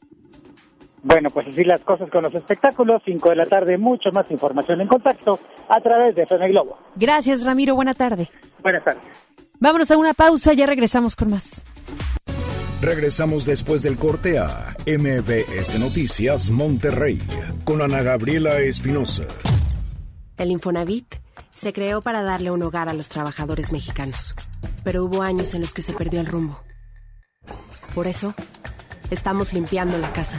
Bueno, 1.08 1.30
pues 1.30 1.46
así 1.48 1.64
las 1.64 1.80
cosas 1.80 2.10
con 2.10 2.22
los 2.22 2.34
espectáculos. 2.34 3.00
5 3.02 3.30
de 3.30 3.36
la 3.36 3.46
tarde, 3.46 3.78
mucho 3.78 4.10
más 4.12 4.30
información 4.30 4.82
en 4.82 4.88
contacto 4.88 5.40
a 5.66 5.80
través 5.80 6.14
de 6.14 6.24
FM 6.24 6.50
Globo. 6.50 6.76
Gracias, 6.96 7.46
Ramiro. 7.46 7.74
Buena 7.74 7.94
tarde. 7.94 8.28
Buenas 8.62 8.84
tardes. 8.84 9.02
Vámonos 9.58 9.90
a 9.90 9.96
una 9.96 10.12
pausa, 10.12 10.52
ya 10.52 10.66
regresamos 10.66 11.16
con 11.16 11.30
más. 11.30 11.64
Regresamos 12.82 13.46
después 13.46 13.82
del 13.82 13.98
corte 13.98 14.38
a 14.38 14.76
MBS 14.86 15.80
Noticias 15.80 16.50
Monterrey 16.50 17.20
con 17.64 17.80
Ana 17.80 18.02
Gabriela 18.02 18.58
Espinosa. 18.58 19.24
El 20.36 20.50
Infonavit 20.50 21.16
se 21.50 21.72
creó 21.72 22.02
para 22.02 22.22
darle 22.22 22.50
un 22.50 22.62
hogar 22.62 22.90
a 22.90 22.92
los 22.92 23.08
trabajadores 23.08 23.72
mexicanos, 23.72 24.34
pero 24.84 25.04
hubo 25.04 25.22
años 25.22 25.54
en 25.54 25.62
los 25.62 25.72
que 25.72 25.82
se 25.82 25.94
perdió 25.94 26.20
el 26.20 26.26
rumbo. 26.26 26.60
Por 27.94 28.06
eso, 28.06 28.34
estamos 29.10 29.52
limpiando 29.54 29.98
la 29.98 30.12
casa, 30.12 30.38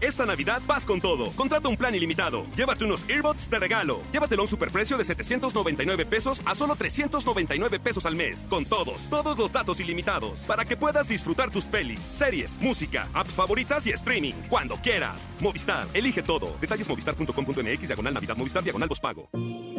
Esta 0.00 0.26
Navidad 0.26 0.60
vas 0.66 0.84
con 0.84 1.00
todo. 1.00 1.30
Contrata 1.32 1.68
un 1.68 1.76
plan 1.76 1.94
ilimitado. 1.94 2.46
Llévate 2.56 2.84
unos 2.84 3.08
earbuds 3.08 3.48
de 3.48 3.58
regalo. 3.58 4.00
Llévatelo 4.12 4.42
a 4.42 4.44
un 4.44 4.48
superprecio 4.48 4.98
de 4.98 5.04
799 5.04 6.04
pesos 6.04 6.40
a 6.44 6.54
solo 6.54 6.74
399 6.74 7.78
pesos 7.78 8.04
al 8.04 8.16
mes. 8.16 8.44
Con 8.50 8.64
todos, 8.66 9.08
todos 9.08 9.38
los 9.38 9.52
datos 9.52 9.78
ilimitados. 9.80 10.40
Para 10.40 10.64
que 10.64 10.76
puedas 10.76 11.08
disfrutar 11.08 11.50
tus 11.50 11.64
pelis, 11.64 12.00
series, 12.00 12.60
música, 12.60 13.08
apps 13.14 13.32
favoritas 13.32 13.86
y 13.86 13.90
streaming. 13.90 14.34
Cuando 14.50 14.76
quieras. 14.76 15.22
Movistar, 15.40 15.86
elige 15.94 16.22
todo. 16.22 16.56
Detalles 16.60 16.88
movistar.com.mx, 16.88 17.86
diagonal 17.86 18.14
Navidad, 18.14 18.36
Movistar, 18.36 18.62
diagonal 18.64 18.88
pago. 19.00 19.28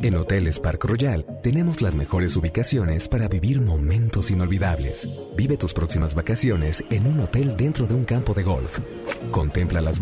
En 0.01 0.15
Hoteles 0.15 0.59
Park 0.59 0.85
Royal 0.85 1.25
tenemos 1.41 1.81
las 1.81 1.95
mejores 1.95 2.35
ubicaciones 2.35 3.07
para 3.07 3.27
vivir 3.27 3.59
momentos 3.61 4.29
inolvidables. 4.29 5.07
Vive 5.35 5.57
tus 5.57 5.73
próximas 5.73 6.15
vacaciones 6.15 6.83
en 6.89 7.07
un 7.07 7.19
hotel 7.21 7.55
dentro 7.57 7.87
de 7.87 7.95
un 7.95 8.05
campo 8.05 8.33
de 8.33 8.43
golf. 8.43 8.79
Contempla 9.31 9.81
las 9.81 9.99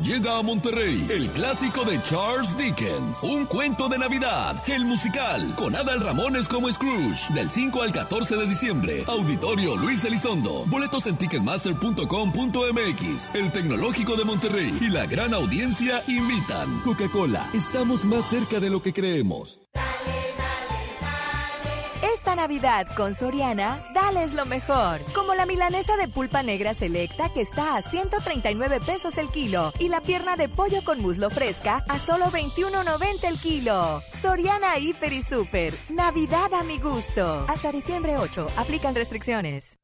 Llega 0.00 0.38
a 0.38 0.42
Monterrey 0.42 1.04
el 1.10 1.28
clásico 1.30 1.84
de 1.84 2.00
Charles 2.04 2.56
Dickens, 2.56 3.20
un 3.24 3.46
cuento 3.46 3.88
de 3.88 3.98
Navidad, 3.98 4.62
el 4.68 4.84
musical, 4.84 5.56
con 5.56 5.74
Adal 5.74 6.00
Ramones 6.00 6.46
como 6.46 6.70
Scrooge, 6.70 7.34
del 7.34 7.50
5 7.50 7.82
al 7.82 7.92
14 7.92 8.36
de 8.36 8.46
diciembre. 8.46 9.02
Auditorio 9.08 9.76
Luis 9.76 10.04
Elizondo. 10.04 10.64
Boletos 10.66 11.06
en 11.06 11.16
ticketmaster.com.mx. 11.16 13.34
El 13.34 13.50
Tecnológico 13.50 14.14
de 14.14 14.24
Monterrey 14.24 14.78
y 14.80 14.88
la 14.88 15.04
gran 15.06 15.34
audiencia 15.34 16.00
invitan. 16.06 16.80
Coca-Cola, 16.84 17.50
estamos 17.52 18.04
más 18.04 18.24
cerca 18.30 18.60
de 18.60 18.70
lo 18.70 18.80
que 18.80 18.92
creemos. 18.92 19.58
Esta 19.74 20.27
Navidad 22.38 22.86
con 22.96 23.14
Soriana, 23.14 23.82
dales 23.94 24.32
lo 24.32 24.46
mejor. 24.46 25.00
Como 25.12 25.34
la 25.34 25.44
milanesa 25.44 25.96
de 25.96 26.06
pulpa 26.06 26.44
negra 26.44 26.72
selecta 26.72 27.32
que 27.34 27.40
está 27.40 27.76
a 27.76 27.82
139 27.82 28.78
pesos 28.80 29.18
el 29.18 29.28
kilo 29.30 29.72
y 29.80 29.88
la 29.88 30.00
pierna 30.02 30.36
de 30.36 30.48
pollo 30.48 30.84
con 30.84 31.02
muslo 31.02 31.30
fresca 31.30 31.82
a 31.88 31.98
solo 31.98 32.26
21.90 32.26 33.24
el 33.24 33.38
kilo. 33.40 34.00
Soriana 34.22 34.78
Hiper 34.78 35.12
y 35.14 35.22
Super. 35.22 35.74
Navidad 35.88 36.54
a 36.54 36.62
mi 36.62 36.78
gusto. 36.78 37.44
Hasta 37.48 37.72
diciembre 37.72 38.16
8. 38.16 38.52
Aplican 38.56 38.94
restricciones. 38.94 39.76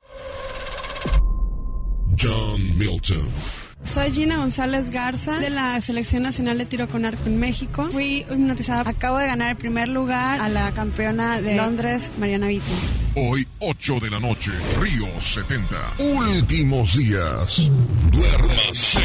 John 2.16 2.78
Milton. 2.78 3.64
Soy 3.85 4.11
Gina 4.12 4.39
González 4.39 4.91
Garza 4.91 5.39
de 5.39 5.51
la 5.51 5.80
Selección 5.80 6.22
Nacional 6.22 6.59
de 6.59 6.66
Tiro 6.66 6.89
con 6.89 7.05
Arco 7.05 7.26
en 7.26 7.39
México. 7.39 7.89
Fui 7.93 8.24
hipnotizada. 8.30 8.91
Acabo 8.91 9.18
de 9.18 9.26
ganar 9.26 9.51
el 9.51 9.57
primer 9.57 9.89
lugar 9.89 10.41
a 10.41 10.49
la 10.49 10.72
campeona 10.72 11.41
de 11.41 11.57
Londres, 11.57 12.11
Mariana 12.18 12.49
Vitti. 12.49 12.72
Hoy, 13.16 13.47
8 13.61 14.01
de 14.01 14.11
la 14.11 14.18
noche, 14.18 14.51
Río 14.80 15.20
70. 15.20 15.76
Últimos 15.99 16.97
días. 16.97 17.70
Duérmase. 18.11 19.01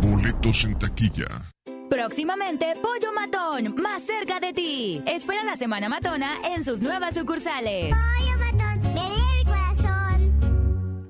Boletos 0.00 0.64
en 0.64 0.78
taquilla. 0.78 1.52
Próximamente, 1.88 2.66
Pollo 2.80 3.12
Matón, 3.12 3.74
más 3.80 4.02
cerca 4.02 4.40
de 4.40 4.52
ti. 4.52 5.02
Espera 5.06 5.44
la 5.44 5.56
Semana 5.56 5.88
Matona 5.88 6.34
en 6.54 6.64
sus 6.64 6.80
nuevas 6.80 7.14
sucursales. 7.14 7.90
Pollo 7.90 8.19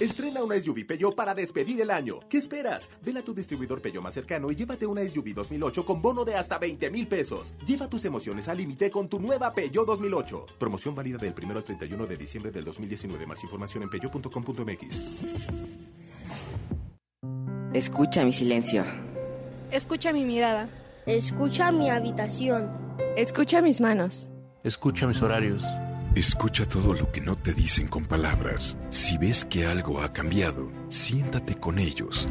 Estrena 0.00 0.42
una 0.42 0.60
SUV 0.60 0.86
Peugeot 0.86 1.14
para 1.14 1.34
despedir 1.34 1.80
el 1.80 1.90
año. 1.90 2.20
¿Qué 2.28 2.38
esperas? 2.38 2.90
Ven 3.02 3.16
a 3.16 3.22
tu 3.22 3.32
distribuidor 3.32 3.80
Peugeot 3.80 4.02
más 4.02 4.12
cercano 4.12 4.50
y 4.50 4.56
llévate 4.56 4.86
una 4.86 5.02
SUV 5.08 5.32
2008 5.34 5.86
con 5.86 6.02
bono 6.02 6.24
de 6.24 6.34
hasta 6.34 6.58
20 6.58 6.90
mil 6.90 7.06
pesos. 7.06 7.54
Lleva 7.64 7.88
tus 7.88 8.04
emociones 8.04 8.48
al 8.48 8.58
límite 8.58 8.90
con 8.90 9.08
tu 9.08 9.18
nueva 9.20 9.54
Peugeot 9.54 9.86
2008. 9.86 10.46
Promoción 10.58 10.94
válida 10.94 11.16
del 11.18 11.32
1 11.40 11.56
al 11.56 11.64
31 11.64 12.06
de 12.06 12.16
diciembre 12.16 12.50
del 12.50 12.64
2019. 12.64 13.26
Más 13.26 13.42
información 13.44 13.84
en 13.84 13.90
peugeot.com.mx. 13.90 15.00
Escucha 17.72 18.24
mi 18.24 18.32
silencio. 18.32 18.84
Escucha 19.70 20.12
mi 20.12 20.24
mirada. 20.24 20.68
Escucha 21.06 21.72
mi 21.72 21.88
habitación. 21.88 22.70
Escucha 23.16 23.62
mis 23.62 23.80
manos. 23.80 24.28
Escucha 24.64 25.06
mis 25.06 25.22
horarios. 25.22 25.64
Escucha 26.14 26.64
todo 26.64 26.94
lo 26.94 27.10
que 27.10 27.20
no 27.20 27.34
te 27.34 27.52
dicen 27.52 27.88
con 27.88 28.04
palabras. 28.04 28.78
Si 28.90 29.18
ves 29.18 29.44
que 29.44 29.66
algo 29.66 30.00
ha 30.00 30.12
cambiado, 30.12 30.70
siéntate 30.88 31.56
con 31.56 31.80
ellos. 31.80 32.28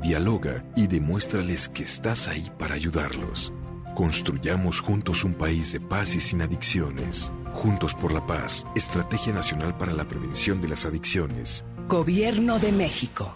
Dialoga 0.00 0.64
y 0.74 0.86
demuéstrales 0.86 1.68
que 1.68 1.82
estás 1.82 2.26
ahí 2.26 2.50
para 2.58 2.74
ayudarlos. 2.74 3.52
Construyamos 3.94 4.80
juntos 4.80 5.24
un 5.24 5.34
país 5.34 5.72
de 5.72 5.80
paz 5.80 6.14
y 6.14 6.20
sin 6.20 6.40
adicciones. 6.40 7.30
Juntos 7.52 7.94
por 7.94 8.12
la 8.12 8.26
paz, 8.26 8.66
Estrategia 8.74 9.34
Nacional 9.34 9.76
para 9.76 9.92
la 9.92 10.08
Prevención 10.08 10.62
de 10.62 10.68
las 10.68 10.86
Adicciones. 10.86 11.66
Gobierno 11.86 12.58
de 12.58 12.72
México. 12.72 13.34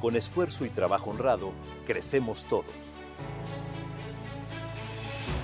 Con 0.00 0.16
esfuerzo 0.16 0.64
y 0.64 0.70
trabajo 0.70 1.10
honrado, 1.10 1.52
crecemos 1.86 2.44
todos. 2.48 2.79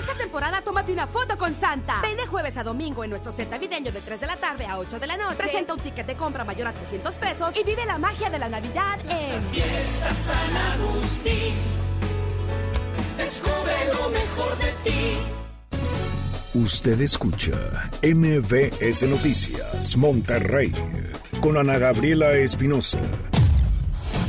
Esta 0.00 0.14
temporada 0.14 0.62
tómate 0.62 0.92
una 0.94 1.06
foto 1.06 1.36
con 1.36 1.54
Santa. 1.54 2.00
Ven 2.00 2.16
de 2.16 2.26
jueves 2.26 2.56
a 2.56 2.64
domingo 2.64 3.04
en 3.04 3.10
nuestro 3.10 3.32
set 3.32 3.50
navideño 3.50 3.92
de 3.92 4.00
3 4.00 4.18
de 4.18 4.26
la 4.26 4.36
tarde 4.36 4.64
a 4.64 4.78
8 4.78 4.98
de 4.98 5.06
la 5.06 5.18
noche. 5.18 5.36
Presenta 5.36 5.74
un 5.74 5.80
ticket 5.80 6.06
de 6.06 6.16
compra 6.16 6.42
mayor 6.42 6.68
a 6.68 6.72
300 6.72 7.14
pesos 7.16 7.54
y 7.54 7.62
vive 7.64 7.84
la 7.84 7.98
magia 7.98 8.30
de 8.30 8.38
la 8.38 8.48
Navidad 8.48 8.98
en 9.06 9.42
Fiesta 9.50 10.14
San 10.14 10.56
Agustín. 10.56 11.54
Descubre 13.18 13.74
lo 13.92 14.08
mejor 14.08 14.56
de 14.56 14.72
ti. 14.84 15.18
Usted 16.54 16.98
escucha 17.02 17.90
MBS 18.02 19.02
Noticias 19.02 19.96
Monterrey 19.98 20.72
con 21.42 21.58
Ana 21.58 21.76
Gabriela 21.76 22.32
Espinosa. 22.32 22.98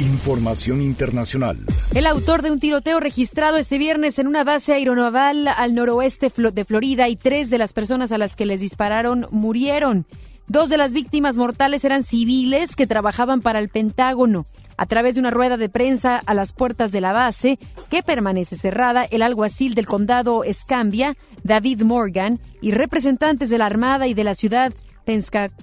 Información 0.01 0.81
internacional. 0.81 1.59
El 1.93 2.07
autor 2.07 2.41
de 2.41 2.49
un 2.49 2.59
tiroteo 2.59 2.99
registrado 2.99 3.57
este 3.57 3.77
viernes 3.77 4.17
en 4.17 4.25
una 4.25 4.43
base 4.43 4.73
aeronaval 4.73 5.47
al 5.47 5.75
noroeste 5.75 6.31
de 6.35 6.65
Florida 6.65 7.07
y 7.07 7.15
tres 7.15 7.51
de 7.51 7.59
las 7.59 7.71
personas 7.71 8.11
a 8.11 8.17
las 8.17 8.35
que 8.35 8.47
les 8.47 8.59
dispararon 8.59 9.27
murieron. 9.29 10.07
Dos 10.47 10.69
de 10.69 10.77
las 10.77 10.91
víctimas 10.91 11.37
mortales 11.37 11.85
eran 11.85 12.03
civiles 12.03 12.75
que 12.75 12.87
trabajaban 12.87 13.41
para 13.41 13.59
el 13.59 13.69
Pentágono. 13.69 14.47
A 14.75 14.87
través 14.87 15.13
de 15.13 15.19
una 15.19 15.29
rueda 15.29 15.57
de 15.57 15.69
prensa 15.69 16.17
a 16.17 16.33
las 16.33 16.51
puertas 16.51 16.91
de 16.91 17.01
la 17.01 17.13
base, 17.13 17.59
que 17.91 18.01
permanece 18.01 18.55
cerrada, 18.55 19.03
el 19.03 19.21
alguacil 19.21 19.75
del 19.75 19.85
condado 19.85 20.43
Escambia, 20.43 21.15
David 21.43 21.83
Morgan, 21.83 22.39
y 22.59 22.71
representantes 22.71 23.51
de 23.51 23.59
la 23.59 23.67
Armada 23.67 24.07
y 24.07 24.15
de 24.15 24.23
la 24.23 24.33
ciudad 24.33 24.73
Pensacola 25.05 25.53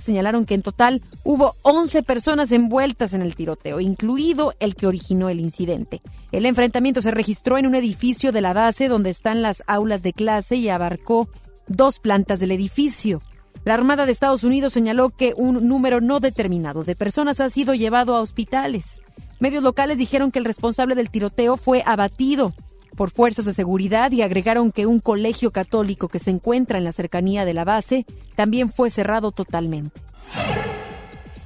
señalaron 0.00 0.46
que 0.46 0.54
en 0.54 0.62
total 0.62 1.02
hubo 1.24 1.54
11 1.62 2.02
personas 2.02 2.52
envueltas 2.52 3.14
en 3.14 3.22
el 3.22 3.34
tiroteo, 3.34 3.80
incluido 3.80 4.54
el 4.60 4.74
que 4.74 4.86
originó 4.86 5.28
el 5.28 5.40
incidente. 5.40 6.00
El 6.32 6.46
enfrentamiento 6.46 7.00
se 7.00 7.10
registró 7.10 7.58
en 7.58 7.66
un 7.66 7.74
edificio 7.74 8.32
de 8.32 8.40
la 8.40 8.52
base 8.52 8.88
donde 8.88 9.10
están 9.10 9.42
las 9.42 9.62
aulas 9.66 10.02
de 10.02 10.12
clase 10.12 10.56
y 10.56 10.68
abarcó 10.68 11.28
dos 11.66 11.98
plantas 11.98 12.40
del 12.40 12.52
edificio. 12.52 13.22
La 13.64 13.74
Armada 13.74 14.04
de 14.04 14.12
Estados 14.12 14.44
Unidos 14.44 14.72
señaló 14.74 15.10
que 15.10 15.32
un 15.36 15.66
número 15.66 16.00
no 16.00 16.20
determinado 16.20 16.84
de 16.84 16.96
personas 16.96 17.40
ha 17.40 17.48
sido 17.48 17.74
llevado 17.74 18.14
a 18.14 18.20
hospitales. 18.20 19.00
Medios 19.40 19.62
locales 19.62 19.98
dijeron 19.98 20.30
que 20.30 20.38
el 20.38 20.44
responsable 20.44 20.94
del 20.94 21.10
tiroteo 21.10 21.56
fue 21.56 21.82
abatido 21.86 22.52
por 22.94 23.10
fuerzas 23.10 23.44
de 23.44 23.52
seguridad 23.52 24.10
y 24.12 24.22
agregaron 24.22 24.72
que 24.72 24.86
un 24.86 25.00
colegio 25.00 25.50
católico 25.50 26.08
que 26.08 26.18
se 26.18 26.30
encuentra 26.30 26.78
en 26.78 26.84
la 26.84 26.92
cercanía 26.92 27.44
de 27.44 27.54
la 27.54 27.64
base 27.64 28.06
también 28.34 28.70
fue 28.70 28.90
cerrado 28.90 29.30
totalmente. 29.30 30.00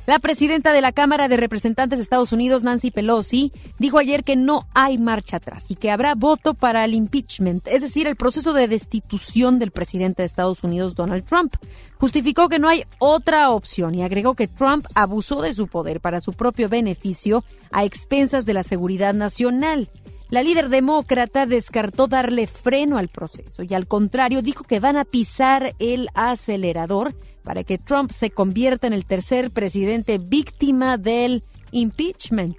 La 0.09 0.20
presidenta 0.20 0.72
de 0.72 0.80
la 0.80 0.92
Cámara 0.92 1.28
de 1.28 1.36
Representantes 1.36 1.99
de 1.99 2.03
Estados 2.03 2.32
Unidos, 2.32 2.62
Nancy 2.62 2.90
Pelosi, 2.90 3.53
dijo 3.78 3.99
ayer 3.99 4.24
que 4.24 4.36
no 4.36 4.66
hay 4.72 4.96
marcha 4.96 5.36
atrás 5.36 5.66
y 5.68 5.74
que 5.74 5.90
habrá 5.90 6.14
voto 6.14 6.55
para 6.55 6.86
el 6.86 6.94
impeachment, 6.94 7.68
es 7.68 7.82
decir, 7.82 8.07
el 8.07 8.16
proceso 8.16 8.55
de 8.55 8.68
destitución 8.68 9.59
del 9.59 9.70
presidente 9.70 10.22
de 10.22 10.26
Estados 10.26 10.64
Unidos, 10.64 10.94
Donald 10.94 11.26
Trump. 11.26 11.57
Justificó 11.99 12.49
que 12.49 12.59
no 12.59 12.70
hay 12.70 12.84
otra 12.99 13.51
opción 13.51 13.94
y 13.94 14.03
agregó 14.03 14.32
que 14.32 14.49
Trump 14.49 14.86
abusó 14.94 15.42
de 15.42 15.53
su 15.53 15.66
poder 15.66 16.01
para 16.01 16.22
su 16.22 16.32
propio 16.32 16.70
beneficio 16.70 17.44
a 17.70 17.84
expensas 17.84 18.46
de 18.46 18.55
la 18.55 18.62
seguridad 18.62 19.12
nacional. 19.12 19.90
La 20.31 20.43
líder 20.43 20.68
demócrata 20.68 21.47
descartó 21.47 22.07
darle 22.07 22.47
freno 22.47 22.99
al 22.99 23.09
proceso 23.09 23.62
y 23.62 23.72
al 23.72 23.87
contrario 23.87 24.43
dijo 24.43 24.64
que 24.64 24.79
van 24.79 24.99
a 24.99 25.07
pisar 25.07 25.74
el 25.79 26.09
acelerador 26.14 27.14
para 27.43 27.64
que 27.64 27.79
Trump 27.79 28.11
se 28.11 28.31
convierta 28.31 28.87
en 28.87 28.93
el 28.93 29.07
tercer 29.07 29.51
presidente 29.51 30.18
víctima 30.18 30.99
del 30.99 31.43
impeachment. 31.70 32.59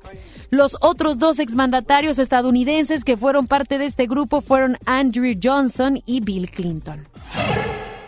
Los 0.49 0.77
otros 0.81 1.19
dos 1.19 1.37
exmandatarios 1.37 2.17
estadounidenses 2.17 3.03
que 3.03 3.17
fueron 3.17 3.45
parte 3.45 3.77
de 3.77 3.85
este 3.85 4.07
grupo 4.07 4.41
fueron 4.41 4.77
Andrew 4.87 5.35
Johnson 5.41 6.01
y 6.07 6.21
Bill 6.21 6.49
Clinton. 6.49 7.07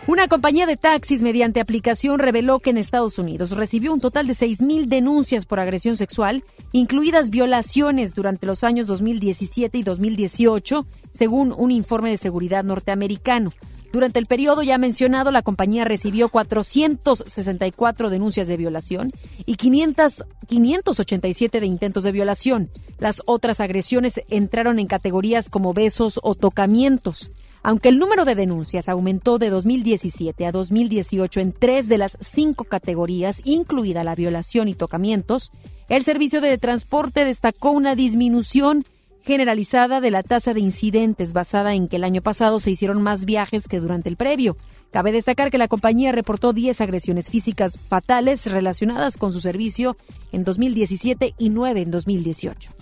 Una 0.08 0.26
compañía 0.26 0.66
de 0.66 0.76
taxis 0.76 1.22
mediante 1.22 1.60
aplicación 1.60 2.18
reveló 2.18 2.58
que 2.58 2.70
en 2.70 2.76
Estados 2.76 3.20
Unidos 3.20 3.52
recibió 3.52 3.92
un 3.94 4.00
total 4.00 4.26
de 4.26 4.32
6.000 4.32 4.86
denuncias 4.86 5.46
por 5.46 5.60
agresión 5.60 5.96
sexual, 5.96 6.42
incluidas 6.72 7.30
violaciones 7.30 8.12
durante 8.12 8.46
los 8.46 8.64
años 8.64 8.88
2017 8.88 9.78
y 9.78 9.82
2018, 9.84 10.84
según 11.16 11.54
un 11.56 11.70
informe 11.70 12.10
de 12.10 12.16
seguridad 12.16 12.64
norteamericano. 12.64 13.52
Durante 13.92 14.18
el 14.18 14.26
periodo 14.26 14.64
ya 14.64 14.76
mencionado, 14.76 15.30
la 15.30 15.42
compañía 15.42 15.84
recibió 15.84 16.30
464 16.30 18.10
denuncias 18.10 18.48
de 18.48 18.56
violación 18.56 19.12
y 19.46 19.54
500, 19.54 20.24
587 20.48 21.60
de 21.60 21.66
intentos 21.66 22.02
de 22.02 22.10
violación. 22.10 22.70
Las 22.98 23.22
otras 23.26 23.60
agresiones 23.60 24.20
entraron 24.30 24.80
en 24.80 24.88
categorías 24.88 25.48
como 25.48 25.74
besos 25.74 26.18
o 26.24 26.34
tocamientos. 26.34 27.30
Aunque 27.62 27.88
el 27.88 27.98
número 27.98 28.24
de 28.24 28.34
denuncias 28.34 28.88
aumentó 28.88 29.38
de 29.38 29.50
2017 29.50 30.46
a 30.46 30.52
2018 30.52 31.40
en 31.40 31.52
tres 31.52 31.88
de 31.88 31.98
las 31.98 32.18
cinco 32.20 32.64
categorías, 32.64 33.40
incluida 33.44 34.02
la 34.02 34.16
violación 34.16 34.68
y 34.68 34.74
tocamientos, 34.74 35.52
el 35.88 36.02
servicio 36.02 36.40
de 36.40 36.58
transporte 36.58 37.24
destacó 37.24 37.70
una 37.70 37.94
disminución 37.94 38.84
generalizada 39.22 40.00
de 40.00 40.10
la 40.10 40.24
tasa 40.24 40.54
de 40.54 40.60
incidentes 40.60 41.32
basada 41.32 41.74
en 41.74 41.86
que 41.86 41.96
el 41.96 42.04
año 42.04 42.22
pasado 42.22 42.58
se 42.58 42.72
hicieron 42.72 43.00
más 43.00 43.24
viajes 43.24 43.68
que 43.68 43.78
durante 43.78 44.08
el 44.08 44.16
previo. 44.16 44.56
Cabe 44.90 45.12
destacar 45.12 45.50
que 45.50 45.58
la 45.58 45.68
compañía 45.68 46.12
reportó 46.12 46.52
10 46.52 46.80
agresiones 46.80 47.30
físicas 47.30 47.78
fatales 47.88 48.50
relacionadas 48.50 49.16
con 49.16 49.32
su 49.32 49.40
servicio 49.40 49.96
en 50.32 50.44
2017 50.44 51.34
y 51.38 51.48
9 51.48 51.80
en 51.80 51.90
2018. 51.90 52.72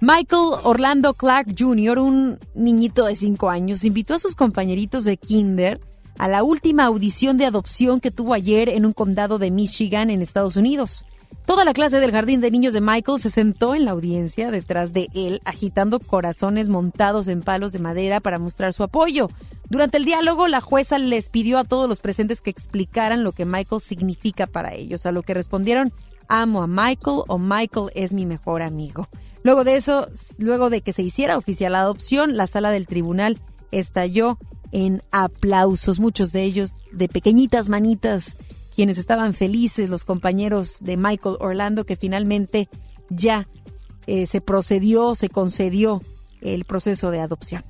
Michael 0.00 0.60
Orlando 0.62 1.12
Clark 1.12 1.56
Jr., 1.58 1.98
un 1.98 2.38
niñito 2.54 3.06
de 3.06 3.16
5 3.16 3.50
años, 3.50 3.82
invitó 3.82 4.14
a 4.14 4.20
sus 4.20 4.36
compañeritos 4.36 5.02
de 5.02 5.16
kinder 5.16 5.80
a 6.18 6.28
la 6.28 6.44
última 6.44 6.84
audición 6.84 7.36
de 7.36 7.46
adopción 7.46 7.98
que 7.98 8.12
tuvo 8.12 8.32
ayer 8.32 8.68
en 8.68 8.86
un 8.86 8.92
condado 8.92 9.38
de 9.38 9.50
Michigan, 9.50 10.10
en 10.10 10.22
Estados 10.22 10.56
Unidos. 10.56 11.04
Toda 11.46 11.64
la 11.64 11.72
clase 11.72 11.98
del 11.98 12.12
jardín 12.12 12.40
de 12.40 12.52
niños 12.52 12.74
de 12.74 12.80
Michael 12.80 13.20
se 13.20 13.30
sentó 13.30 13.74
en 13.74 13.86
la 13.86 13.90
audiencia 13.90 14.52
detrás 14.52 14.92
de 14.92 15.08
él, 15.16 15.40
agitando 15.44 15.98
corazones 15.98 16.68
montados 16.68 17.26
en 17.26 17.42
palos 17.42 17.72
de 17.72 17.80
madera 17.80 18.20
para 18.20 18.38
mostrar 18.38 18.72
su 18.74 18.84
apoyo. 18.84 19.28
Durante 19.68 19.96
el 19.96 20.04
diálogo, 20.04 20.46
la 20.46 20.60
jueza 20.60 20.98
les 20.98 21.28
pidió 21.28 21.58
a 21.58 21.64
todos 21.64 21.88
los 21.88 21.98
presentes 21.98 22.40
que 22.40 22.50
explicaran 22.50 23.24
lo 23.24 23.32
que 23.32 23.44
Michael 23.44 23.80
significa 23.80 24.46
para 24.46 24.74
ellos, 24.74 25.06
a 25.06 25.12
lo 25.12 25.22
que 25.22 25.34
respondieron 25.34 25.92
amo 26.28 26.62
a 26.62 26.66
Michael 26.66 27.22
o 27.26 27.38
Michael 27.38 27.90
es 27.94 28.12
mi 28.12 28.26
mejor 28.26 28.62
amigo. 28.62 29.08
Luego 29.42 29.64
de 29.64 29.76
eso, 29.76 30.08
luego 30.38 30.70
de 30.70 30.82
que 30.82 30.92
se 30.92 31.02
hiciera 31.02 31.38
oficial 31.38 31.72
la 31.72 31.80
adopción, 31.80 32.36
la 32.36 32.46
sala 32.46 32.70
del 32.70 32.86
tribunal 32.86 33.38
estalló 33.70 34.38
en 34.72 35.02
aplausos, 35.10 36.00
muchos 36.00 36.32
de 36.32 36.42
ellos 36.42 36.74
de 36.92 37.08
pequeñitas 37.08 37.68
manitas, 37.68 38.36
quienes 38.74 38.98
estaban 38.98 39.34
felices, 39.34 39.90
los 39.90 40.04
compañeros 40.04 40.78
de 40.80 40.96
Michael 40.96 41.36
Orlando, 41.40 41.84
que 41.84 41.96
finalmente 41.96 42.68
ya 43.10 43.48
eh, 44.06 44.26
se 44.26 44.40
procedió, 44.40 45.14
se 45.14 45.28
concedió 45.28 46.02
el 46.40 46.64
proceso 46.64 47.10
de 47.10 47.20
adopción. 47.20 47.64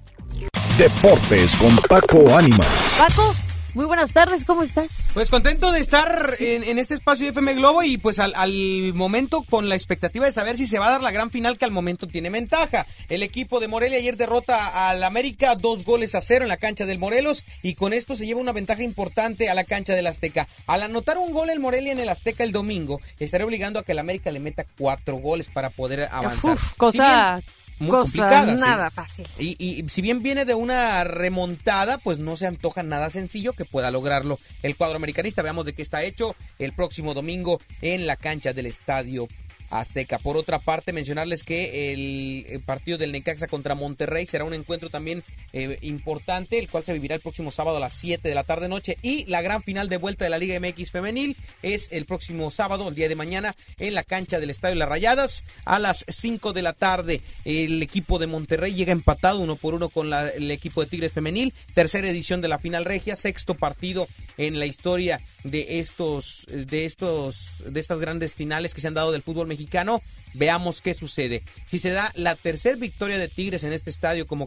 Deportes 0.77 1.57
con 1.57 1.77
Paco 1.89 2.37
Ánimas. 2.37 2.99
Paco, 2.99 3.35
muy 3.75 3.85
buenas 3.87 4.13
tardes, 4.13 4.45
¿cómo 4.45 4.63
estás? 4.63 5.11
Pues 5.15 5.31
contento 5.31 5.71
de 5.73 5.81
estar 5.81 6.35
en, 6.39 6.79
este 6.79 6.95
espacio 6.95 7.27
de 7.27 7.31
FM 7.31 7.55
Globo 7.55 7.83
y 7.83 7.99
pues 7.99 8.19
al, 8.19 8.95
momento 8.95 9.43
con 9.43 9.69
la 9.69 9.75
expectativa 9.75 10.27
de 10.27 10.33
saber 10.33 10.57
si 10.57 10.67
se 10.67 10.79
va 10.79 10.89
a 10.89 10.91
dar 10.93 11.03
la 11.03 11.11
gran 11.11 11.31
final 11.31 11.59
que 11.59 11.65
al 11.65 11.71
momento 11.71 12.07
tiene 12.07 12.31
ventaja. 12.31 12.87
El 13.09 13.23
equipo 13.23 13.61
de 13.61 13.69
Morelia 13.69 13.99
ayer 13.99 14.17
derrota 14.17 14.89
al 14.89 15.05
América 15.05 15.55
dos 15.55 15.85
goles 15.85 16.15
a 16.15 16.21
cero 16.21 16.45
en 16.45 16.49
la 16.49 16.57
cancha 16.57 16.87
del 16.87 16.99
Morelos 16.99 17.45
y 17.63 17.75
con 17.75 17.93
esto 17.93 18.15
se 18.17 18.27
lleva 18.27 18.41
una 18.41 18.53
ventaja 18.53 18.83
importante 18.83 19.49
a 19.51 19.55
la 19.55 19.65
cancha 19.65 19.95
del 19.95 20.07
Azteca. 20.07 20.49
Al 20.67 20.83
anotar 20.83 21.19
un 21.19 21.33
gol 21.33 21.51
el 21.51 21.61
Morelia 21.61 21.93
en 21.93 21.99
el 21.99 22.09
Azteca 22.09 22.45
el 22.45 22.53
domingo, 22.53 23.01
estará 23.19 23.45
obligando 23.45 23.79
a 23.79 23.83
que 23.83 23.93
el 23.93 23.99
América 23.99 24.31
le 24.31 24.41
meta 24.41 24.65
cuatro 24.79 25.17
goles 25.17 25.49
para 25.49 25.71
poder 25.71 26.09
avanzar. 26.11 26.57
cosa 26.77 27.43
muy 27.79 27.91
complicada. 27.91 28.55
Nada 28.55 28.91
fácil. 28.91 29.27
Y, 29.39 29.57
y, 29.59 29.89
si 29.89 30.03
bien 30.03 30.23
viene 30.23 30.45
de 30.45 30.55
una 30.55 31.05
remontada, 31.05 31.99
pues 31.99 32.19
no 32.19 32.37
se 32.37 32.47
antoja 32.47 32.83
nada 32.83 33.11
sencillo 33.11 33.53
que 33.53 33.65
pueda 33.65 33.91
lograrlo 33.91 34.39
el 34.63 34.77
cuadro 34.77 34.97
americanista. 34.97 35.43
Veamos 35.43 35.65
de 35.65 35.73
qué 35.73 35.83
está 35.83 36.03
hecho 36.03 36.35
el 36.59 36.73
próximo 36.73 37.15
domingo 37.15 37.61
en 37.81 38.07
la 38.07 38.17
cancha 38.17 38.53
del 38.53 38.67
Estadio 38.67 39.29
Azteca. 39.71 40.19
Por 40.19 40.37
otra 40.37 40.59
parte, 40.59 40.93
mencionarles 40.93 41.45
que 41.45 41.93
el 41.93 42.61
partido 42.61 42.99
del 42.99 43.13
Necaxa 43.13 43.47
contra 43.47 43.75
Monterrey 43.75 44.27
será 44.27 44.45
un 44.45 44.55
encuentro 44.55 44.91
también 44.91 45.23
eh, 45.53 45.79
importante, 45.83 46.59
el 46.59 46.69
cual 46.69 46.85
se 46.85 46.93
vivirá 46.93 47.15
el 47.15 47.21
próximo 47.21 47.51
sábado 47.51 47.79
a 47.79 47.81
las 47.81 47.95
7 47.95 48.29
de 48.29 48.35
la 48.35 48.45
tarde 48.45 48.69
noche. 48.69 48.99
Y 49.03 49.25
la 49.27 49.43
gran 49.43 49.63
final 49.63 49.89
de 49.89 49.97
vuelta 49.97 50.25
de 50.25 50.31
la 50.31 50.39
Liga 50.39 50.59
MX 50.61 50.91
Femenil 50.91 51.37
es 51.63 51.89
el 51.93 52.05
próximo 52.05 52.51
sábado, 52.51 52.89
el 52.89 52.95
día 52.95 53.09
de 53.09 53.17
mañana, 53.17 53.55
en 53.79 53.95
la 53.95 54.05
cancha 54.05 54.41
del 54.41 54.51
Estadio 54.51 54.77
Las 54.77 54.89
Rayadas 54.89 55.45
a 55.65 55.79
las 55.79 56.05
5 56.09 56.53
de 56.53 56.63
la 56.63 56.73
tarde. 56.73 57.21
El 57.45 57.83
equipo 57.83 58.19
de 58.19 58.27
Monterrey 58.27 58.75
llega 58.75 58.93
empatado 58.93 59.41
uno 59.41 59.57
por 59.57 59.75
uno 59.75 59.89
con 59.89 60.13
el 60.13 60.51
equipo 60.51 60.83
de 60.83 60.91
Tigres 60.91 61.13
Femenil. 61.13 61.55
Tercera 61.75 62.09
edición 62.09 62.41
de 62.41 62.49
la 62.49 62.59
final 62.59 62.85
regia, 62.85 63.17
sexto 63.17 63.55
partido 63.55 64.09
en 64.39 64.59
la 64.59 64.67
historia 64.67 65.21
de 65.45 65.81
estos, 65.81 66.47
de 66.49 66.87
estos, 66.87 67.63
de 67.67 67.79
estas 67.79 67.99
grandes 67.99 68.35
finales 68.35 68.73
que 68.73 68.81
se 68.81 68.89
han 68.89 68.95
dado 68.95 69.13
del 69.13 69.23
fútbol 69.23 69.47
mexicano. 69.47 70.01
Veamos 70.35 70.81
qué 70.81 70.95
sucede. 70.95 71.43
Si 71.67 71.79
se 71.79 71.91
da 71.91 72.11
la 72.15 72.37
tercera 72.37 72.77
victoria 72.77 73.19
de 73.19 73.29
Tigres 73.29 73.65
en 73.65 73.73
este 73.73 73.91
estadio 73.91 74.27
como, 74.27 74.47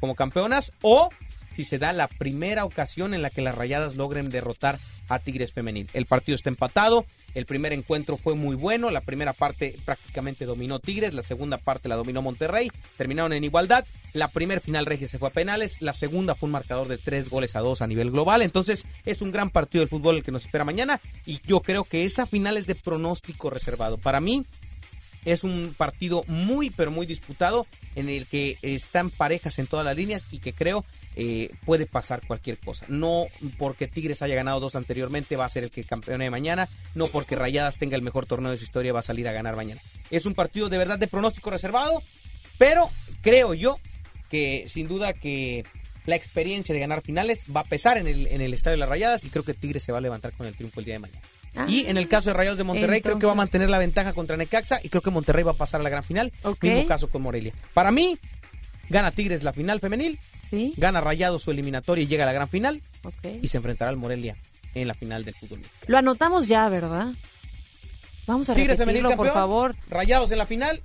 como 0.00 0.14
campeonas 0.14 0.72
o 0.82 1.08
si 1.54 1.64
se 1.64 1.78
da 1.78 1.92
la 1.92 2.08
primera 2.08 2.64
ocasión 2.64 3.14
en 3.14 3.22
la 3.22 3.30
que 3.30 3.42
las 3.42 3.54
Rayadas 3.54 3.96
logren 3.96 4.30
derrotar 4.30 4.78
a 5.08 5.18
Tigres 5.18 5.52
Femenil. 5.52 5.88
El 5.92 6.06
partido 6.06 6.36
está 6.36 6.48
empatado, 6.48 7.04
el 7.34 7.46
primer 7.46 7.72
encuentro 7.72 8.16
fue 8.16 8.34
muy 8.34 8.56
bueno, 8.56 8.90
la 8.90 9.00
primera 9.00 9.32
parte 9.32 9.76
prácticamente 9.84 10.46
dominó 10.46 10.78
Tigres, 10.78 11.14
la 11.14 11.22
segunda 11.22 11.58
parte 11.58 11.88
la 11.88 11.96
dominó 11.96 12.22
Monterrey, 12.22 12.70
terminaron 12.96 13.32
en 13.32 13.44
igualdad, 13.44 13.84
la 14.14 14.28
primera 14.28 14.60
final 14.60 14.86
regia 14.86 15.08
se 15.08 15.18
fue 15.18 15.28
a 15.28 15.32
penales, 15.32 15.80
la 15.80 15.94
segunda 15.94 16.34
fue 16.34 16.46
un 16.46 16.52
marcador 16.52 16.88
de 16.88 16.98
tres 16.98 17.28
goles 17.28 17.56
a 17.56 17.60
dos 17.60 17.82
a 17.82 17.86
nivel 17.86 18.10
global, 18.10 18.42
entonces 18.42 18.86
es 19.04 19.22
un 19.22 19.32
gran 19.32 19.50
partido 19.50 19.82
del 19.82 19.88
fútbol 19.88 20.16
el 20.16 20.22
que 20.22 20.32
nos 20.32 20.44
espera 20.44 20.64
mañana 20.64 21.00
y 21.26 21.40
yo 21.46 21.60
creo 21.60 21.84
que 21.84 22.04
esa 22.04 22.26
final 22.26 22.56
es 22.56 22.66
de 22.66 22.74
pronóstico 22.74 23.50
reservado. 23.50 23.98
Para 23.98 24.20
mí, 24.20 24.44
es 25.24 25.44
un 25.44 25.74
partido 25.76 26.24
muy, 26.26 26.70
pero 26.70 26.90
muy 26.90 27.06
disputado 27.06 27.66
en 27.94 28.08
el 28.08 28.26
que 28.26 28.58
están 28.62 29.10
parejas 29.10 29.58
en 29.58 29.66
todas 29.66 29.84
las 29.84 29.96
líneas 29.96 30.24
y 30.30 30.38
que 30.38 30.52
creo 30.52 30.84
eh, 31.14 31.50
puede 31.64 31.86
pasar 31.86 32.22
cualquier 32.26 32.58
cosa. 32.58 32.86
No 32.88 33.26
porque 33.58 33.88
Tigres 33.88 34.22
haya 34.22 34.34
ganado 34.34 34.60
dos 34.60 34.76
anteriormente 34.76 35.36
va 35.36 35.44
a 35.44 35.50
ser 35.50 35.64
el 35.64 35.70
que 35.70 35.84
campeone 35.84 36.30
mañana, 36.30 36.68
no 36.94 37.06
porque 37.08 37.36
Rayadas 37.36 37.78
tenga 37.78 37.96
el 37.96 38.02
mejor 38.02 38.26
torneo 38.26 38.50
de 38.50 38.58
su 38.58 38.64
historia 38.64 38.92
va 38.92 39.00
a 39.00 39.04
salir 39.04 39.28
a 39.28 39.32
ganar 39.32 39.56
mañana. 39.56 39.80
Es 40.10 40.26
un 40.26 40.34
partido 40.34 40.68
de 40.68 40.78
verdad 40.78 40.98
de 40.98 41.08
pronóstico 41.08 41.50
reservado, 41.50 42.02
pero 42.58 42.88
creo 43.20 43.54
yo 43.54 43.78
que 44.30 44.64
sin 44.66 44.88
duda 44.88 45.12
que 45.12 45.64
la 46.06 46.16
experiencia 46.16 46.74
de 46.74 46.80
ganar 46.80 47.02
finales 47.02 47.44
va 47.54 47.60
a 47.60 47.64
pesar 47.64 47.96
en 47.96 48.08
el, 48.08 48.26
en 48.26 48.40
el 48.40 48.54
estadio 48.54 48.72
de 48.72 48.78
las 48.78 48.88
Rayadas 48.88 49.24
y 49.24 49.30
creo 49.30 49.44
que 49.44 49.54
Tigres 49.54 49.82
se 49.82 49.92
va 49.92 49.98
a 49.98 50.00
levantar 50.00 50.32
con 50.32 50.46
el 50.46 50.56
triunfo 50.56 50.80
el 50.80 50.86
día 50.86 50.94
de 50.94 51.00
mañana. 51.00 51.20
Ah. 51.54 51.66
y 51.68 51.86
en 51.86 51.98
el 51.98 52.08
caso 52.08 52.30
de 52.30 52.34
Rayados 52.34 52.58
de 52.58 52.64
Monterrey, 52.64 53.02
creo 53.02 53.18
que 53.18 53.26
va 53.26 53.32
a 53.32 53.36
mantener 53.36 53.68
la 53.68 53.78
ventaja 53.78 54.12
contra 54.12 54.36
Necaxa 54.36 54.80
y 54.82 54.88
creo 54.88 55.02
que 55.02 55.10
Monterrey 55.10 55.44
va 55.44 55.52
a 55.52 55.56
pasar 55.56 55.80
a 55.80 55.84
la 55.84 55.90
gran 55.90 56.02
final. 56.04 56.32
Mismo 56.60 56.86
caso 56.86 57.08
con 57.10 57.22
Morelia. 57.22 57.52
Para 57.74 57.90
mí, 57.90 58.18
gana 58.88 59.10
Tigres 59.10 59.42
la 59.42 59.52
final 59.52 59.80
femenil, 59.80 60.18
gana 60.76 61.00
Rayados 61.00 61.42
su 61.42 61.50
eliminatoria 61.50 62.04
y 62.04 62.06
llega 62.06 62.24
a 62.24 62.26
la 62.26 62.32
gran 62.32 62.48
final 62.48 62.80
y 63.40 63.48
se 63.48 63.58
enfrentará 63.58 63.90
al 63.90 63.96
Morelia 63.96 64.34
en 64.74 64.88
la 64.88 64.94
final 64.94 65.24
del 65.24 65.34
fútbol. 65.34 65.60
Lo 65.86 65.98
anotamos 65.98 66.48
ya, 66.48 66.68
¿verdad? 66.68 67.08
Vamos 68.26 68.48
a 68.48 68.54
Tigres 68.54 68.78
femenil 68.78 69.02
campeón, 69.02 69.26
por 69.26 69.34
favor. 69.34 69.76
Rayados 69.90 70.30
en 70.32 70.38
la 70.38 70.46
final 70.46 70.80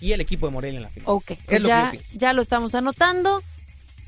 y 0.00 0.12
el 0.12 0.20
equipo 0.20 0.46
de 0.46 0.52
Morelia 0.52 0.78
en 0.78 0.82
la 0.84 0.88
final. 0.88 1.10
Ok, 1.10 1.32
pues 1.46 1.62
ya, 1.62 1.92
ya 2.14 2.32
lo 2.32 2.42
estamos 2.42 2.74
anotando. 2.74 3.42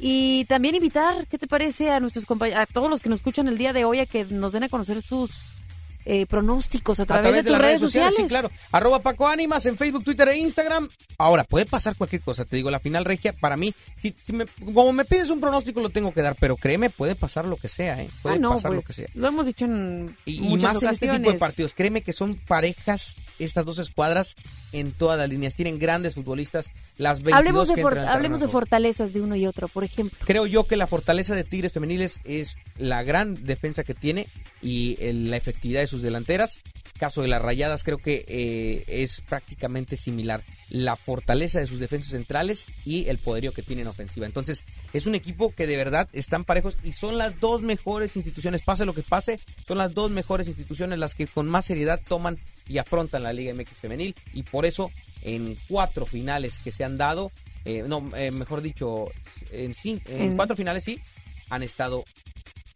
Y 0.03 0.47
también 0.47 0.75
invitar, 0.75 1.27
¿qué 1.27 1.37
te 1.37 1.47
parece 1.47 1.91
a 1.91 2.01
nuestros 2.01 2.25
a 2.57 2.67
todos 2.67 2.89
los 2.89 3.03
que 3.03 3.11
nos 3.11 3.19
escuchan 3.19 3.49
el 3.49 3.59
día 3.59 3.75
de 3.75 3.85
hoy 3.85 4.01
a 4.01 4.07
que 4.07 4.25
nos 4.25 4.53
den 4.53 4.65
a 4.65 4.69
conocer 4.71 5.03
sus 5.03 5.60
eh, 6.05 6.27
pronósticos 6.27 6.99
a 7.01 7.07
través, 7.07 7.33
de, 7.33 7.43
tus 7.43 7.53
las 7.53 7.61
redes, 7.61 7.81
sociales. 7.81 8.15
Sí, 8.17 8.25
claro. 8.25 8.51
Arroba 8.73 9.01
Paco 9.01 9.27
Ánimas 9.27 9.67
en 9.67 9.77
Facebook, 9.77 10.05
Twitter 10.05 10.29
e 10.29 10.39
Instagram. 10.39 10.89
Ahora, 11.19 11.45
puede 11.45 11.67
pasar 11.67 11.95
cualquier 11.97 12.23
cosa. 12.23 12.45
Te 12.45 12.57
digo, 12.57 12.71
la 12.71 12.79
final 12.79 13.05
regia, 13.05 13.33
para 13.33 13.57
mí, 13.57 13.75
si, 13.97 14.15
me, 14.33 14.47
como 14.47 14.93
me 14.93 15.05
pides 15.05 15.31
un 15.31 15.41
pronóstico, 15.41 15.81
lo 15.81 15.91
tengo 15.91 16.13
que 16.13 16.23
dar. 16.23 16.37
Pero 16.37 16.57
créeme, 16.57 16.91
puede 16.91 17.15
pasar 17.15 17.45
lo 17.45 17.57
que 17.57 17.69
sea, 17.69 18.01
¿eh? 18.01 18.09
Puede 18.23 18.37
ah, 18.37 18.49
pasar 18.49 18.71
lo 18.71 18.77
pues, 18.77 18.87
que 18.87 18.93
sea. 18.95 19.09
Lo 19.15 19.29
hemos 19.29 19.47
dicho 19.47 19.67
en. 19.67 20.17
Y, 20.25 20.57
más 20.57 20.83
en 20.83 20.89
este 20.89 21.09
tipo 21.09 21.31
de 21.31 21.39
partidos. 21.39 21.75
Créeme 21.75 22.03
que 22.03 22.13
son 22.13 22.37
parejas, 22.37 23.17
estas 23.39 23.65
dos 23.67 23.79
escuadras, 23.79 24.37
en 24.73 24.93
todas 24.93 25.19
las 25.19 25.29
líneas. 25.29 25.55
Tienen 25.55 25.79
grandes 25.79 26.15
futbolistas. 26.15 26.71
Las 26.97 27.23
22 27.23 27.39
hablemos 27.39 27.69
de, 27.69 28.09
hablemos 28.09 28.41
de 28.41 28.49
fortalezas 28.49 29.13
de 29.13 29.21
uno 29.21 29.37
y 29.37 29.47
otro, 29.47 29.69
por 29.69 29.85
ejemplo. 29.85 30.19
Creo 30.25 30.47
yo 30.47 30.65
que 30.65 30.77
la 30.77 30.87
fortaleza 30.87 31.35
de 31.35 31.45
Tigres 31.45 31.73
Femeniles 31.73 32.21
es 32.25 32.57
la 32.79 33.03
gran 33.03 33.45
defensa 33.45 33.85
que 33.85 33.95
tiene 33.95 34.27
y 34.63 34.97
la 35.13 35.37
efectividad 35.37 35.81
de 35.81 35.87
sus 35.91 36.03
delanteras. 36.03 36.61
Caso 36.99 37.23
de 37.23 37.29
las 37.29 37.41
Rayadas 37.41 37.83
creo 37.83 37.97
que 37.97 38.25
eh, 38.29 38.85
es 38.87 39.21
prácticamente 39.23 39.97
similar. 39.97 40.43
La 40.69 40.97
fortaleza 40.97 41.61
de 41.61 41.67
sus 41.67 41.81
defensas 41.81 42.13
centrales 42.13 42.67
y 42.85 43.09
el 43.09 43.19
poderío 43.19 43.53
que 43.53 43.63
tienen 43.63 43.87
ofensiva. 43.87 44.27
Entonces 44.27 44.65
es 44.93 45.07
un 45.07 45.15
equipo 45.15 45.53
que 45.55 45.67
de 45.67 45.77
verdad 45.77 46.09
están 46.13 46.45
parejos 46.45 46.77
y 46.85 46.93
son 46.93 47.19
las 47.19 47.41
dos 47.41 47.63
mejores 47.63 48.17
instituciones, 48.17 48.63
pase 48.63 48.85
lo 48.85 48.95
que 48.95 49.03
pase, 49.03 49.41
son 49.67 49.79
las 49.79 49.95
dos 49.95 50.11
mejores 50.11 50.49
instituciones 50.49 50.99
las 50.99 51.15
que 51.15 51.27
con 51.27 51.49
más 51.49 51.65
seriedad 51.65 52.01
toman 52.07 52.39
y 52.69 52.79
afrontan 52.79 53.23
la 53.23 53.33
Liga 53.33 53.55
MX 53.55 53.71
femenil 53.71 54.15
y 54.33 54.43
por 54.43 54.67
eso 54.67 54.91
en 55.23 55.57
cuatro 55.69 56.07
finales 56.07 56.59
que 56.59 56.71
se 56.71 56.85
han 56.85 56.97
dado, 56.97 57.33
eh, 57.65 57.85
no, 57.87 58.11
eh, 58.17 58.31
mejor 58.31 58.63
dicho, 58.63 59.09
en, 59.51 59.75
en 59.85 60.37
cuatro 60.37 60.57
finales 60.57 60.85
sí, 60.85 61.01
han 61.51 61.63
estado 61.63 62.05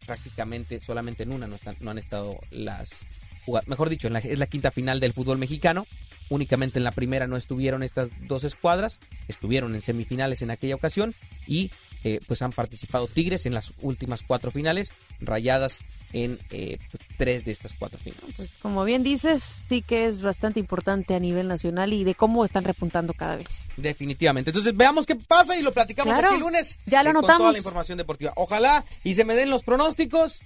prácticamente 0.05 0.79
solamente 0.79 1.23
en 1.23 1.31
una 1.31 1.47
no, 1.47 1.57
no 1.81 1.91
han 1.91 1.97
estado 1.97 2.39
las 2.51 3.05
jugadas. 3.45 3.67
Mejor 3.67 3.89
dicho, 3.89 4.07
es 4.07 4.39
la 4.39 4.47
quinta 4.47 4.71
final 4.71 4.99
del 4.99 5.13
fútbol 5.13 5.37
mexicano. 5.37 5.85
Únicamente 6.29 6.79
en 6.79 6.83
la 6.83 6.91
primera 6.91 7.27
no 7.27 7.37
estuvieron 7.37 7.83
estas 7.83 8.09
dos 8.27 8.43
escuadras, 8.43 8.99
estuvieron 9.27 9.75
en 9.75 9.83
semifinales 9.83 10.41
en 10.41 10.49
aquella 10.49 10.75
ocasión 10.75 11.13
y 11.45 11.69
eh, 12.03 12.19
pues 12.25 12.41
han 12.41 12.51
participado 12.51 13.07
Tigres 13.07 13.45
en 13.45 13.53
las 13.53 13.73
últimas 13.81 14.23
cuatro 14.23 14.49
finales, 14.49 14.93
Rayadas 15.19 15.81
en 16.13 16.37
eh, 16.51 16.77
pues, 16.91 17.07
tres 17.17 17.45
de 17.45 17.51
estas 17.51 17.73
cuatro 17.77 17.99
finales. 17.99 18.35
Pues 18.35 18.49
como 18.61 18.83
bien 18.83 19.03
dices, 19.03 19.43
sí 19.43 19.81
que 19.81 20.07
es 20.07 20.21
bastante 20.21 20.59
importante 20.59 21.15
a 21.15 21.19
nivel 21.19 21.47
nacional 21.47 21.93
y 21.93 22.03
de 22.03 22.15
cómo 22.15 22.45
están 22.45 22.63
repuntando 22.63 23.13
cada 23.13 23.37
vez. 23.37 23.67
Definitivamente. 23.77 24.51
Entonces 24.51 24.75
veamos 24.75 25.05
qué 25.05 25.15
pasa 25.15 25.57
y 25.57 25.61
lo 25.61 25.71
platicamos 25.71 26.17
aquí 26.17 26.35
el 26.35 26.39
lunes. 26.39 26.79
Ya 26.85 27.03
lo 27.03 27.09
anotamos. 27.11 27.29
Eh, 27.29 27.33
con 27.33 27.37
toda 27.37 27.51
la 27.51 27.57
información 27.57 27.97
deportiva. 27.97 28.33
Ojalá 28.35 28.85
y 29.03 29.15
se 29.15 29.25
me 29.25 29.35
den 29.35 29.49
los 29.49 29.63
pronósticos 29.63 30.41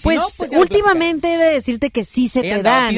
pues, 0.00 0.20
pues 0.36 0.50
últimamente 0.52 1.34
he 1.34 1.38
de 1.38 1.52
decirte 1.52 1.90
que 1.90 2.04
sí 2.04 2.28
se 2.28 2.42
te 2.42 2.62
dan. 2.62 2.94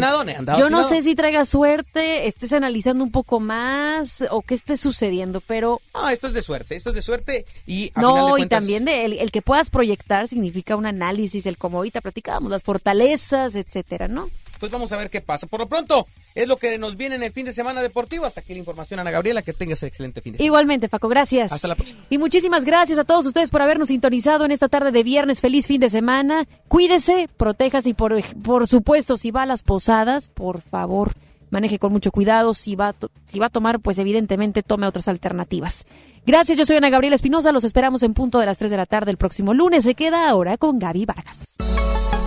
Yo 0.59 0.71
no 0.71 0.85
sé 0.85 1.03
si 1.03 1.15
traiga 1.15 1.45
suerte, 1.45 2.27
estés 2.27 2.53
analizando 2.53 3.03
un 3.03 3.11
poco 3.11 3.41
más 3.41 4.25
o 4.31 4.43
qué 4.43 4.55
esté 4.55 4.77
sucediendo, 4.77 5.41
pero... 5.41 5.81
No, 5.93 6.09
esto 6.09 6.29
es 6.29 6.35
de 6.35 6.43
suerte, 6.43 6.77
esto 6.77 6.91
es 6.91 6.95
de 6.95 7.03
suerte 7.03 7.47
y... 7.67 7.93
no, 7.97 8.39
y 8.39 8.47
también 8.47 8.85
de 8.85 9.05
el, 9.05 9.31
que 9.33 9.43
puedas 9.43 9.71
proyectar 9.71 10.29
significa 10.29 10.77
un 10.77 10.87
análisis, 10.87 11.47
el 11.47 11.59
como 11.59 11.79
ahorita 11.79 12.01
platicábamos, 12.01 12.51
las 12.51 12.63
fortalezas, 12.63 13.55
etcétera, 13.57 14.09
¿no? 14.09 14.29
Pues 14.65 14.73
vamos 14.73 14.91
a 14.93 14.97
ver 14.97 15.11
qué 15.11 15.21
pasa. 15.21 15.47
Por 15.47 15.61
lo 15.61 15.69
pronto, 15.69 16.07
es 16.35 16.49
lo 16.49 16.57
que 16.57 16.79
nos 16.79 16.97
viene 16.97 17.17
en 17.17 17.23
el 17.23 17.33
fin 17.33 17.45
de 17.45 17.53
semana 17.53 17.83
deportivo. 17.83 18.25
Hasta 18.25 18.41
aquí 18.41 18.55
la 18.55 18.61
información, 18.61 18.99
Ana 18.99 19.11
Gabriela. 19.11 19.43
Que 19.43 19.53
tengas 19.53 19.83
un 19.83 19.89
excelente 19.89 20.23
fin 20.23 20.33
de 20.33 20.39
semana. 20.39 20.47
Igualmente, 20.47 20.89
Paco, 20.89 21.07
gracias. 21.11 21.53
Hasta 21.53 21.69
la 21.69 21.75
próxima. 21.75 22.01
Y 22.09 22.17
muchísimas 22.17 22.65
gracias 22.65 22.99
a 22.99 23.05
todos 23.05 23.27
ustedes 23.27 23.51
por 23.51 23.61
habernos 23.61 23.89
sintonizado 23.89 24.47
en 24.47 24.53
esta 24.53 24.71
tarde 24.71 24.91
de 24.91 25.03
viernes. 25.03 25.43
Feliz 25.43 25.67
fin 25.67 25.83
de 25.83 25.91
semana. 25.91 26.49
Cuídese, 26.67 27.29
protéjase 27.37 27.91
y 27.91 27.93
por, 27.93 28.15
por 28.43 28.67
supuesto, 28.67 29.19
si 29.19 29.31
va 29.31 29.43
a 29.43 29.47
las 29.47 29.63
posadas, 29.63 30.29
por 30.29 30.63
favor, 30.63 31.13
maneje 31.51 31.79
con 31.79 31.93
mucho 31.93 32.11
cuidado. 32.11 32.55
Si 32.55 32.75
va, 32.75 32.95
si 33.27 33.39
va 33.39 33.47
a 33.47 33.51
tomar, 33.51 33.81
pues 33.81 33.99
evidentemente 33.99 34.63
tome 34.63 34.87
otras 34.87 35.09
alternativas. 35.09 35.85
Gracias, 36.25 36.57
yo 36.57 36.65
soy 36.65 36.79
Ana 36.79 36.89
Gabriela 36.89 37.17
Espinosa. 37.17 37.53
Los 37.53 37.65
esperamos 37.65 38.03
en 38.03 38.15
punto 38.15 38.39
de 38.39 38.47
las 38.47 38.57
3 38.57 38.71
de 38.71 38.79
la 38.79 38.87
tarde 38.87 39.11
el 39.11 39.19
próximo 39.19 39.53
lunes. 39.53 39.85
Se 39.85 39.95
queda 39.95 40.27
ahora 40.27 40.57
con 40.57 40.79
Gaby 40.79 41.05
Vargas. 41.05 41.41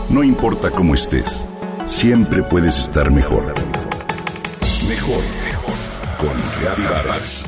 No 0.10 0.24
importa 0.24 0.72
cómo 0.72 0.94
estés, 0.94 1.46
siempre 1.88 2.44
puedes 2.44 2.78
estar 2.78 3.10
mejor. 3.10 3.54
Mejor, 4.88 5.24
mejor. 5.46 5.76
Con 6.20 6.84
Vargas. 6.84 7.46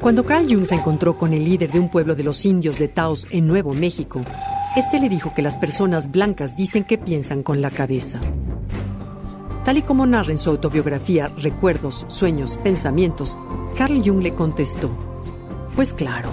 Cuando 0.00 0.24
Carl 0.24 0.46
Jung 0.48 0.64
se 0.64 0.76
encontró 0.76 1.18
con 1.18 1.32
el 1.32 1.44
líder 1.44 1.72
de 1.72 1.80
un 1.80 1.90
pueblo 1.90 2.14
de 2.14 2.22
los 2.22 2.44
indios 2.44 2.78
de 2.78 2.86
Taos 2.86 3.26
en 3.30 3.48
Nuevo 3.48 3.74
México, 3.74 4.22
este 4.76 5.00
le 5.00 5.08
dijo 5.08 5.34
que 5.34 5.42
las 5.42 5.58
personas 5.58 6.12
blancas 6.12 6.56
dicen 6.56 6.84
que 6.84 6.96
piensan 6.96 7.42
con 7.42 7.60
la 7.60 7.70
cabeza. 7.70 8.20
Tal 9.66 9.78
y 9.78 9.82
como 9.82 10.06
narra 10.06 10.30
en 10.30 10.38
su 10.38 10.48
autobiografía 10.48 11.28
Recuerdos, 11.38 12.06
Sueños, 12.06 12.56
Pensamientos, 12.56 13.36
Carl 13.76 14.00
Jung 14.00 14.22
le 14.22 14.32
contestó, 14.32 14.88
Pues 15.74 15.92
claro, 15.92 16.28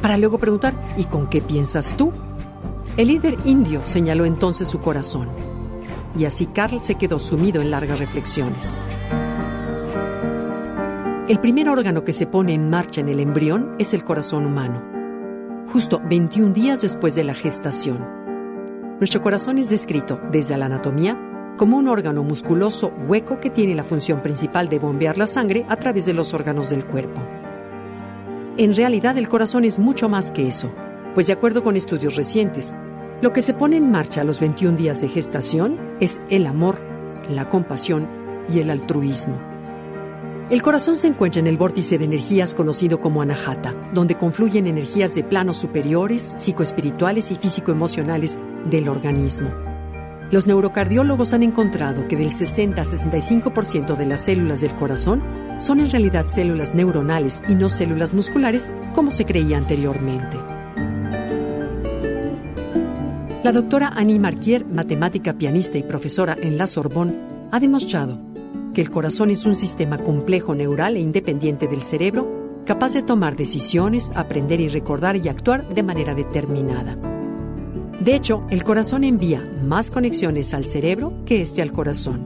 para 0.00 0.16
luego 0.16 0.38
preguntar, 0.38 0.72
¿y 0.96 1.04
con 1.04 1.28
qué 1.28 1.42
piensas 1.42 1.94
tú? 1.94 2.10
El 2.96 3.08
líder 3.08 3.36
indio 3.44 3.82
señaló 3.84 4.24
entonces 4.24 4.66
su 4.66 4.78
corazón, 4.78 5.28
y 6.18 6.24
así 6.24 6.46
Carl 6.46 6.80
se 6.80 6.94
quedó 6.94 7.18
sumido 7.18 7.60
en 7.60 7.70
largas 7.70 7.98
reflexiones. 7.98 8.80
El 11.28 11.38
primer 11.38 11.68
órgano 11.68 12.02
que 12.02 12.14
se 12.14 12.26
pone 12.26 12.54
en 12.54 12.70
marcha 12.70 13.02
en 13.02 13.10
el 13.10 13.20
embrión 13.20 13.74
es 13.78 13.92
el 13.92 14.04
corazón 14.04 14.46
humano, 14.46 14.82
justo 15.70 16.00
21 16.08 16.54
días 16.54 16.80
después 16.80 17.14
de 17.14 17.24
la 17.24 17.34
gestación. 17.34 17.98
Nuestro 18.98 19.20
corazón 19.20 19.58
es 19.58 19.68
descrito 19.68 20.18
desde 20.32 20.56
la 20.56 20.64
anatomía 20.64 21.29
como 21.60 21.76
un 21.76 21.88
órgano 21.88 22.22
musculoso 22.22 22.90
hueco 23.06 23.38
que 23.38 23.50
tiene 23.50 23.74
la 23.74 23.84
función 23.84 24.22
principal 24.22 24.70
de 24.70 24.78
bombear 24.78 25.18
la 25.18 25.26
sangre 25.26 25.66
a 25.68 25.76
través 25.76 26.06
de 26.06 26.14
los 26.14 26.32
órganos 26.32 26.70
del 26.70 26.86
cuerpo. 26.86 27.20
En 28.56 28.74
realidad 28.74 29.18
el 29.18 29.28
corazón 29.28 29.66
es 29.66 29.78
mucho 29.78 30.08
más 30.08 30.30
que 30.30 30.48
eso, 30.48 30.72
pues 31.12 31.26
de 31.26 31.34
acuerdo 31.34 31.62
con 31.62 31.76
estudios 31.76 32.16
recientes, 32.16 32.72
lo 33.20 33.34
que 33.34 33.42
se 33.42 33.52
pone 33.52 33.76
en 33.76 33.90
marcha 33.90 34.22
a 34.22 34.24
los 34.24 34.40
21 34.40 34.78
días 34.78 35.02
de 35.02 35.10
gestación 35.10 35.78
es 36.00 36.18
el 36.30 36.46
amor, 36.46 36.78
la 37.28 37.50
compasión 37.50 38.08
y 38.50 38.60
el 38.60 38.70
altruismo. 38.70 39.38
El 40.48 40.62
corazón 40.62 40.96
se 40.96 41.08
encuentra 41.08 41.40
en 41.40 41.46
el 41.46 41.58
vórtice 41.58 41.98
de 41.98 42.06
energías 42.06 42.54
conocido 42.54 43.02
como 43.02 43.20
anahata, 43.20 43.74
donde 43.92 44.14
confluyen 44.14 44.66
energías 44.66 45.14
de 45.14 45.24
planos 45.24 45.58
superiores, 45.58 46.32
psicoespirituales 46.38 47.30
y 47.30 47.34
físico-emocionales 47.34 48.38
del 48.70 48.88
organismo. 48.88 49.69
Los 50.30 50.46
neurocardiólogos 50.46 51.32
han 51.32 51.42
encontrado 51.42 52.06
que 52.06 52.16
del 52.16 52.30
60 52.30 52.80
a 52.80 52.84
65% 52.84 53.96
de 53.96 54.06
las 54.06 54.20
células 54.20 54.60
del 54.60 54.74
corazón 54.76 55.22
son 55.58 55.80
en 55.80 55.90
realidad 55.90 56.24
células 56.24 56.72
neuronales 56.72 57.42
y 57.48 57.54
no 57.56 57.68
células 57.68 58.14
musculares 58.14 58.68
como 58.94 59.10
se 59.10 59.24
creía 59.24 59.58
anteriormente. 59.58 60.36
La 63.42 63.52
doctora 63.52 63.88
Annie 63.88 64.20
Marquier, 64.20 64.64
matemática, 64.66 65.32
pianista 65.32 65.78
y 65.78 65.82
profesora 65.82 66.36
en 66.40 66.56
la 66.56 66.68
Sorbonne, 66.68 67.16
ha 67.50 67.58
demostrado 67.58 68.20
que 68.72 68.82
el 68.82 68.90
corazón 68.90 69.30
es 69.30 69.46
un 69.46 69.56
sistema 69.56 69.98
complejo 69.98 70.54
neural 70.54 70.96
e 70.96 71.00
independiente 71.00 71.66
del 71.66 71.82
cerebro, 71.82 72.62
capaz 72.66 72.92
de 72.92 73.02
tomar 73.02 73.34
decisiones, 73.34 74.12
aprender 74.14 74.60
y 74.60 74.68
recordar 74.68 75.16
y 75.16 75.28
actuar 75.28 75.66
de 75.74 75.82
manera 75.82 76.14
determinada. 76.14 77.09
De 78.00 78.14
hecho, 78.14 78.46
el 78.48 78.64
corazón 78.64 79.04
envía 79.04 79.46
más 79.62 79.90
conexiones 79.90 80.54
al 80.54 80.64
cerebro 80.64 81.12
que 81.26 81.42
este 81.42 81.60
al 81.60 81.70
corazón. 81.70 82.24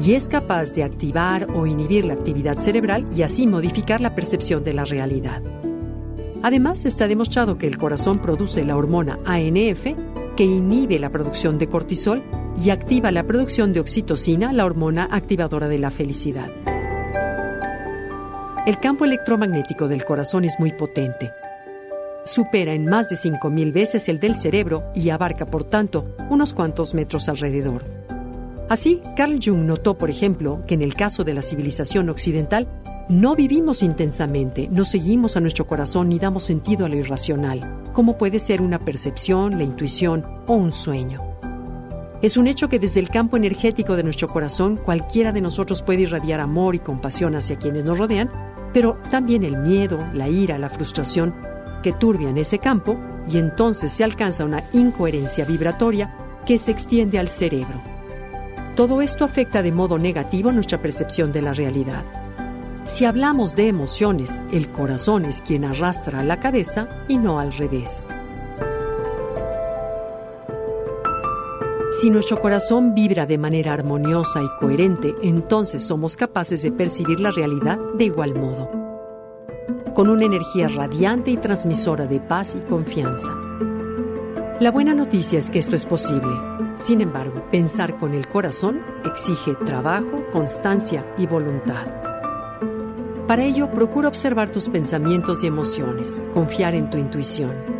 Y 0.00 0.12
es 0.12 0.28
capaz 0.28 0.74
de 0.74 0.84
activar 0.84 1.48
o 1.54 1.66
inhibir 1.66 2.04
la 2.04 2.14
actividad 2.14 2.56
cerebral 2.56 3.04
y 3.12 3.22
así 3.22 3.48
modificar 3.48 4.00
la 4.00 4.14
percepción 4.14 4.62
de 4.62 4.74
la 4.74 4.84
realidad. 4.84 5.42
Además, 6.42 6.84
está 6.84 7.08
demostrado 7.08 7.58
que 7.58 7.66
el 7.66 7.78
corazón 7.78 8.20
produce 8.20 8.64
la 8.64 8.76
hormona 8.76 9.18
ANF, 9.24 9.86
que 10.36 10.44
inhibe 10.44 11.00
la 11.00 11.10
producción 11.10 11.58
de 11.58 11.66
cortisol 11.66 12.22
y 12.62 12.70
activa 12.70 13.10
la 13.10 13.26
producción 13.26 13.72
de 13.72 13.80
oxitocina, 13.80 14.52
la 14.52 14.66
hormona 14.66 15.08
activadora 15.10 15.66
de 15.66 15.78
la 15.78 15.90
felicidad. 15.90 16.48
El 18.66 18.78
campo 18.78 19.04
electromagnético 19.04 19.88
del 19.88 20.04
corazón 20.04 20.44
es 20.44 20.60
muy 20.60 20.70
potente. 20.72 21.32
Supera 22.26 22.72
en 22.72 22.86
más 22.86 23.08
de 23.08 23.14
5.000 23.14 23.72
veces 23.72 24.08
el 24.08 24.18
del 24.18 24.36
cerebro 24.36 24.82
y 24.96 25.10
abarca, 25.10 25.46
por 25.46 25.62
tanto, 25.62 26.16
unos 26.28 26.54
cuantos 26.54 26.92
metros 26.92 27.28
alrededor. 27.28 27.84
Así, 28.68 29.00
Carl 29.16 29.38
Jung 29.42 29.64
notó, 29.64 29.96
por 29.96 30.10
ejemplo, 30.10 30.64
que 30.66 30.74
en 30.74 30.82
el 30.82 30.94
caso 30.94 31.22
de 31.22 31.34
la 31.34 31.42
civilización 31.42 32.08
occidental, 32.08 32.66
no 33.08 33.36
vivimos 33.36 33.84
intensamente, 33.84 34.68
no 34.72 34.84
seguimos 34.84 35.36
a 35.36 35.40
nuestro 35.40 35.68
corazón 35.68 36.08
ni 36.08 36.18
damos 36.18 36.42
sentido 36.42 36.84
a 36.84 36.88
lo 36.88 36.96
irracional, 36.96 37.92
como 37.92 38.18
puede 38.18 38.40
ser 38.40 38.60
una 38.60 38.80
percepción, 38.80 39.56
la 39.56 39.62
intuición 39.62 40.26
o 40.48 40.54
un 40.54 40.72
sueño. 40.72 41.22
Es 42.22 42.36
un 42.36 42.48
hecho 42.48 42.68
que 42.68 42.80
desde 42.80 42.98
el 42.98 43.08
campo 43.08 43.36
energético 43.36 43.94
de 43.94 44.02
nuestro 44.02 44.26
corazón 44.26 44.78
cualquiera 44.78 45.30
de 45.30 45.42
nosotros 45.42 45.80
puede 45.80 46.02
irradiar 46.02 46.40
amor 46.40 46.74
y 46.74 46.80
compasión 46.80 47.36
hacia 47.36 47.56
quienes 47.56 47.84
nos 47.84 47.98
rodean, 47.98 48.32
pero 48.72 48.98
también 49.12 49.44
el 49.44 49.58
miedo, 49.58 49.96
la 50.12 50.28
ira, 50.28 50.58
la 50.58 50.70
frustración 50.70 51.32
que 51.86 51.92
turbian 51.92 52.36
ese 52.36 52.58
campo 52.58 52.96
y 53.28 53.38
entonces 53.38 53.92
se 53.92 54.02
alcanza 54.02 54.44
una 54.44 54.64
incoherencia 54.72 55.44
vibratoria 55.44 56.12
que 56.44 56.58
se 56.58 56.72
extiende 56.72 57.16
al 57.16 57.28
cerebro. 57.28 57.80
Todo 58.74 59.02
esto 59.02 59.24
afecta 59.24 59.62
de 59.62 59.70
modo 59.70 59.96
negativo 59.96 60.50
nuestra 60.50 60.82
percepción 60.82 61.30
de 61.30 61.42
la 61.42 61.52
realidad. 61.52 62.02
Si 62.82 63.04
hablamos 63.04 63.54
de 63.54 63.68
emociones, 63.68 64.42
el 64.50 64.68
corazón 64.72 65.26
es 65.26 65.40
quien 65.42 65.64
arrastra 65.64 66.18
a 66.18 66.24
la 66.24 66.40
cabeza 66.40 66.88
y 67.06 67.18
no 67.18 67.38
al 67.38 67.52
revés. 67.52 68.08
Si 71.92 72.10
nuestro 72.10 72.40
corazón 72.40 72.96
vibra 72.96 73.26
de 73.26 73.38
manera 73.38 73.74
armoniosa 73.74 74.42
y 74.42 74.48
coherente, 74.58 75.14
entonces 75.22 75.84
somos 75.84 76.16
capaces 76.16 76.62
de 76.62 76.72
percibir 76.72 77.20
la 77.20 77.30
realidad 77.30 77.78
de 77.94 78.06
igual 78.06 78.34
modo, 78.34 78.85
con 79.96 80.08
una 80.08 80.26
energía 80.26 80.68
radiante 80.68 81.32
y 81.32 81.38
transmisora 81.38 82.06
de 82.06 82.20
paz 82.20 82.54
y 82.54 82.60
confianza. 82.60 83.34
La 84.60 84.70
buena 84.70 84.94
noticia 84.94 85.38
es 85.38 85.50
que 85.50 85.58
esto 85.58 85.74
es 85.74 85.86
posible. 85.86 86.32
Sin 86.76 87.00
embargo, 87.00 87.42
pensar 87.50 87.96
con 87.96 88.14
el 88.14 88.28
corazón 88.28 88.82
exige 89.04 89.54
trabajo, 89.64 90.22
constancia 90.30 91.04
y 91.18 91.26
voluntad. 91.26 91.86
Para 93.26 93.42
ello, 93.42 93.70
procura 93.72 94.08
observar 94.08 94.52
tus 94.52 94.68
pensamientos 94.68 95.42
y 95.42 95.48
emociones, 95.48 96.22
confiar 96.32 96.74
en 96.74 96.90
tu 96.90 96.98
intuición 96.98 97.76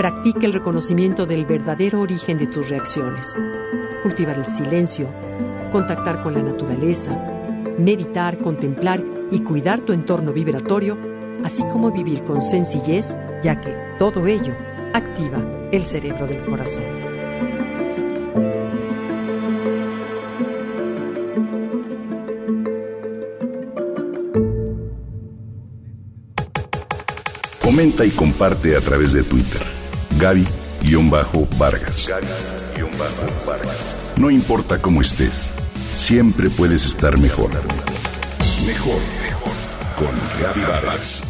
Practica 0.00 0.46
el 0.46 0.54
reconocimiento 0.54 1.26
del 1.26 1.44
verdadero 1.44 2.00
origen 2.00 2.38
de 2.38 2.46
tus 2.46 2.70
reacciones. 2.70 3.36
Cultivar 4.02 4.38
el 4.38 4.46
silencio, 4.46 5.10
contactar 5.70 6.22
con 6.22 6.32
la 6.32 6.42
naturaleza, 6.42 7.12
meditar, 7.76 8.38
contemplar 8.38 9.02
y 9.30 9.40
cuidar 9.40 9.82
tu 9.82 9.92
entorno 9.92 10.32
vibratorio, 10.32 10.96
así 11.44 11.62
como 11.64 11.90
vivir 11.90 12.24
con 12.24 12.42
sencillez, 12.42 13.16
ya 13.42 13.60
que 13.60 13.74
todo 13.98 14.26
ello 14.26 14.54
activa 14.94 15.42
el 15.72 15.84
cerebro 15.84 16.26
del 16.26 16.44
corazón. 16.44 16.84
Comenta 27.62 28.04
y 28.04 28.10
comparte 28.10 28.76
a 28.76 28.80
través 28.80 29.12
de 29.12 29.22
Twitter. 29.22 29.62
Gaby-Vargas. 30.18 32.10
No 34.16 34.28
importa 34.30 34.82
cómo 34.82 35.00
estés, 35.00 35.50
siempre 35.94 36.50
puedes 36.50 36.84
estar 36.84 37.16
mejor. 37.16 37.50
Mejor, 38.66 39.00
mejor. 39.22 39.52
Con 39.96 40.10
Gaby 40.42 40.60
Vargas. 40.62 41.29